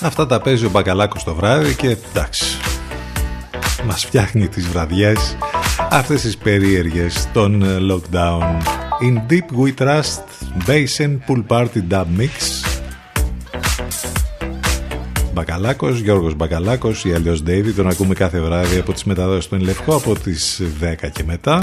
Αυτά 0.01 0.25
τα 0.25 0.41
παίζει 0.41 0.65
ο 0.65 0.69
Μπακαλάκος 0.69 1.23
το 1.23 1.35
βράδυ 1.35 1.75
και 1.75 1.87
εντάξει 1.87 2.57
μας 3.85 4.05
φτιάχνει 4.05 4.47
τις 4.47 4.67
βραδιές 4.67 5.37
αυτές 5.91 6.21
τις 6.21 6.37
περίεργες 6.37 7.27
των 7.33 7.63
ε, 7.63 7.77
lockdown. 7.91 8.41
In 9.01 9.31
Deep 9.31 9.65
We 9.65 9.73
Trust 9.83 10.23
Basin 10.67 11.17
Pool 11.27 11.43
Party 11.47 11.81
Dub 11.89 12.05
Mix. 12.17 12.65
Μπακαλάκος, 15.33 15.99
Γιώργος 15.99 16.35
Μπακαλάκος 16.35 17.05
ή 17.05 17.13
αλλιώς 17.13 17.43
David 17.47 17.73
τον 17.75 17.87
ακούμε 17.87 18.13
κάθε 18.13 18.39
βράδυ 18.39 18.79
από 18.79 18.93
τις 18.93 19.03
μεταδόσεις 19.03 19.47
του 19.47 19.55
Λευκό 19.55 19.95
από 19.95 20.19
τις 20.19 20.61
10 20.81 21.09
και 21.13 21.23
μετά. 21.23 21.61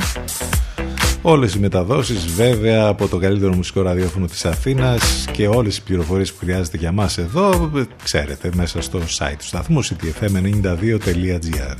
Όλες 1.22 1.54
οι 1.54 1.58
μεταδόσεις 1.58 2.26
βέβαια 2.26 2.86
από 2.86 3.08
το 3.08 3.18
καλύτερο 3.18 3.54
μουσικό 3.54 3.82
ραδιόφωνο 3.82 4.26
της 4.26 4.44
Αθήνας 4.44 5.26
και 5.32 5.48
όλες 5.48 5.76
οι 5.76 5.82
πληροφορίες 5.82 6.32
που 6.32 6.38
χρειάζεται 6.38 6.76
για 6.76 6.92
μας 6.92 7.18
εδώ 7.18 7.70
ξέρετε 8.02 8.50
μέσα 8.54 8.82
στο 8.82 8.98
site 9.18 9.34
του 9.38 9.44
σταθμού 9.44 9.84
ctfm92.gr 9.84 11.76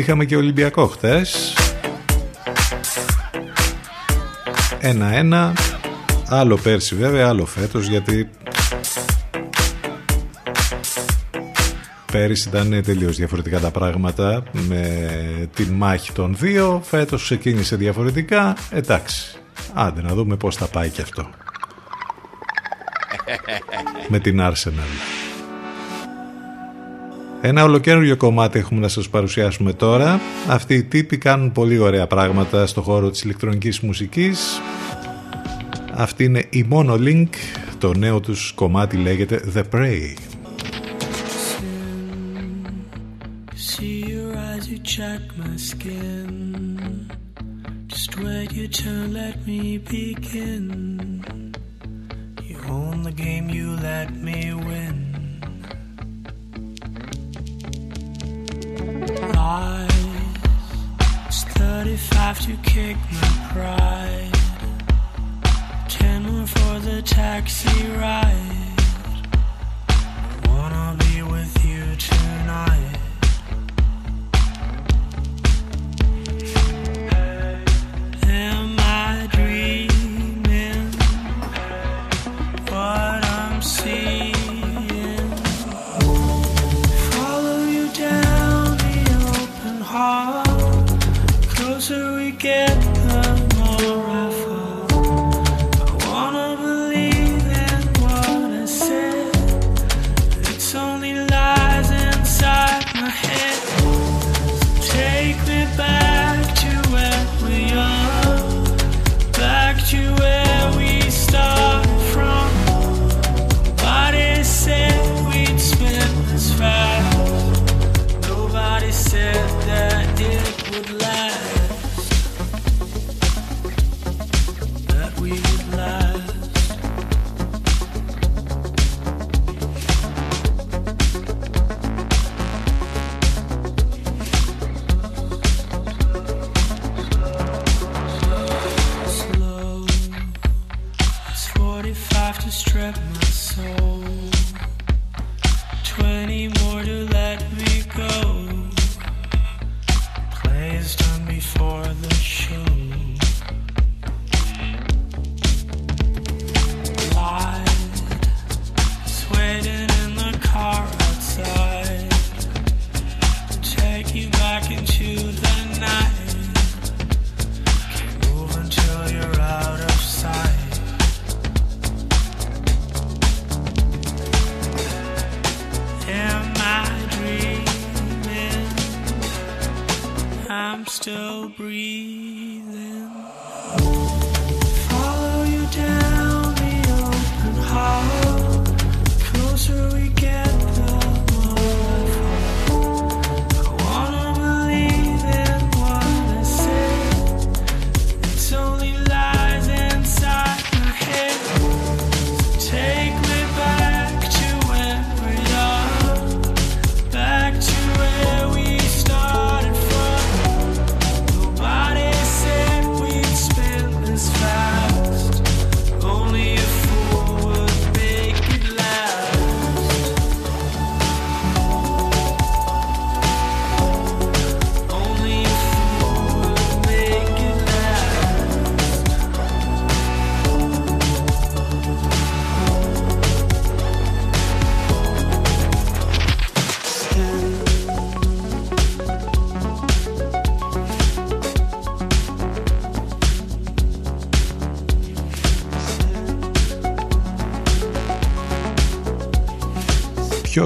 Είχαμε 0.00 0.24
και 0.24 0.36
Ολυμπιακό 0.36 0.86
χτες. 0.86 1.54
Ένα-ένα. 4.78 5.52
Άλλο 6.28 6.56
πέρσι 6.56 6.94
βέβαια, 6.94 7.28
άλλο 7.28 7.46
φέτος 7.46 7.86
γιατί 7.86 8.30
πέρυσι 12.12 12.48
ήταν 12.48 12.82
τελείως 12.84 13.16
διαφορετικά 13.16 13.60
τα 13.60 13.70
πράγματα 13.70 14.42
με 14.52 15.48
την 15.54 15.68
μάχη 15.72 16.12
των 16.12 16.36
δύο. 16.38 16.82
Φέτος 16.84 17.22
ξεκίνησε 17.22 17.76
διαφορετικά. 17.76 18.56
Εντάξει, 18.70 19.38
άντε 19.74 20.02
να 20.02 20.14
δούμε 20.14 20.36
πώς 20.36 20.56
θα 20.56 20.66
πάει 20.66 20.88
και 20.88 21.02
αυτό. 21.02 21.30
με 24.10 24.18
την 24.18 24.40
Arsenal. 24.40 25.09
Ένα 27.42 27.64
ολοκαίριο 27.64 28.16
κομμάτι 28.16 28.58
έχουμε 28.58 28.80
να 28.80 28.88
σας 28.88 29.08
παρουσιάσουμε 29.08 29.72
τώρα. 29.72 30.20
Αυτοί 30.48 30.74
οι 30.74 30.82
τύποι 30.82 31.18
κάνουν 31.18 31.52
πολύ 31.52 31.78
ωραία 31.78 32.06
πράγματα 32.06 32.66
στο 32.66 32.82
χώρο 32.82 33.10
της 33.10 33.22
ηλεκτρονικής 33.22 33.80
μουσικής. 33.80 34.60
Αυτή 35.94 36.24
είναι 36.24 36.46
η 36.50 36.66
Monolink. 36.70 37.28
Το 37.78 37.94
νέο 37.94 38.20
τους 38.20 38.52
κομμάτι 38.52 38.96
λέγεται 38.96 39.40
The 39.54 39.62
Prey. 39.72 40.14
To 62.50 62.56
kick 62.62 62.96
my 63.12 63.48
pride. 63.52 64.30
Ten 65.88 66.22
more 66.22 66.46
for 66.46 66.78
the 66.80 67.02
taxi 67.02 67.86
ride. 67.92 68.78
I 69.88 70.42
wanna 70.48 70.96
be 70.98 71.22
with 71.22 71.64
you 71.64 71.84
tonight. 71.96 73.09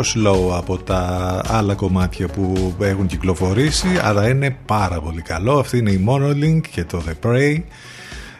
Πιο 0.02 0.22
slow 0.22 0.56
από 0.56 0.78
τα 0.78 1.40
άλλα 1.46 1.74
κομμάτια 1.74 2.28
που 2.28 2.74
έχουν 2.80 3.06
κυκλοφορήσει 3.06 3.88
αλλά 4.02 4.28
είναι 4.28 4.56
πάρα 4.66 5.00
πολύ 5.00 5.22
καλό. 5.22 5.58
Αυτή 5.58 5.78
είναι 5.78 5.90
η 5.90 6.04
Monolink 6.08 6.60
και 6.70 6.84
το 6.84 7.02
The 7.06 7.26
Prey. 7.26 7.62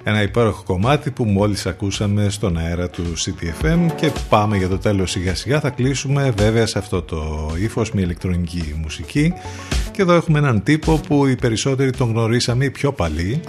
Ένα 0.03 0.23
υπέροχο 0.23 0.63
κομμάτι 0.63 1.11
που 1.11 1.25
μόλις 1.25 1.67
ακούσαμε 1.67 2.29
στον 2.29 2.59
αέρα 2.59 2.91
του 2.91 3.03
CTFM 3.17 3.93
και 3.97 4.13
πάμε 4.29 4.57
για 4.57 4.69
το 4.69 4.79
τέλος 4.79 5.11
σιγά 5.11 5.35
σιγά 5.35 5.61
θα 5.61 5.71
κλείσουμε 5.71 6.33
βέβαια 6.37 6.67
σε 6.67 6.79
αυτό 6.79 7.03
το 7.03 7.51
ύφος 7.59 7.93
με 7.93 8.01
ηλεκτρονική 8.01 8.75
μουσική. 8.83 9.33
Και 9.93 10.03
εδώ 10.03 10.13
έχουμε 10.13 10.39
έναν 10.39 10.63
τύπο 10.63 11.01
που 11.09 11.27
οι 11.27 11.37
περισσότεροι 11.37 11.91
τον 11.91 12.11
γνωρίσαμε 12.11 12.65
οι 12.65 12.71
πιο 12.71 12.93
παλιοί 12.93 13.41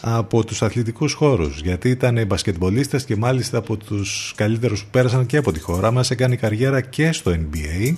από 0.00 0.44
τους 0.44 0.62
αθλητικούς 0.62 1.12
χώρους 1.12 1.60
γιατί 1.60 1.88
ήταν 1.88 2.24
μπασκετμπολίστες 2.26 3.04
και 3.04 3.16
μάλιστα 3.16 3.58
από 3.58 3.76
τους 3.76 4.32
καλύτερους 4.36 4.80
που 4.82 4.88
πέρασαν 4.90 5.26
και 5.26 5.36
από 5.36 5.52
τη 5.52 5.60
χώρα 5.60 5.90
μας. 5.90 6.10
Έκανε 6.10 6.36
καριέρα 6.36 6.80
και 6.80 7.12
στο 7.12 7.30
NBA 7.30 7.94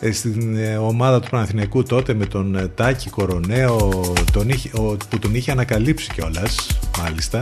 Ε, 0.00 0.12
στην 0.12 0.56
ε, 0.56 0.76
ομάδα 0.76 1.20
του 1.20 1.30
Παναθηναϊκού 1.30 1.82
τότε 1.82 2.14
με 2.14 2.26
τον 2.26 2.54
ε, 2.56 2.68
Τάκη 2.68 3.10
Κοροναίο 3.10 4.02
τον 4.32 4.48
είχε, 4.48 4.70
ο- 4.78 4.96
που 5.08 5.18
τον 5.18 5.34
είχε 5.34 5.50
ανακαλύψει 5.50 6.10
κιόλας 6.12 6.66
μάλιστα. 6.98 7.40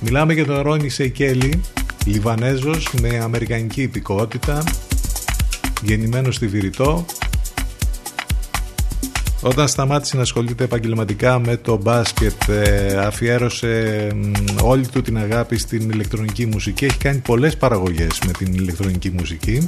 Μιλάμε 0.00 0.32
για 0.32 0.44
τον 0.46 0.60
Ρόνι 0.60 0.88
Σεϊκέλη 0.88 1.60
Λιβανέζος 2.04 2.88
με 3.02 3.18
αμερικανική 3.18 3.82
υπηκότητα 3.82 4.62
γεννημένος 5.82 6.34
στη 6.34 6.46
Βηρητό 6.46 7.04
όταν 9.40 9.68
σταμάτησε 9.68 10.16
να 10.16 10.22
ασχολείται 10.22 10.64
επαγγελματικά 10.64 11.38
με 11.38 11.56
το 11.56 11.76
μπάσκετ 11.76 12.48
ε, 12.48 12.96
αφιέρωσε 12.96 14.06
μ, 14.14 14.32
όλη 14.62 14.86
του 14.86 15.02
την 15.02 15.18
αγάπη 15.18 15.58
στην 15.58 15.90
ηλεκτρονική 15.90 16.46
μουσική. 16.46 16.84
Έχει 16.84 16.98
κάνει 16.98 17.18
πολλές 17.18 17.56
παραγωγές 17.56 18.18
με 18.26 18.32
την 18.32 18.54
ηλεκτρονική 18.54 19.10
μουσική. 19.10 19.62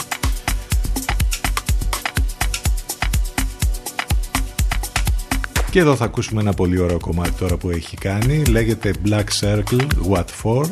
Και 5.70 5.78
εδώ 5.78 5.96
θα 5.96 6.04
ακούσουμε 6.04 6.40
ένα 6.40 6.52
πολύ 6.52 6.78
ωραίο 6.78 6.98
κομμάτι 6.98 7.32
τώρα 7.32 7.56
που 7.56 7.70
έχει 7.70 7.96
κάνει. 7.96 8.44
Λέγεται 8.44 8.94
Black 9.06 9.24
Circle 9.40 9.86
What 10.10 10.24
For. 10.42 10.64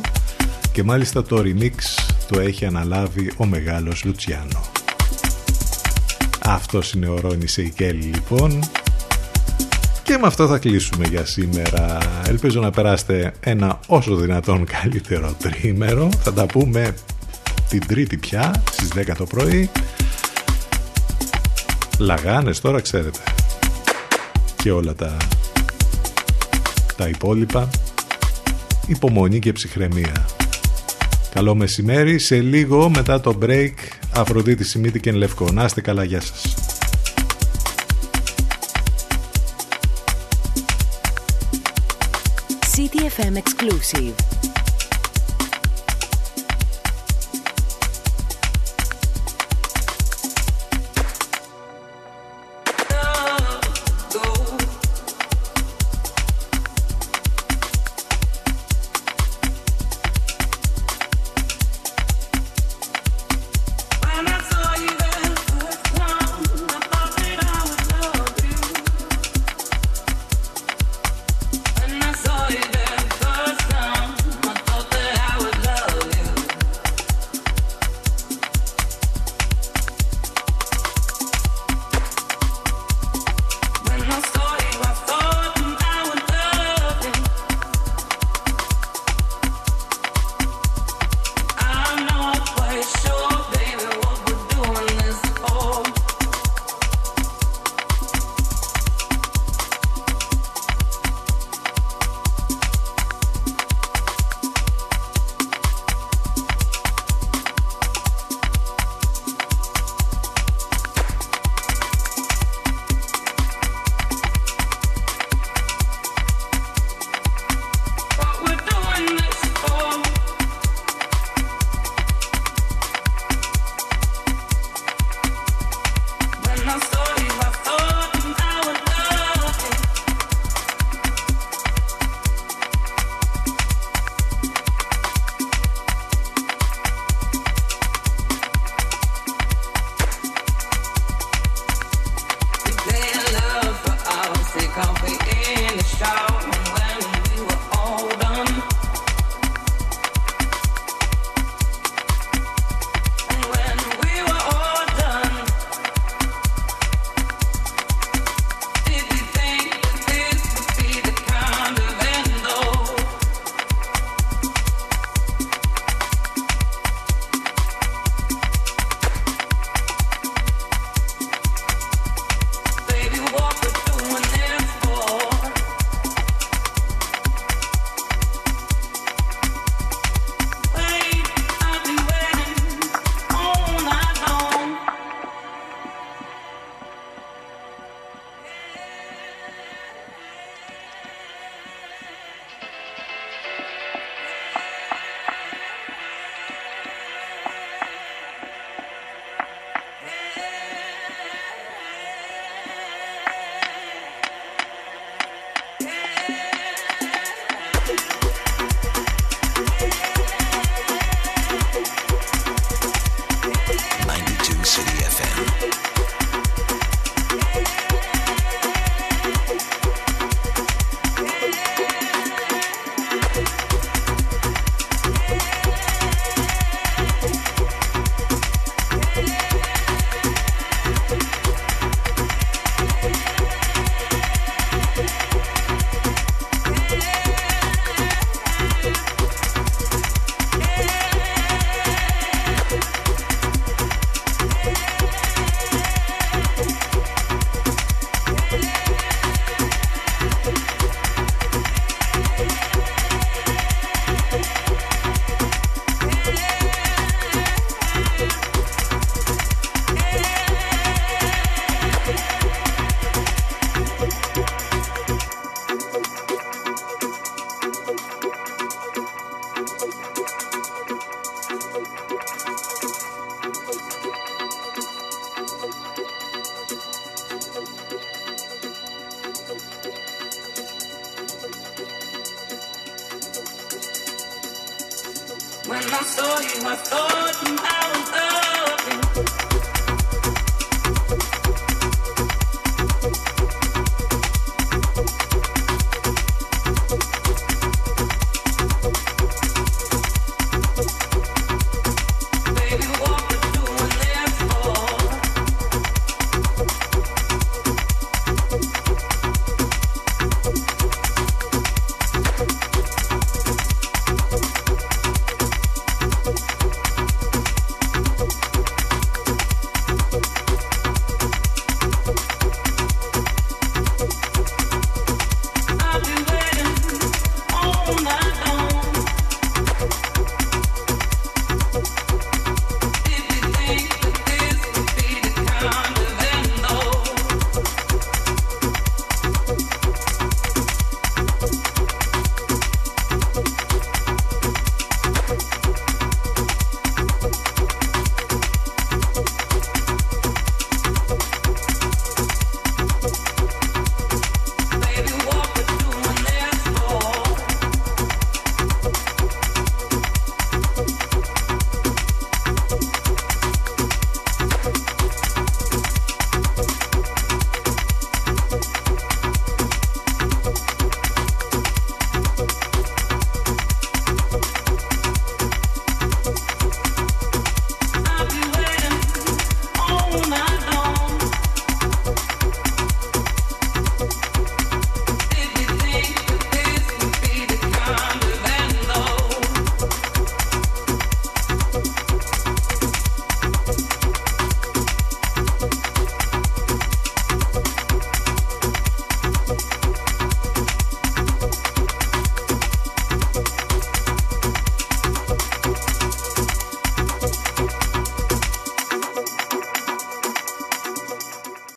Και 0.73 0.83
μάλιστα 0.83 1.23
το 1.23 1.43
remix 1.45 1.75
το 2.29 2.41
έχει 2.41 2.65
αναλάβει 2.65 3.33
ο 3.37 3.47
μεγάλος 3.47 4.05
Λουτσιάνο. 4.05 4.61
Αυτός 6.45 6.93
είναι 6.93 7.09
ο 7.09 7.19
Ρόνι 7.21 7.47
Σεϊκέλη 7.47 8.03
λοιπόν 8.03 8.61
και 10.09 10.19
με 10.19 10.27
αυτό 10.27 10.47
θα 10.47 10.59
κλείσουμε 10.59 11.07
για 11.07 11.25
σήμερα. 11.25 11.99
Ελπίζω 12.29 12.61
να 12.61 12.71
περάσετε 12.71 13.33
ένα 13.41 13.81
όσο 13.87 14.15
δυνατόν 14.17 14.65
καλύτερο 14.65 15.37
τρίμερο. 15.39 16.09
Θα 16.23 16.33
τα 16.33 16.47
πούμε 16.47 16.95
την 17.69 17.87
τρίτη 17.87 18.17
πια 18.17 18.63
στις 18.71 18.93
10 18.97 19.13
το 19.17 19.25
πρωί. 19.25 19.71
Λαγάνες 21.99 22.61
τώρα 22.61 22.81
ξέρετε. 22.81 23.19
Και 24.63 24.71
όλα 24.71 24.95
τα, 24.95 25.17
τα 26.97 27.09
υπόλοιπα. 27.09 27.69
Υπομονή 28.87 29.39
και 29.39 29.53
ψυχραιμία. 29.53 30.27
Καλό 31.35 31.55
μεσημέρι. 31.55 32.19
Σε 32.19 32.41
λίγο 32.41 32.91
μετά 32.91 33.21
το 33.21 33.39
break 33.43 33.75
Αφροδίτη 34.15 34.65
Σιμίτη 34.65 35.01
και 35.01 35.13
Λευκό. 35.13 35.51
Να 35.53 35.65
είστε 35.65 35.81
καλά. 35.81 36.05
Γεια 36.05 36.21
σας. 36.21 36.58
FM 43.19 43.37
exclusive. 43.37 44.48